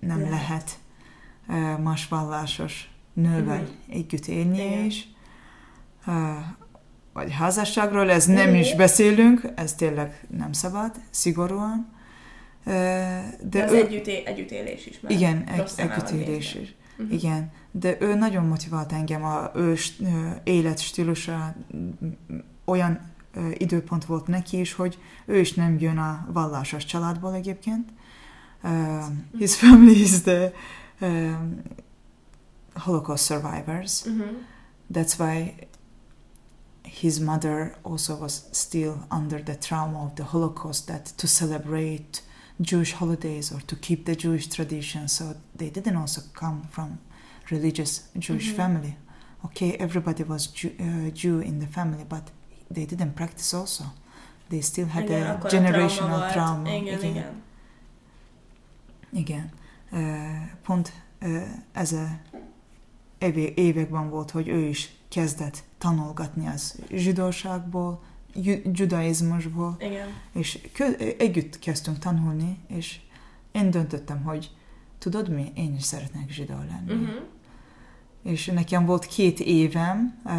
nem 0.01 0.19
yeah. 0.19 0.31
lehet 0.31 0.79
más 1.83 2.09
vallásos 2.09 2.91
nővel 3.13 3.61
uh-huh. 3.61 3.97
együtt 3.97 4.27
élni 4.27 4.65
Igen. 4.65 4.85
is. 4.85 5.09
Vagy 7.13 7.33
házasságról, 7.33 8.11
ez 8.11 8.27
nem 8.27 8.55
is 8.55 8.75
beszélünk, 8.75 9.43
ez 9.55 9.75
tényleg 9.75 10.27
nem 10.37 10.53
szabad, 10.53 10.91
szigorúan. 11.11 11.96
De 12.67 13.63
az 13.65 13.73
ő... 13.73 13.77
együtté, 13.77 14.23
együttélés 14.25 14.87
is. 14.87 15.01
Igen, 15.07 15.49
egy, 15.49 15.71
együttélés 15.77 16.55
is. 16.55 16.75
Uh-huh. 16.99 17.15
Igen, 17.15 17.53
de 17.71 17.97
ő 18.01 18.15
nagyon 18.15 18.45
motivált 18.45 18.93
engem, 18.93 19.25
a 19.25 19.51
ő 19.55 19.77
életstílusa 20.45 21.55
olyan 22.65 23.15
időpont 23.53 24.05
volt 24.05 24.27
neki 24.27 24.61
is, 24.61 24.73
hogy 24.73 24.99
ő 25.27 25.39
is 25.39 25.55
nem 25.55 25.79
jön 25.79 25.99
a 25.99 26.27
vallásos 26.33 26.85
családból 26.85 27.35
egyébként. 27.35 27.91
Uh, 28.63 29.05
his 29.39 29.57
family 29.57 30.01
is 30.01 30.21
the 30.21 30.53
um, 31.01 31.63
Holocaust 32.75 33.25
survivors. 33.25 34.05
Uh-huh. 34.05 34.27
That's 34.93 35.19
why 35.19 35.55
his 37.01 37.19
mother 37.19 37.77
also 37.83 38.17
was 38.17 38.43
still 38.53 38.95
under 39.11 39.43
the 39.43 39.57
trauma 39.57 40.05
of 40.05 40.13
the 40.15 40.25
Holocaust 40.25 40.87
that 40.87 41.17
to 41.17 41.27
celebrate 41.27 42.23
Jewish 42.61 42.93
holidays 42.93 43.53
or 43.53 43.61
to 43.61 43.77
keep 43.77 44.05
the 44.05 44.17
Jewish 44.17 44.47
tradition. 44.49 45.09
So 45.09 45.35
they 45.55 45.71
didn't 45.71 45.97
also 45.97 46.23
come 46.33 46.63
from 46.71 46.99
religious 47.51 48.09
Jewish 48.19 48.49
mm-hmm. 48.49 48.57
family. 48.57 48.97
Okay, 49.45 49.77
everybody 49.79 50.25
was 50.25 50.47
Jew, 50.47 50.71
uh, 50.81 51.11
Jew 51.11 51.41
in 51.41 51.59
the 51.61 51.67
family, 51.67 52.05
but 52.09 52.31
they 52.71 52.85
didn't 52.85 53.15
practice 53.15 53.55
also. 53.55 53.85
They 54.49 54.61
still 54.61 54.87
had 54.87 55.05
igen, 55.05 55.23
a 55.23 55.49
generational 55.49 56.23
a 56.23 56.33
trauma. 56.33 56.71
igen. 56.71 57.03
igen. 57.03 57.43
igen. 59.13 59.51
Uh, 59.93 60.49
pont 60.63 60.93
uh, 61.23 61.43
ez 61.73 61.93
a 61.93 62.21
években 63.55 64.11
volt, 64.11 64.31
hogy 64.31 64.49
ő 64.49 64.69
is 64.69 64.91
kezdett 65.09 65.65
tanulgatni 65.79 66.47
az 66.47 66.79
zsidóságból, 66.91 68.03
judaizmusból, 68.73 69.77
Igen. 69.81 70.09
és 70.33 70.59
együtt 71.19 71.59
kezdtünk 71.59 71.99
tanulni, 71.99 72.59
és 72.69 73.01
én 73.53 73.71
döntöttem, 73.71 74.23
hogy 74.23 74.51
tudod 74.99 75.29
mi, 75.29 75.53
én 75.55 75.75
is 75.75 75.83
szeretnék 75.83 76.31
zsidó 76.31 76.55
lenni. 76.55 77.03
Uh-huh. 77.03 77.23
És 78.27 78.47
nekem 78.47 78.87
volt 78.87 79.07
két 79.07 79.41
évem 79.41 80.15
uh, 80.25 80.33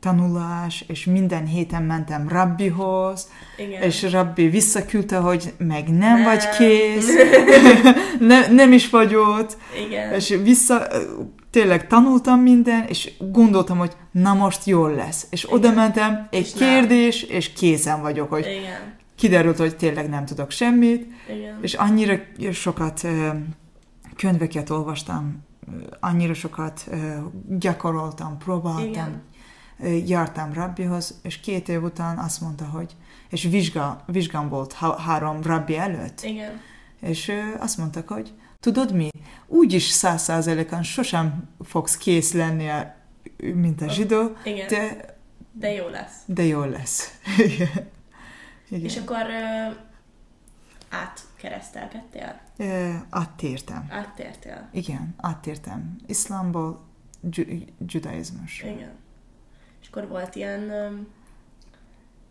tanulás, 0.00 0.84
és 0.88 1.04
minden 1.04 1.46
héten 1.46 1.82
mentem 1.82 2.28
rabbihoz, 2.28 3.28
Igen. 3.56 3.82
és 3.82 4.02
rabbi 4.02 4.48
visszaküldte, 4.48 5.16
hogy 5.16 5.52
meg 5.58 5.88
nem, 5.88 5.98
nem. 5.98 6.22
vagy 6.24 6.48
kész, 6.58 7.08
ne, 8.28 8.46
nem 8.46 8.72
is 8.72 8.90
vagy 8.90 9.14
ott, 9.14 9.56
Igen. 9.86 10.14
és 10.14 10.38
vissza, 10.42 10.86
tényleg 11.50 11.86
tanultam 11.86 12.40
minden, 12.40 12.84
és 12.88 13.12
gondoltam, 13.18 13.78
hogy 13.78 13.92
na 14.10 14.34
most 14.34 14.64
jól 14.64 14.94
lesz. 14.94 15.26
És 15.30 15.44
Igen. 15.44 15.56
oda 15.56 15.72
mentem, 15.72 16.28
egy 16.30 16.40
és 16.40 16.52
kérdés, 16.52 17.26
nem. 17.26 17.36
és 17.36 17.52
készen 17.52 18.02
vagyok, 18.02 18.28
hogy 18.30 18.46
Igen. 18.60 18.94
kiderült, 19.16 19.58
hogy 19.58 19.76
tényleg 19.76 20.08
nem 20.08 20.24
tudok 20.24 20.50
semmit, 20.50 21.06
Igen. 21.28 21.58
és 21.60 21.74
annyira 21.74 22.20
sokat 22.52 23.06
könyveket 24.16 24.70
olvastam, 24.70 25.48
annyira 26.00 26.34
sokat 26.34 26.88
gyakoroltam, 27.48 28.38
próbáltam, 28.38 29.22
Igen. 29.78 30.06
jártam 30.06 30.52
rabbihoz, 30.52 31.18
és 31.22 31.40
két 31.40 31.68
év 31.68 31.82
után 31.82 32.18
azt 32.18 32.40
mondta, 32.40 32.64
hogy, 32.64 32.96
és 33.28 33.42
vizsga, 33.42 34.04
vizsgám 34.06 34.48
volt 34.48 34.72
három 34.98 35.42
rabbi 35.42 35.76
előtt, 35.76 36.20
Igen. 36.22 36.60
és 37.00 37.32
azt 37.58 37.78
mondtak, 37.78 38.08
hogy 38.08 38.32
tudod 38.60 38.94
mi, 38.94 39.08
úgyis 39.46 39.84
száz 39.84 40.22
százalékon 40.22 40.82
sosem 40.82 41.48
fogsz 41.64 41.96
kész 41.96 42.32
lenni, 42.32 42.68
mint 43.36 43.82
a 43.82 43.88
zsidó, 43.88 44.32
Igen. 44.44 44.68
de... 44.68 45.18
De 45.52 45.72
jó 45.72 45.88
lesz. 45.88 46.14
De 46.26 46.42
jó 46.42 46.64
lesz. 46.64 47.18
Igen. 47.38 47.68
Igen. 48.70 48.84
És 48.84 48.96
akkor 48.96 49.26
átkeresztelkedtél? 50.88 51.29
Uh, 52.58 52.94
áttértem. 53.10 53.86
Áttértél? 53.90 54.68
Igen, 54.72 55.14
áttértem. 55.16 55.96
Iszlámból 56.06 56.80
judaizmus. 57.86 58.62
Igen. 58.62 58.92
És 59.82 59.88
akkor 59.88 60.08
volt 60.08 60.34
ilyen... 60.34 60.72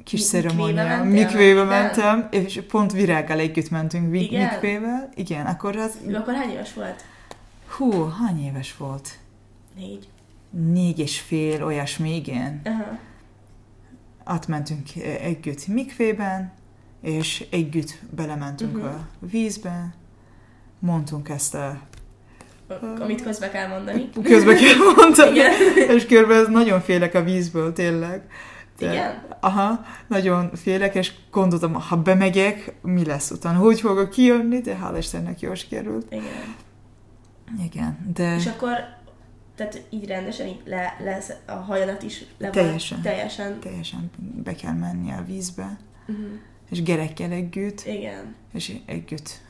Kis 0.04 0.26
ceremónia, 0.28 1.04
mikvébe 1.04 1.64
mentem, 1.64 2.28
és 2.32 2.62
pont 2.68 2.92
virággal 2.92 3.40
együtt 3.40 3.70
mentünk 3.70 4.16
Igen? 4.16 4.52
mikvével. 4.52 5.10
Igen, 5.16 5.46
akkor 5.46 5.76
az... 5.76 5.98
Akkor 6.14 6.34
hány 6.34 6.50
éves 6.50 6.74
volt? 6.74 7.04
Hú, 7.68 8.08
hány 8.10 8.44
éves 8.44 8.78
volt? 8.78 9.20
Négy. 9.76 10.10
Négy 10.50 11.00
és 11.00 11.20
fél, 11.20 11.64
olyasmi, 11.64 12.16
igen. 12.16 12.62
Uh-huh. 12.66 12.98
Átmentünk 14.24 14.96
együtt 15.22 15.68
mikvében, 15.68 16.54
és 17.02 17.46
együtt 17.50 18.00
belementünk 18.16 18.76
uh-huh. 18.76 18.92
a 18.94 19.08
vízbe, 19.20 19.94
mondtunk 20.80 21.30
ezt 21.30 21.56
a 21.56 21.80
amit 23.00 23.22
közbe 23.22 23.50
kell 23.50 23.68
mondani. 23.68 24.10
Közbe 24.24 24.54
kell 24.54 24.76
mondani. 24.96 25.36
Igen. 25.36 25.52
és 25.96 26.06
körben 26.06 26.52
nagyon 26.52 26.82
félek 26.82 27.14
a 27.14 27.24
vízből, 27.24 27.74
tényleg. 27.74 28.24
De, 28.78 28.92
Igen? 28.92 29.24
Aha, 29.40 29.86
nagyon 30.08 30.52
félek, 30.56 30.96
és 30.96 31.14
gondoltam, 31.32 31.74
ha 31.74 31.98
bemegyek, 31.98 32.74
mi 32.82 33.06
lesz 33.06 33.32
utána, 33.32 33.58
hogy 33.58 33.80
fogok 33.80 34.10
kijönni, 34.10 34.62
de 34.62 34.80
hál' 34.84 34.98
Istennek 34.98 35.40
jól 35.40 35.56
sikerült. 35.56 36.06
Igen. 36.12 36.56
Igen, 37.66 38.12
de... 38.14 38.36
És 38.36 38.46
akkor, 38.46 38.74
tehát 39.56 39.82
így 39.90 40.08
rendesen 40.08 40.48
így 40.48 40.62
le, 40.66 40.96
lesz 41.04 41.32
a 41.46 41.52
hajadat 41.52 42.04
is 42.04 42.26
le 42.38 42.50
teljesen, 42.50 43.02
teljesen. 43.02 43.60
Teljesen 43.60 44.10
be 44.44 44.56
kell 44.56 44.74
menni 44.74 45.12
a 45.12 45.24
vízbe, 45.28 45.78
uh-huh. 46.08 46.26
És 46.70 46.84
gerekkel 46.84 47.32
együtt. 47.32 47.86
Igen. 47.86 48.36
És 48.54 48.76
együtt 48.86 49.42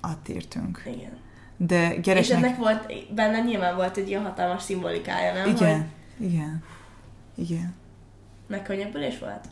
átértünk. 0.00 0.82
Igen. 0.86 1.18
De 1.56 1.96
gyereknek... 1.96 2.16
És 2.18 2.30
ennek 2.30 2.56
volt, 2.56 2.92
benne 3.14 3.40
nyilván 3.40 3.76
volt 3.76 3.96
egy 3.96 4.08
ilyen 4.08 4.22
hatalmas 4.22 4.62
szimbolikája, 4.62 5.32
nem? 5.32 5.48
Igen, 5.48 5.86
hogy... 6.18 6.26
igen, 6.26 6.62
igen. 7.34 7.74
Megkönnyebbülés 8.46 9.18
volt? 9.18 9.48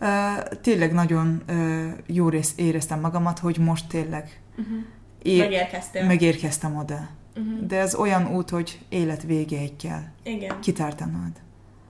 Uh, 0.00 0.58
tényleg 0.60 0.92
nagyon 0.92 1.42
uh, 1.48 1.92
jó 2.06 2.28
rész 2.28 2.52
éreztem 2.56 3.00
magamat, 3.00 3.38
hogy 3.38 3.58
most 3.58 3.88
tényleg 3.88 4.40
uh-huh. 4.56 4.76
é- 5.22 5.38
megérkeztem. 5.38 6.06
megérkeztem 6.06 6.76
oda. 6.76 7.08
Uh-huh. 7.36 7.66
De 7.66 7.78
ez 7.78 7.94
olyan 7.94 8.34
út, 8.34 8.50
hogy 8.50 8.78
élet 8.88 9.22
végéig 9.22 9.76
kell 9.76 10.02
Igen. 10.22 10.60
kitártanod. 10.60 11.32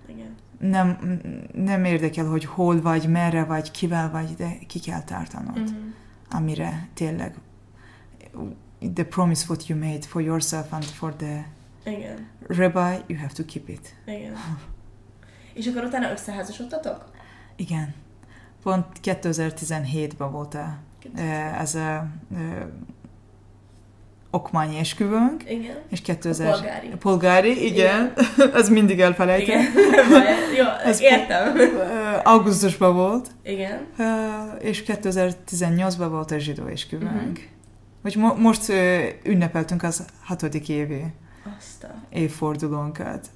Igen. 0.06 0.34
Nem, 0.70 1.18
nem 1.54 1.84
érdekel, 1.84 2.26
hogy 2.26 2.44
hol 2.44 2.80
vagy, 2.80 3.08
merre 3.08 3.44
vagy, 3.44 3.70
kivel 3.70 4.10
vagy, 4.10 4.34
de 4.34 4.58
ki 4.66 4.80
kell 4.80 5.02
tartanod. 5.02 5.58
Uh-huh. 5.58 5.76
Amire 6.30 6.88
tényleg 6.94 7.34
the 8.94 9.04
promise 9.04 9.44
what 9.48 9.66
you 9.66 9.78
made 9.78 10.02
for 10.02 10.22
yourself 10.22 10.72
and 10.72 10.84
for 10.84 11.14
the 11.14 11.44
Igen. 11.84 12.28
Rabbi, 12.48 13.04
you 13.06 13.18
have 13.18 13.32
to 13.34 13.44
keep 13.44 13.68
it. 13.68 13.94
Igen. 14.06 14.32
És 15.54 15.66
akkor 15.66 15.84
utána 15.84 16.10
összeházasodtatok? 16.10 17.10
Igen. 17.56 17.94
Pont 18.62 18.86
2017-ben 19.02 20.30
volt 20.30 20.54
a, 20.54 20.78
ez 21.58 21.74
a 21.74 22.06
okmányi 24.34 24.78
esküvőnk. 24.78 25.50
Igen. 25.50 25.76
És 25.90 26.00
2000... 26.00 26.46
A 26.46 26.50
polgári. 26.50 26.88
Polgári, 26.98 27.64
igen. 27.64 28.12
igen. 28.36 28.52
Ez 28.60 28.68
mindig 28.68 29.00
elfelejtem. 29.00 29.60
Igen. 29.60 29.72
Jó, 30.58 30.64
Ez 30.90 31.00
értem. 31.00 31.56
Augusztusban 32.22 32.94
volt. 32.94 33.30
Igen. 33.42 33.86
És 34.60 34.84
2018-ban 34.86 36.06
volt 36.10 36.30
a 36.30 36.38
zsidó 36.38 36.66
esküvőnk. 36.66 37.12
Uh-huh. 37.12 37.38
Vagy 38.02 38.16
mo- 38.16 38.38
most 38.38 38.72
ünnepeltünk 39.22 39.82
az 39.82 40.04
hatodik 40.24 40.68
évi 40.68 41.04
Azt 41.58 41.84
a... 41.84 41.94
évfordulónkat. 42.10 43.30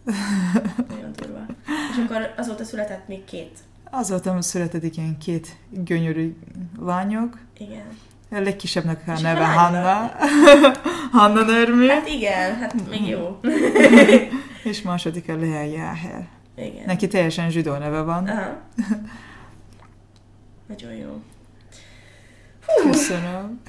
Nagyon 0.88 1.12
durva. 1.16 1.46
És 1.90 2.04
akkor 2.04 2.34
azóta 2.36 2.64
született 2.64 3.08
még 3.08 3.24
két. 3.24 3.58
Azóta 3.90 4.42
született 4.42 4.96
ilyen 4.96 5.18
két 5.18 5.56
gyönyörű 5.70 6.36
lányok. 6.80 7.38
Igen. 7.58 7.86
A 8.30 8.38
legkisebbnek 8.38 9.02
a 9.06 9.20
neve 9.20 9.46
Hanna. 9.46 10.12
Hanna 11.18 11.42
Nermi. 11.42 11.88
Hát 11.88 12.08
igen, 12.08 12.56
hát 12.56 12.88
még 12.88 13.06
jó. 13.06 13.40
és 14.70 14.82
második 14.82 15.28
a 15.28 15.36
Lea 15.36 15.62
Jáher. 15.62 16.28
Igen. 16.56 16.84
Neki 16.86 17.06
teljesen 17.06 17.50
zsidó 17.50 17.76
neve 17.76 18.00
van. 18.00 18.28
Aha. 18.28 18.60
Nagyon 20.68 20.92
jó. 20.92 21.22
Hú. 22.66 22.90
Köszönöm. 22.90 23.60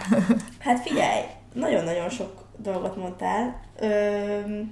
hát 0.59 0.79
figyelj, 0.79 1.21
nagyon-nagyon 1.53 2.09
sok 2.09 2.45
dolgot 2.57 2.95
mondtál. 2.95 3.61
Öm... 3.79 4.71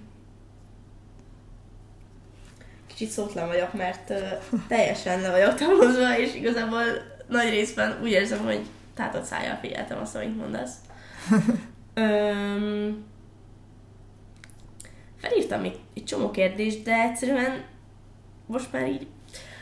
Kicsit 2.88 3.10
szótlan 3.10 3.48
vagyok, 3.48 3.74
mert 3.74 4.10
ö, 4.10 4.20
teljesen 4.68 5.22
le 5.22 5.32
vagyok 5.32 5.56
tanulva, 5.56 6.20
és 6.20 6.36
igazából 6.36 6.82
nagy 7.28 7.50
részben 7.50 8.00
úgy 8.02 8.12
érzem, 8.12 8.44
hogy 8.46 8.66
tátott 8.98 9.24
szájjal 9.24 9.56
figyeltem 9.56 10.00
azt, 10.00 10.16
amit 10.16 10.38
mondasz. 10.38 10.76
Öm, 11.94 13.06
felírtam 15.18 15.62
még 15.62 15.74
egy 15.94 16.04
csomó 16.04 16.32
kérdést, 16.32 16.84
de 16.84 16.94
egyszerűen 16.94 17.64
most 18.46 18.72
már 18.72 18.88
így... 18.88 19.08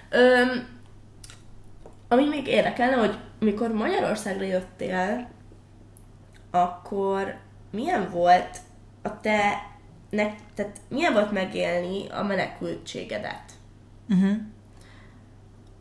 Öm, 0.09 0.67
ami 2.07 2.27
még 2.27 2.47
érdekelne, 2.47 2.95
hogy 2.95 3.17
mikor 3.39 3.71
Magyarországra 3.71 4.45
jöttél, 4.45 5.29
akkor 6.51 7.38
milyen 7.71 8.09
volt 8.11 8.57
a 9.01 9.19
te, 9.19 9.69
ne, 10.09 10.33
tehát 10.53 10.81
milyen 10.88 11.13
volt 11.13 11.31
megélni 11.31 12.09
a 12.09 12.23
menekültségedet? 12.23 13.51
Uh-huh 14.09 14.38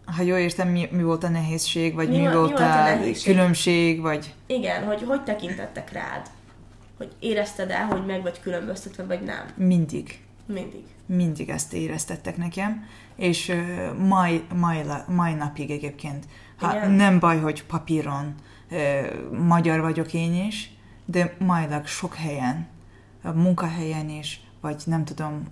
ha 0.05 0.23
jól 0.23 0.39
értem, 0.39 0.69
mi, 0.69 0.89
mi 0.91 1.03
volt 1.03 1.25
a 1.25 1.29
nehézség, 1.29 1.95
vagy 1.95 2.09
mi, 2.09 2.17
mi, 2.17 2.23
volt, 2.23 2.33
mi 2.33 2.39
volt 2.39 2.61
a, 2.61 2.93
a 2.93 2.99
különbség, 3.25 4.01
vagy... 4.01 4.35
Igen, 4.47 4.85
hogy 4.85 5.03
hogy 5.03 5.23
tekintettek 5.23 5.93
rád? 5.93 6.31
Hogy 6.97 7.13
érezted 7.19 7.71
el, 7.71 7.87
hogy 7.87 8.07
meg 8.07 8.23
vagy 8.23 8.41
különböztetve, 8.41 9.05
vagy 9.05 9.23
nem? 9.23 9.47
Mindig. 9.57 10.19
Mindig. 10.47 10.85
Mindig 11.07 11.49
ezt 11.49 11.73
éreztettek 11.73 12.37
nekem, 12.37 12.87
és 13.17 13.49
uh, 13.49 14.07
mai, 14.07 14.45
mai, 14.55 14.81
mai 15.09 15.33
napig 15.33 15.71
egyébként. 15.71 16.25
Ha, 16.57 16.87
nem 16.87 17.19
baj, 17.19 17.39
hogy 17.39 17.65
papíron 17.65 18.35
uh, 18.71 19.39
magyar 19.47 19.81
vagyok 19.81 20.13
én 20.13 20.47
is, 20.47 20.71
de 21.05 21.37
majlag 21.39 21.87
sok 21.87 22.15
helyen, 22.15 22.67
a 23.23 23.31
munkahelyen 23.31 24.09
is, 24.09 24.41
vagy 24.61 24.83
nem 24.87 25.05
tudom, 25.05 25.43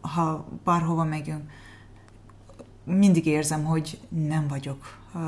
ha 0.00 0.48
bárhova 0.64 1.04
megyünk, 1.04 1.50
mindig 2.84 3.26
érzem, 3.26 3.64
hogy 3.64 4.00
nem 4.08 4.48
vagyok. 4.48 4.98
Uh, 5.14 5.20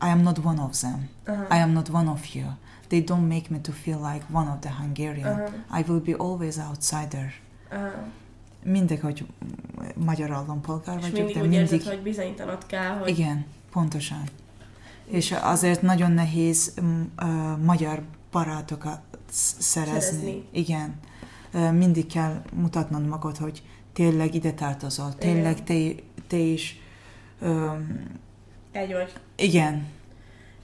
I 0.00 0.08
am 0.08 0.20
not 0.20 0.38
one 0.44 0.62
of 0.62 0.80
them. 0.80 1.08
Uh-huh. 1.26 1.56
I 1.56 1.60
am 1.60 1.72
not 1.72 1.88
one 1.88 2.10
of 2.10 2.34
you. 2.34 2.44
They 2.88 3.04
don't 3.04 3.28
make 3.28 3.50
me 3.50 3.58
to 3.58 3.72
feel 3.72 3.98
like 3.98 4.24
one 4.32 4.50
of 4.50 4.60
the 4.60 4.70
Hungarian. 4.70 5.40
Uh-huh. 5.40 5.78
I 5.78 5.84
will 5.88 6.00
be 6.00 6.14
always 6.14 6.58
outsider. 6.58 7.32
Uh-huh. 7.70 7.92
Mindig, 8.62 9.00
hogy 9.00 9.26
magyar 9.94 10.30
állampolgár 10.30 11.00
vagyok, 11.00 11.12
mindig 11.12 11.34
de 11.34 11.42
úgy 11.42 11.48
mindig... 11.48 11.72
érzed, 11.72 11.92
hogy 11.92 12.02
bizonyítanod 12.02 12.66
kell, 12.66 12.98
hogy... 12.98 13.08
Igen, 13.08 13.46
pontosan. 13.70 14.22
És 15.04 15.32
azért 15.32 15.82
nagyon 15.82 16.12
nehéz 16.12 16.74
uh, 16.78 17.58
magyar 17.64 18.02
barátokat 18.30 19.00
szerezni. 19.28 20.00
szerezni. 20.00 20.48
Igen. 20.50 20.94
Uh, 21.52 21.72
mindig 21.72 22.06
kell 22.06 22.42
mutatnod 22.52 23.06
magad, 23.06 23.36
hogy 23.36 23.62
tényleg 23.94 24.34
ide 24.34 24.52
tartozol, 24.52 25.14
tényleg 25.14 25.64
te, 25.64 25.74
te 26.26 26.36
is... 26.36 26.78
Um, 27.40 28.04
Egy 28.72 28.92
vagy. 28.92 29.12
Igen. 29.36 29.86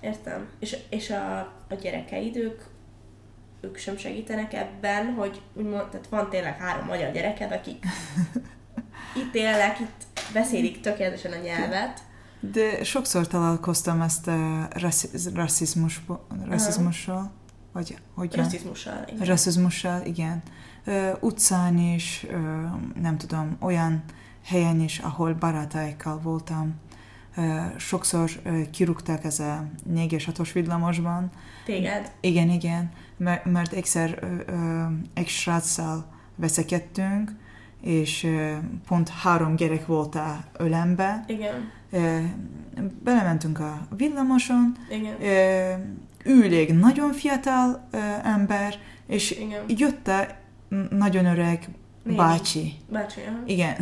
Értem. 0.00 0.48
És, 0.58 0.76
és 0.88 1.10
a, 1.10 1.38
a 1.68 1.74
gyerekeid, 1.80 2.36
ők, 2.36 2.62
ők 3.60 3.76
sem 3.76 3.96
segítenek 3.96 4.52
ebben, 4.52 5.14
hogy 5.14 5.40
úgymond, 5.54 5.88
tehát 5.88 6.08
van 6.08 6.30
tényleg 6.30 6.58
három 6.58 6.86
magyar 6.86 7.12
gyereked, 7.12 7.52
akik 7.52 7.84
itt 9.22 9.34
élnek, 9.34 9.78
itt 9.78 10.06
beszélik 10.32 10.80
tökéletesen 10.80 11.32
a 11.32 11.42
nyelvet. 11.42 12.00
De 12.40 12.84
sokszor 12.84 13.26
találkoztam 13.26 14.00
ezt 14.00 14.26
a 14.26 14.68
rasszi- 14.70 15.34
rasszizmus, 15.34 16.00
rasszizmussal, 16.46 17.32
vagy 17.72 17.98
hogy 18.14 18.34
Rasszizmussal, 18.34 19.04
igen. 19.06 19.26
Rasszizmussal, 19.26 20.04
igen 20.04 20.42
utcán 21.20 21.78
is, 21.78 22.26
nem 23.00 23.16
tudom, 23.18 23.56
olyan 23.60 24.02
helyen 24.44 24.80
is, 24.80 24.98
ahol 24.98 25.34
barátaikkal 25.34 26.20
voltam. 26.22 26.74
Sokszor 27.76 28.30
kirúgták 28.70 29.24
ez 29.24 29.38
a 29.38 29.66
4 29.84 30.24
6 30.24 30.52
villamosban. 30.52 31.30
Téged? 31.64 32.12
Igen, 32.20 32.48
igen, 32.48 32.90
mert, 33.16 33.44
mert 33.44 33.72
egyszer 33.72 34.18
egy 35.14 35.28
sráccal 35.28 36.06
veszekedtünk, 36.36 37.32
és 37.80 38.26
pont 38.86 39.08
három 39.08 39.56
gyerek 39.56 39.86
volt 39.86 40.14
a 40.14 40.44
ölembe. 40.56 41.24
Igen. 41.26 41.70
Belementünk 43.02 43.58
a 43.58 43.86
villamoson. 43.96 44.76
Igen. 44.90 45.14
Ül 46.24 46.74
nagyon 46.74 47.12
fiatal 47.12 47.88
ember, 48.22 48.74
és 49.06 49.30
Igen. 49.30 49.64
jött 49.68 50.10
nagyon 50.90 51.24
öreg 51.24 51.68
Néni. 52.02 52.16
bácsi. 52.16 52.74
Bácsi, 52.88 53.20
aha. 53.28 53.38
Igen. 53.46 53.76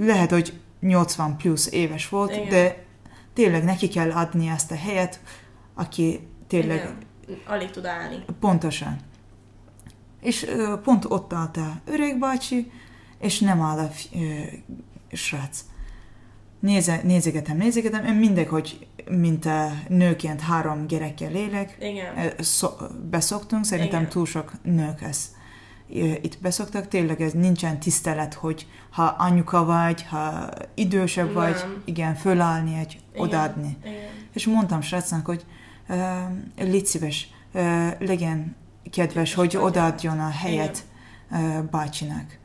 Lehet, 0.00 0.30
hogy 0.30 0.60
80 0.80 1.36
plusz 1.36 1.72
éves 1.72 2.08
volt, 2.08 2.30
Igen. 2.36 2.48
de 2.48 2.84
tényleg 3.32 3.64
neki 3.64 3.88
kell 3.88 4.10
adni 4.10 4.48
ezt 4.48 4.70
a 4.70 4.76
helyet, 4.76 5.20
aki 5.74 6.20
tényleg... 6.46 6.76
Igen. 6.76 7.40
Alig 7.46 7.70
tud 7.70 7.84
állni. 7.84 8.24
Pontosan. 8.40 8.96
És 10.20 10.46
pont 10.82 11.04
ott 11.04 11.32
állt 11.32 11.56
a 11.56 11.80
öreg 11.84 12.18
bácsi, 12.18 12.70
és 13.18 13.38
nem 13.40 13.60
áll 13.60 13.78
a 13.78 13.90
srác. 15.12 15.64
Néze, 16.60 17.00
nézegetem, 17.04 17.56
nézegetem, 17.56 18.04
én 18.04 18.14
mindegy, 18.14 18.46
hogy 18.48 18.86
mint 19.10 19.46
a 19.46 19.72
nőként 19.88 20.40
három 20.40 20.86
gyerekkel 20.86 21.34
élek, 21.34 21.76
Igen. 21.80 22.32
Szó, 22.38 22.68
beszoktunk, 23.10 23.64
szerintem 23.64 24.00
Igen. 24.00 24.12
túl 24.12 24.26
sok 24.26 24.52
nők 24.62 25.02
ezt 25.02 25.36
itt 26.22 26.38
beszoktak, 26.40 26.88
tényleg 26.88 27.20
ez 27.20 27.32
nincsen 27.32 27.80
tisztelet, 27.80 28.34
hogy 28.34 28.66
ha 28.90 29.02
anyuka 29.02 29.64
vagy, 29.64 30.02
ha 30.02 30.48
idősebb 30.74 31.24
Nem. 31.24 31.34
vagy, 31.34 31.64
igen, 31.84 32.14
fölállni, 32.14 32.74
egy 32.78 33.00
igen. 33.12 33.22
odaadni. 33.22 33.76
Igen. 33.84 33.94
És 34.32 34.46
mondtam 34.46 34.80
srácnak, 34.80 35.26
hogy 35.26 35.44
uh, 35.88 35.96
légy 36.56 36.86
szíves, 36.86 37.28
uh, 37.52 38.00
legyen 38.00 38.56
kedves, 38.90 39.34
hogy 39.34 39.56
odaadjon 39.56 40.18
a 40.18 40.28
helyet 40.28 40.84
uh, 41.30 41.62
bácsinak. 41.62 42.38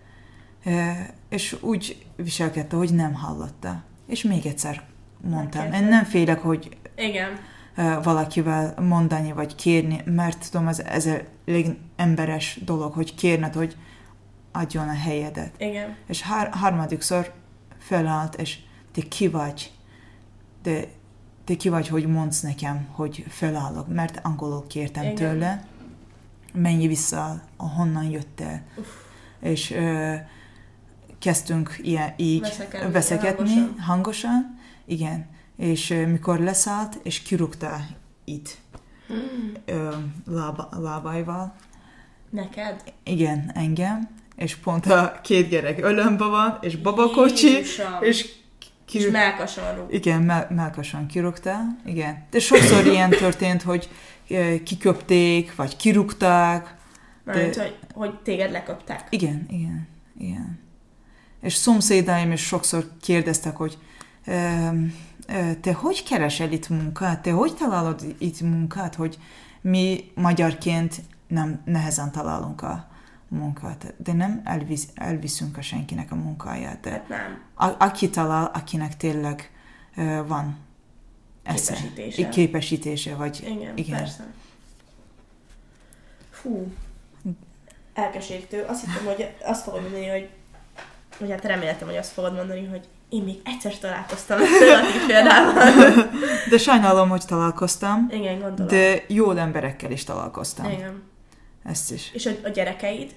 Uh, 0.66 0.91
és 1.30 1.57
úgy 1.61 2.05
viselkedte, 2.16 2.76
hogy 2.76 2.93
nem 2.93 3.14
hallotta. 3.14 3.84
És 4.07 4.24
még 4.24 4.45
egyszer 4.45 4.84
mondtam. 5.30 5.74
Én 5.74 5.84
nem 5.84 6.03
félek, 6.03 6.39
hogy 6.39 6.78
Igen. 6.95 7.30
valakivel 8.03 8.74
mondani, 8.82 9.32
vagy 9.32 9.55
kérni, 9.55 10.01
mert 10.05 10.51
tudom, 10.51 10.67
ez, 10.67 10.80
ez 10.80 11.05
a 11.05 11.17
emberes 11.95 12.59
dolog, 12.65 12.93
hogy 12.93 13.15
kérned, 13.15 13.53
hogy 13.53 13.78
adjon 14.51 14.88
a 14.89 14.93
helyedet. 14.93 15.51
Igen. 15.57 15.95
És 16.07 16.21
hár, 16.21 16.49
harmadikszor 16.51 17.34
felállt, 17.78 18.36
és 18.36 18.57
te 18.91 19.01
ki 19.01 19.28
vagy, 19.28 19.71
de 20.63 20.88
te 21.43 21.55
ki 21.55 21.69
vagy, 21.69 21.88
hogy 21.88 22.05
mondsz 22.05 22.41
nekem, 22.41 22.88
hogy 22.91 23.26
felállok, 23.28 23.88
mert 23.88 24.19
angolul 24.24 24.67
kértem 24.67 25.03
Igen. 25.03 25.15
tőle, 25.15 25.65
menj 26.53 26.88
vissza, 26.88 27.41
honnan 27.57 28.03
jöttél. 28.03 28.61
Uff. 28.78 28.88
És 29.39 29.71
ö, 29.71 30.15
kezdtünk 31.19 31.80
ilyen, 31.82 32.13
így 32.17 32.39
veszekedni, 32.39 32.91
veszekedni 32.91 33.53
hangosan. 33.53 33.80
hangosan, 33.80 34.59
igen, 34.93 35.29
és 35.57 35.87
mikor 36.07 36.39
leszállt, 36.39 36.99
és 37.03 37.21
kirúgta 37.21 37.79
itt 38.23 38.57
hmm. 39.07 40.13
lába, 40.25 40.69
lábaival, 40.71 41.55
Neked? 42.33 42.83
Igen, 43.03 43.51
engem. 43.53 44.09
És 44.35 44.55
pont 44.55 44.85
a 44.85 45.19
két 45.23 45.49
gyerek 45.49 45.83
ölömbe 45.83 46.25
van, 46.25 46.57
és 46.61 46.75
babakocsi, 46.75 47.47
Jézusom. 47.47 48.01
és 48.01 48.33
ki... 48.85 48.99
És 48.99 49.07
melkason 49.07 49.75
rúg. 49.75 49.93
Igen, 49.93 50.21
mel- 50.21 50.49
melkason 50.49 51.07
kirúgtál, 51.07 51.79
igen. 51.85 52.25
De 52.29 52.39
sokszor 52.39 52.85
ilyen 52.85 53.09
történt, 53.23 53.61
hogy 53.61 53.89
kiköpték, 54.63 55.55
vagy 55.55 55.75
kirúgták. 55.75 56.75
Mármint, 57.23 57.55
hogy, 57.55 57.77
hogy 57.93 58.19
téged 58.19 58.51
leköptek. 58.51 59.07
Igen, 59.09 59.45
igen, 59.49 59.87
igen. 60.19 60.59
És 61.41 61.53
szomszédaim 61.53 62.31
is 62.31 62.41
sokszor 62.41 62.87
kérdeztek, 63.01 63.55
hogy 63.55 63.77
te 65.61 65.74
hogy 65.74 66.03
keresel 66.03 66.51
itt 66.51 66.69
munkát? 66.69 67.21
Te 67.21 67.32
hogy 67.32 67.55
találod 67.55 68.15
itt 68.17 68.41
munkát, 68.41 68.95
hogy 68.95 69.17
mi 69.61 70.11
magyarként 70.15 70.95
nem 71.28 71.61
nehezen 71.65 72.11
találunk 72.11 72.61
a 72.61 72.88
munkát, 73.28 73.93
de 73.97 74.13
nem 74.13 74.41
elvisz, 74.43 74.88
elviszünk 74.95 75.57
a 75.57 75.61
senkinek 75.61 76.11
a 76.11 76.15
munkáját, 76.15 76.80
de 76.80 76.89
hát 76.89 77.07
nem. 77.07 77.41
A, 77.53 77.84
aki 77.84 78.09
talál, 78.09 78.51
akinek 78.53 78.97
tényleg 78.97 79.51
uh, 79.97 80.28
van 80.28 80.57
esze, 81.43 81.74
képesítése. 81.74 82.30
képesítése, 82.30 83.15
vagy 83.15 83.43
igen, 83.45 83.78
igen. 83.78 83.97
persze. 83.97 84.26
Fú, 86.30 86.74
elkeserítő. 87.93 88.61
Azt 88.67 88.86
hittem, 88.86 89.05
hogy 89.05 89.34
azt 89.43 89.63
fogod 89.63 89.82
mondani, 89.82 90.07
hogy 90.07 90.30
vagy 91.19 91.30
hát 91.30 91.45
reméltem, 91.45 91.88
hogy 91.88 91.97
azt 91.97 92.11
fogod 92.11 92.34
mondani, 92.34 92.65
hogy 92.65 92.88
én 93.14 93.24
még 93.24 93.39
egyszer 93.43 93.78
találkoztam 93.78 94.39
a 94.41 95.05
példával. 95.07 96.09
De 96.49 96.57
sajnálom, 96.57 97.09
hogy 97.09 97.26
találkoztam. 97.26 98.07
Igen, 98.11 98.39
gondolom. 98.39 98.68
De 98.68 99.03
jó 99.07 99.32
emberekkel 99.32 99.91
is 99.91 100.03
találkoztam. 100.03 100.72
Igen. 100.72 101.01
Ezt 101.64 101.91
is. 101.91 102.11
És 102.14 102.26
a, 102.26 102.32
a 102.43 102.49
gyerekeid? 102.49 103.11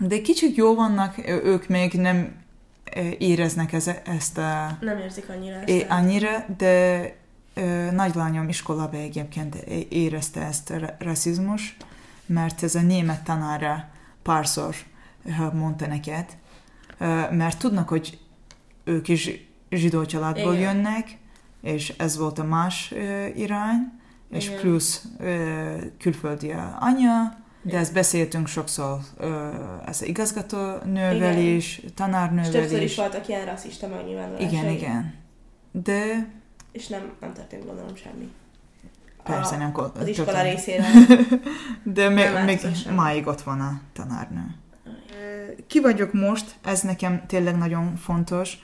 De 0.00 0.20
kicsit 0.20 0.56
jó 0.56 0.74
vannak, 0.74 1.14
ők 1.26 1.68
még 1.68 1.92
nem 1.92 2.34
éreznek 3.18 3.72
ez, 3.72 3.90
ezt 4.04 4.38
a... 4.38 4.76
Nem 4.80 4.98
érzik 4.98 5.28
annyira 5.28 5.56
ezt. 5.56 5.68
É, 5.68 5.86
annyira, 5.88 6.44
de 6.56 7.04
ö, 7.54 7.90
nagylányom 7.90 8.48
iskolába 8.48 8.96
egyébként 8.96 9.54
érezte 9.88 10.40
ezt 10.40 10.70
a 10.70 10.96
rasszizmus, 10.98 11.76
mert 12.26 12.62
ez 12.62 12.74
a 12.74 12.80
német 12.80 13.24
tanára 13.24 13.88
párszor 14.22 14.74
mondta 15.52 15.86
neked, 15.86 16.24
mert 17.30 17.58
tudnak, 17.58 17.88
hogy 17.88 18.18
ők 18.90 19.08
is 19.08 19.30
zsidó 19.70 20.04
családból 20.04 20.54
Igen. 20.54 20.74
jönnek, 20.74 21.18
és 21.62 21.94
ez 21.96 22.16
volt 22.16 22.38
a 22.38 22.44
más 22.44 22.94
irány, 23.36 23.92
és 24.30 24.46
Igen. 24.46 24.60
plusz 24.60 25.04
külföldi 25.98 26.54
anya, 26.80 27.38
de 27.62 27.78
ezt 27.78 27.92
beszéltünk 27.92 28.46
sokszor, 28.46 28.98
ez 29.86 30.02
igazgató 30.02 30.58
nővel 30.84 31.32
igen. 31.32 31.54
is, 31.54 31.82
tanárnővel 31.94 32.44
is. 32.44 32.50
többször 32.50 32.82
is 32.82 32.96
voltak 32.96 33.28
ilyen 33.28 33.44
rasszista 33.44 33.88
megnyilvánulásai. 33.88 34.46
Igen, 34.46 34.68
igen. 34.68 35.14
De... 35.70 36.28
És 36.72 36.86
nem, 36.86 37.12
nem 37.20 37.32
történt 37.32 37.66
gondolom 37.66 37.96
semmi. 37.96 38.30
Persze, 39.22 39.54
a, 39.54 39.58
nem 39.58 39.72
Az 39.94 40.06
iskola 40.06 40.42
részére. 40.42 40.84
De 41.82 42.08
még, 42.08 42.26
még 42.44 42.60
máig 42.94 43.26
ott 43.26 43.40
van 43.40 43.60
a 43.60 43.80
tanárnő. 43.92 44.54
Ki 45.66 45.80
vagyok 45.80 46.12
most, 46.12 46.54
ez 46.64 46.80
nekem 46.80 47.26
tényleg 47.26 47.56
nagyon 47.56 47.96
fontos. 47.96 48.58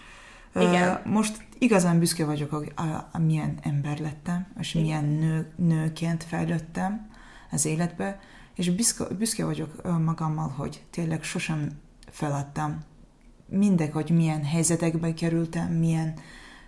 Igen. 0.60 1.00
Most 1.04 1.46
igazán 1.58 1.98
büszke 1.98 2.24
vagyok, 2.24 2.50
hogy 2.50 2.72
a, 2.74 2.82
a, 2.82 3.08
a 3.12 3.18
milyen 3.18 3.58
ember 3.62 3.98
lettem, 3.98 4.46
és 4.58 4.74
Igen. 4.74 4.84
milyen 4.84 5.04
nő, 5.04 5.52
nőként 5.56 6.24
fejlődtem 6.24 7.10
az 7.50 7.64
életbe, 7.64 8.20
és 8.54 8.70
büszke, 8.70 9.04
büszke 9.04 9.44
vagyok 9.44 9.82
magammal, 10.04 10.48
hogy 10.48 10.84
tényleg 10.90 11.22
sosem 11.22 11.70
feladtam. 12.10 12.78
Mindegy, 13.48 13.90
hogy 13.92 14.10
milyen 14.10 14.44
helyzetekbe 14.44 15.14
kerültem, 15.14 15.72
milyen 15.72 16.14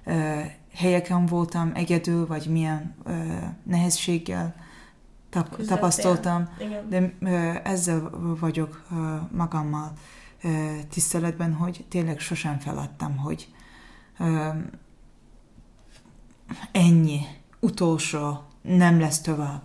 uh, 0.06 0.44
helyeken 0.74 1.26
voltam 1.26 1.70
egyedül, 1.74 2.26
vagy 2.26 2.46
milyen 2.46 2.94
uh, 3.04 3.14
nehézséggel 3.62 4.54
tap, 5.30 5.66
tapasztaltam, 5.66 6.48
Igen. 6.60 6.88
de 6.88 7.12
uh, 7.20 7.70
ezzel 7.70 8.10
vagyok 8.40 8.84
uh, 8.90 8.98
magammal 9.30 9.92
uh, 10.42 10.52
tiszteletben, 10.90 11.52
hogy 11.52 11.84
tényleg 11.88 12.18
sosem 12.18 12.58
feladtam, 12.58 13.16
hogy 13.16 13.48
ennyi, 16.72 17.20
utolsó, 17.60 18.42
nem 18.62 19.00
lesz 19.00 19.20
tovább. 19.20 19.62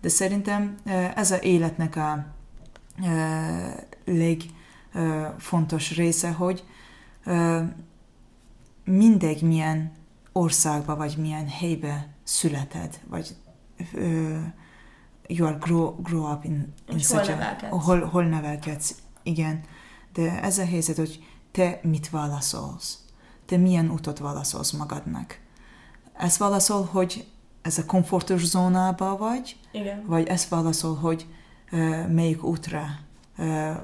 De 0.00 0.08
szerintem 0.08 0.76
ez 1.14 1.30
a 1.30 1.40
életnek 1.40 1.96
a 1.96 2.26
legfontos 4.04 5.96
része, 5.96 6.30
hogy 6.30 6.64
mindegy 8.84 9.42
milyen 9.42 9.92
országba, 10.32 10.96
vagy 10.96 11.16
milyen 11.18 11.48
helybe 11.48 12.08
születed, 12.22 13.00
vagy 13.08 13.36
you 15.26 15.46
are 15.46 15.56
grow, 15.60 16.02
grow 16.02 16.32
up 16.32 16.44
in, 16.44 16.74
in 16.88 16.98
such 16.98 17.30
hol 17.30 17.68
a, 17.70 17.80
hol, 17.80 18.04
hol 18.04 18.24
nevelkedsz, 18.24 18.94
igen. 19.22 19.60
De 20.12 20.42
ez 20.42 20.58
a 20.58 20.64
helyzet, 20.64 20.96
hogy 20.96 21.24
te 21.50 21.80
mit 21.82 22.10
válaszolsz, 22.10 22.98
te 23.50 23.56
milyen 23.56 23.88
utat 23.88 24.18
válaszolsz 24.18 24.70
magadnak. 24.70 25.38
Ez 26.12 26.38
válaszol, 26.38 26.84
hogy 26.84 27.26
ez 27.62 27.78
a 27.78 27.84
komfortos 27.84 28.44
zónába 28.44 29.16
vagy, 29.16 29.56
igen. 29.72 30.04
vagy 30.06 30.26
ez 30.26 30.48
válaszol, 30.48 30.94
hogy 30.94 31.26
uh, 31.72 32.08
melyik 32.08 32.44
útra 32.44 32.84
uh, 33.38 33.76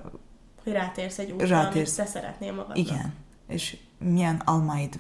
hogy 0.65 0.73
rátérsz 0.73 1.19
egy 1.19 1.31
útra, 1.31 1.47
rátérsz. 1.47 1.99
amit 1.99 2.11
te 2.11 2.19
szeretnél 2.19 2.53
magadnak. 2.53 2.77
Igen, 2.77 3.15
és 3.49 3.77
milyen 3.99 4.43
almaid, 4.45 4.99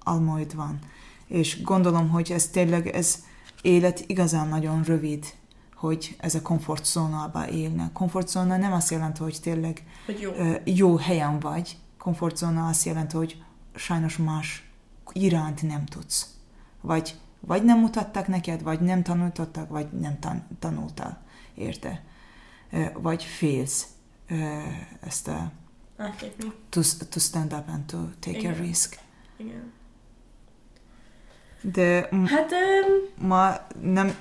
almaid 0.00 0.54
van. 0.54 0.78
És 1.26 1.62
gondolom, 1.62 2.08
hogy 2.08 2.32
ez 2.32 2.48
tényleg, 2.48 2.86
ez 2.86 3.24
élet 3.62 4.04
igazán 4.06 4.48
nagyon 4.48 4.82
rövid, 4.82 5.24
hogy 5.74 6.16
ez 6.18 6.34
a 6.34 6.42
komfortzónába 6.42 7.48
élne. 7.48 7.90
Komfortzóna 7.92 8.56
nem 8.56 8.72
azt 8.72 8.90
jelenti, 8.90 9.22
hogy 9.22 9.38
tényleg 9.42 9.84
hogy 10.06 10.20
jó. 10.20 10.30
jó 10.64 10.96
helyen 10.96 11.38
vagy. 11.38 11.76
Komfortzóna 11.98 12.66
azt 12.66 12.84
jelenti, 12.84 13.16
hogy 13.16 13.44
sajnos 13.76 14.16
más 14.16 14.70
iránt 15.12 15.62
nem 15.62 15.84
tudsz. 15.84 16.34
Vagy, 16.80 17.14
vagy 17.40 17.64
nem 17.64 17.78
mutattak 17.78 18.26
neked, 18.26 18.62
vagy 18.62 18.80
nem 18.80 19.02
tanultottak, 19.02 19.68
vagy 19.68 19.86
nem 19.92 20.18
tan- 20.18 20.44
tanultál 20.58 21.22
érte. 21.54 22.02
Vagy 22.94 23.24
félsz 23.24 23.86
ezt 25.00 25.28
a 25.28 25.52
to, 26.68 26.80
to 27.10 27.20
stand 27.20 27.52
up 27.52 27.68
and 27.68 27.84
to 27.86 27.98
take 28.20 28.38
Igen. 28.38 28.52
a 28.52 28.56
risk. 28.56 28.98
Igen. 29.36 29.72
De 31.60 32.08
hát, 32.26 32.52
um... 32.52 33.26
ma 33.28 33.66
nem, 33.80 34.14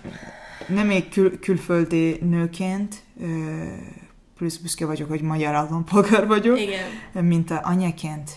nem 0.67 0.89
egy 0.89 1.09
kül, 1.09 1.39
külföldi 1.39 2.19
nőként, 2.21 3.03
plusz 4.35 4.57
büszke 4.57 4.85
vagyok, 4.85 5.09
hogy 5.09 5.21
magyar 5.21 5.53
állampolgár 5.53 6.27
vagyok, 6.27 6.59
Igen. 6.59 7.25
mint 7.25 7.51
a 7.51 7.61
anyaként 7.63 8.29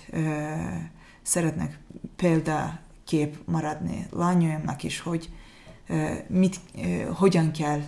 szeretnek 1.28 1.78
példakép 2.16 3.36
maradni 3.44 4.06
lányaimnak 4.10 4.82
is, 4.82 5.00
hogy 5.00 5.30
mit, 6.26 6.60
hogyan 7.14 7.52
kell 7.52 7.80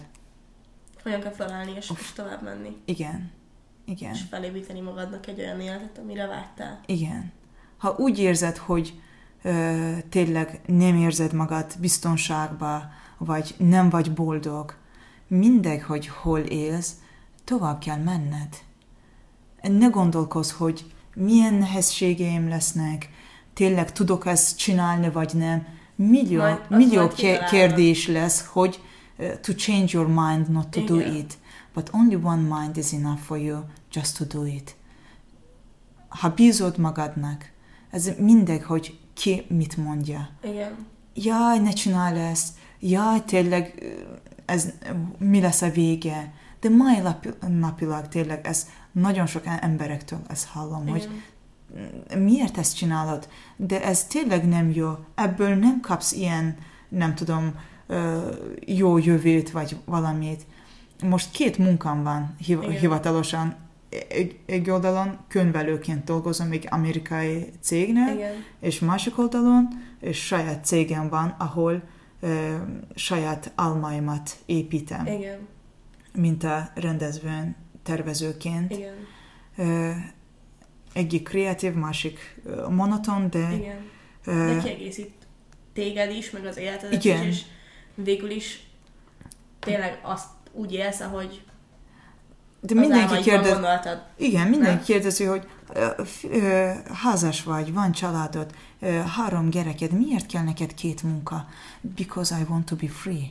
hogyan 1.02 1.20
kell 1.20 1.32
felállni 1.32 1.72
és, 1.76 1.92
és 1.98 2.12
tovább 2.12 2.42
menni. 2.42 2.76
Igen. 2.84 3.30
Igen. 3.84 4.14
És 4.14 4.22
felépíteni 4.30 4.80
magadnak 4.80 5.26
egy 5.26 5.40
olyan 5.40 5.60
életet, 5.60 5.98
amire 5.98 6.26
vágytál. 6.26 6.80
Igen. 6.86 7.32
Ha 7.76 7.94
úgy 7.98 8.18
érzed, 8.18 8.56
hogy 8.56 9.00
ö, 9.42 9.92
tényleg 10.08 10.60
nem 10.66 10.96
érzed 10.96 11.32
magad 11.32 11.74
biztonságba, 11.78 12.82
vagy 13.18 13.54
nem 13.58 13.90
vagy 13.90 14.12
boldog, 14.12 14.74
mindegy, 15.26 15.82
hogy 15.82 16.08
hol 16.08 16.38
élsz, 16.38 16.92
tovább 17.44 17.78
kell 17.78 17.98
menned. 17.98 18.56
Ne 19.62 19.86
gondolkozz, 19.86 20.50
hogy 20.50 20.92
milyen 21.14 21.54
nehézségeim 21.54 22.48
lesznek, 22.48 23.08
tényleg 23.60 23.92
tudok 23.92 24.26
ezt 24.26 24.58
csinálni, 24.58 25.10
vagy 25.10 25.32
nem. 25.34 25.66
Millió, 25.94 26.40
majd, 26.40 26.58
millió 26.68 27.08
kérdés 27.50 28.06
lesz, 28.06 28.46
hogy 28.46 28.80
uh, 29.18 29.40
to 29.40 29.52
change 29.52 29.86
your 29.92 30.06
mind, 30.06 30.50
not 30.50 30.68
to 30.68 30.80
Igen. 30.80 30.96
do 30.96 31.16
it. 31.16 31.38
But 31.74 31.90
only 31.92 32.14
one 32.14 32.60
mind 32.60 32.76
is 32.76 32.92
enough 32.92 33.18
for 33.18 33.38
you 33.38 33.58
just 33.92 34.16
to 34.16 34.24
do 34.24 34.44
it. 34.44 34.76
Ha 36.08 36.28
bízod 36.28 36.78
magadnak, 36.78 37.50
ez 37.90 38.10
mindegy, 38.18 38.62
hogy 38.62 38.98
ki 39.14 39.46
mit 39.48 39.76
mondja. 39.76 40.28
Igen. 40.42 40.86
Jaj, 41.14 41.58
ne 41.58 41.70
csinálj 41.70 42.20
ezt, 42.20 42.48
jaj, 42.78 43.24
tényleg 43.24 43.92
ez 44.44 44.72
mi 45.18 45.40
lesz 45.40 45.62
a 45.62 45.70
vége. 45.70 46.32
De 46.60 46.68
mai 46.68 46.96
napilag 47.48 48.08
tényleg 48.08 48.46
ez 48.46 48.66
nagyon 48.92 49.26
sok 49.26 49.42
emberektől 49.60 50.20
ezt 50.28 50.46
hallom, 50.46 50.82
Igen. 50.82 50.92
hogy 50.92 51.08
miért 52.18 52.58
ezt 52.58 52.76
csinálod? 52.76 53.28
De 53.56 53.84
ez 53.84 54.04
tényleg 54.04 54.48
nem 54.48 54.70
jó. 54.70 54.90
Ebből 55.14 55.54
nem 55.54 55.80
kapsz 55.80 56.12
ilyen, 56.12 56.56
nem 56.88 57.14
tudom, 57.14 57.54
jó 58.66 58.98
jövőt, 58.98 59.50
vagy 59.50 59.76
valamit. 59.84 60.42
most 61.04 61.30
két 61.30 61.58
munkám 61.58 62.02
van 62.02 62.34
hiv- 62.38 62.78
hivatalosan. 62.78 63.54
Egy, 64.08 64.38
egy 64.46 64.70
oldalon 64.70 65.18
könyvelőként 65.28 66.04
dolgozom 66.04 66.50
egy 66.52 66.66
amerikai 66.70 67.52
cégnél, 67.60 68.14
Igen. 68.14 68.32
és 68.60 68.78
másik 68.78 69.18
oldalon 69.18 69.68
és 70.00 70.26
saját 70.26 70.64
cégem 70.64 71.08
van, 71.08 71.34
ahol 71.38 71.82
ö, 72.20 72.54
saját 72.94 73.52
almaimat 73.54 74.30
építem. 74.46 75.06
Igen. 75.06 75.38
Mint 76.14 76.44
a 76.44 76.70
rendezvőn 76.74 77.56
tervezőként. 77.82 78.72
Igen. 78.72 78.94
Ö, 79.56 79.90
egyik 80.92 81.22
kreatív, 81.22 81.72
másik 81.72 82.40
monoton, 82.68 83.30
de... 83.30 83.52
Igen. 83.52 83.88
De 84.24 84.60
kiegészít 84.62 85.12
téged 85.72 86.10
is, 86.10 86.30
meg 86.30 86.44
az 86.44 86.56
életedet 86.56 87.04
igen. 87.04 87.28
is, 87.28 87.36
és 87.36 87.42
végül 87.94 88.30
is 88.30 88.66
tényleg 89.58 89.98
azt 90.02 90.26
úgy 90.52 90.72
élsz, 90.72 91.00
ahogy 91.00 91.42
de 92.60 92.74
mindenki 92.74 93.20
kérdez... 93.20 93.58
Igen, 94.16 94.48
mindenki 94.48 94.74
nem? 94.74 94.82
kérdezi, 94.82 95.24
hogy 95.24 95.46
ö, 96.30 96.70
házas 96.92 97.42
vagy, 97.42 97.72
van 97.72 97.92
családod, 97.92 98.54
ö, 98.80 98.86
három 98.90 99.50
gyereked, 99.50 99.92
miért 99.92 100.26
kell 100.26 100.42
neked 100.42 100.74
két 100.74 101.02
munka? 101.02 101.48
Because 101.80 102.38
I 102.40 102.42
want 102.48 102.64
to 102.64 102.76
be 102.76 102.88
free. 102.88 103.30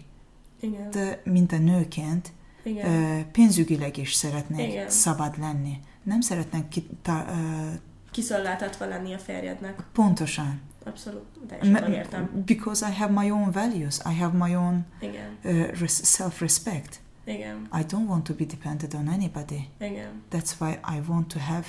Igen. 0.59 0.91
De 0.91 1.21
mint 1.23 1.51
a 1.51 1.57
nőként 1.57 2.31
Igen. 2.63 2.91
Ö, 2.91 3.19
pénzügyileg 3.31 3.97
is 3.97 4.13
szeretnék 4.13 4.71
Igen. 4.71 4.89
szabad 4.89 5.39
lenni. 5.39 5.79
Nem 6.09 6.21
szeretnék 6.21 6.67
ki, 6.67 6.87
ta, 7.01 7.25
ö, 7.29 7.73
kiszolgáltatva 8.11 8.85
lenni 8.85 9.13
a 9.13 9.17
férjednek. 9.17 9.83
Pontosan. 9.93 10.61
Abszolút, 10.85 11.25
teljesen 11.47 11.81
megértem. 11.81 12.43
Because 12.45 12.89
I 12.89 12.93
have 12.93 13.21
my 13.21 13.31
own 13.31 13.51
values, 13.51 13.97
I 14.05 14.13
have 14.13 14.37
my 14.37 14.55
own 14.55 14.85
uh, 15.43 15.87
self-respect. 15.87 16.99
Igen. 17.23 17.67
I 17.79 17.83
don't 17.83 18.07
want 18.07 18.23
to 18.23 18.33
be 18.33 18.45
dependent 18.45 18.93
on 18.93 19.07
anybody. 19.07 19.69
Igen. 19.79 20.23
That's 20.31 20.53
why 20.59 20.79
I 20.97 21.01
want 21.07 21.27
to 21.27 21.39
have 21.39 21.65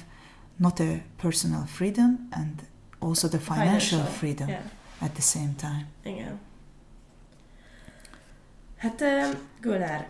not 0.56 0.80
a 0.80 1.02
personal 1.16 1.66
freedom 1.66 2.26
and 2.30 2.62
also 2.98 3.28
the 3.28 3.38
financial, 3.38 3.98
financial 3.98 4.04
freedom 4.04 4.48
yeah. 4.48 4.62
at 4.98 5.12
the 5.12 5.22
same 5.22 5.54
time. 5.56 5.86
Igen. 6.02 6.38
Hát, 8.76 9.00
uh, 9.00 9.36
Gölár, 9.60 10.06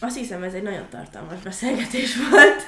azt 0.00 0.16
hiszem, 0.16 0.42
ez 0.42 0.54
egy 0.54 0.62
nagyon 0.62 0.86
tartalmas 0.90 1.40
beszélgetés 1.40 2.16
volt. 2.30 2.62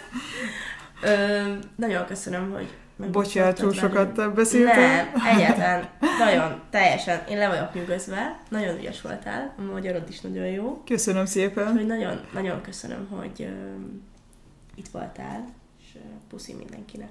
Ö, 1.02 1.54
nagyon 1.76 2.06
köszönöm, 2.06 2.50
hogy 2.50 2.68
Bocsánat, 3.12 3.56
túl 3.56 3.72
sokat 3.72 4.34
beszéltem. 4.34 4.80
Nem, 4.80 5.08
egyetlen, 5.26 5.88
nagyon, 6.18 6.60
teljesen, 6.70 7.20
én 7.28 7.38
le 7.38 7.48
vagyok 7.48 7.74
nyugodva, 7.74 8.40
nagyon 8.48 8.78
ügyes 8.78 9.02
voltál, 9.02 9.54
a 9.58 9.62
magyarod 9.72 10.08
is 10.08 10.20
nagyon 10.20 10.46
jó. 10.46 10.82
Köszönöm 10.86 11.26
szépen. 11.26 11.72
Hogy 11.72 11.86
nagyon, 11.86 12.20
nagyon 12.32 12.60
köszönöm, 12.60 13.08
hogy 13.10 13.40
uh, 13.40 13.48
itt 14.74 14.88
voltál, 14.88 15.44
és 15.80 15.86
uh, 15.94 16.00
puszi 16.28 16.54
mindenkinek. 16.54 17.10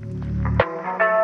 thank 0.00 1.02
you 1.02 1.17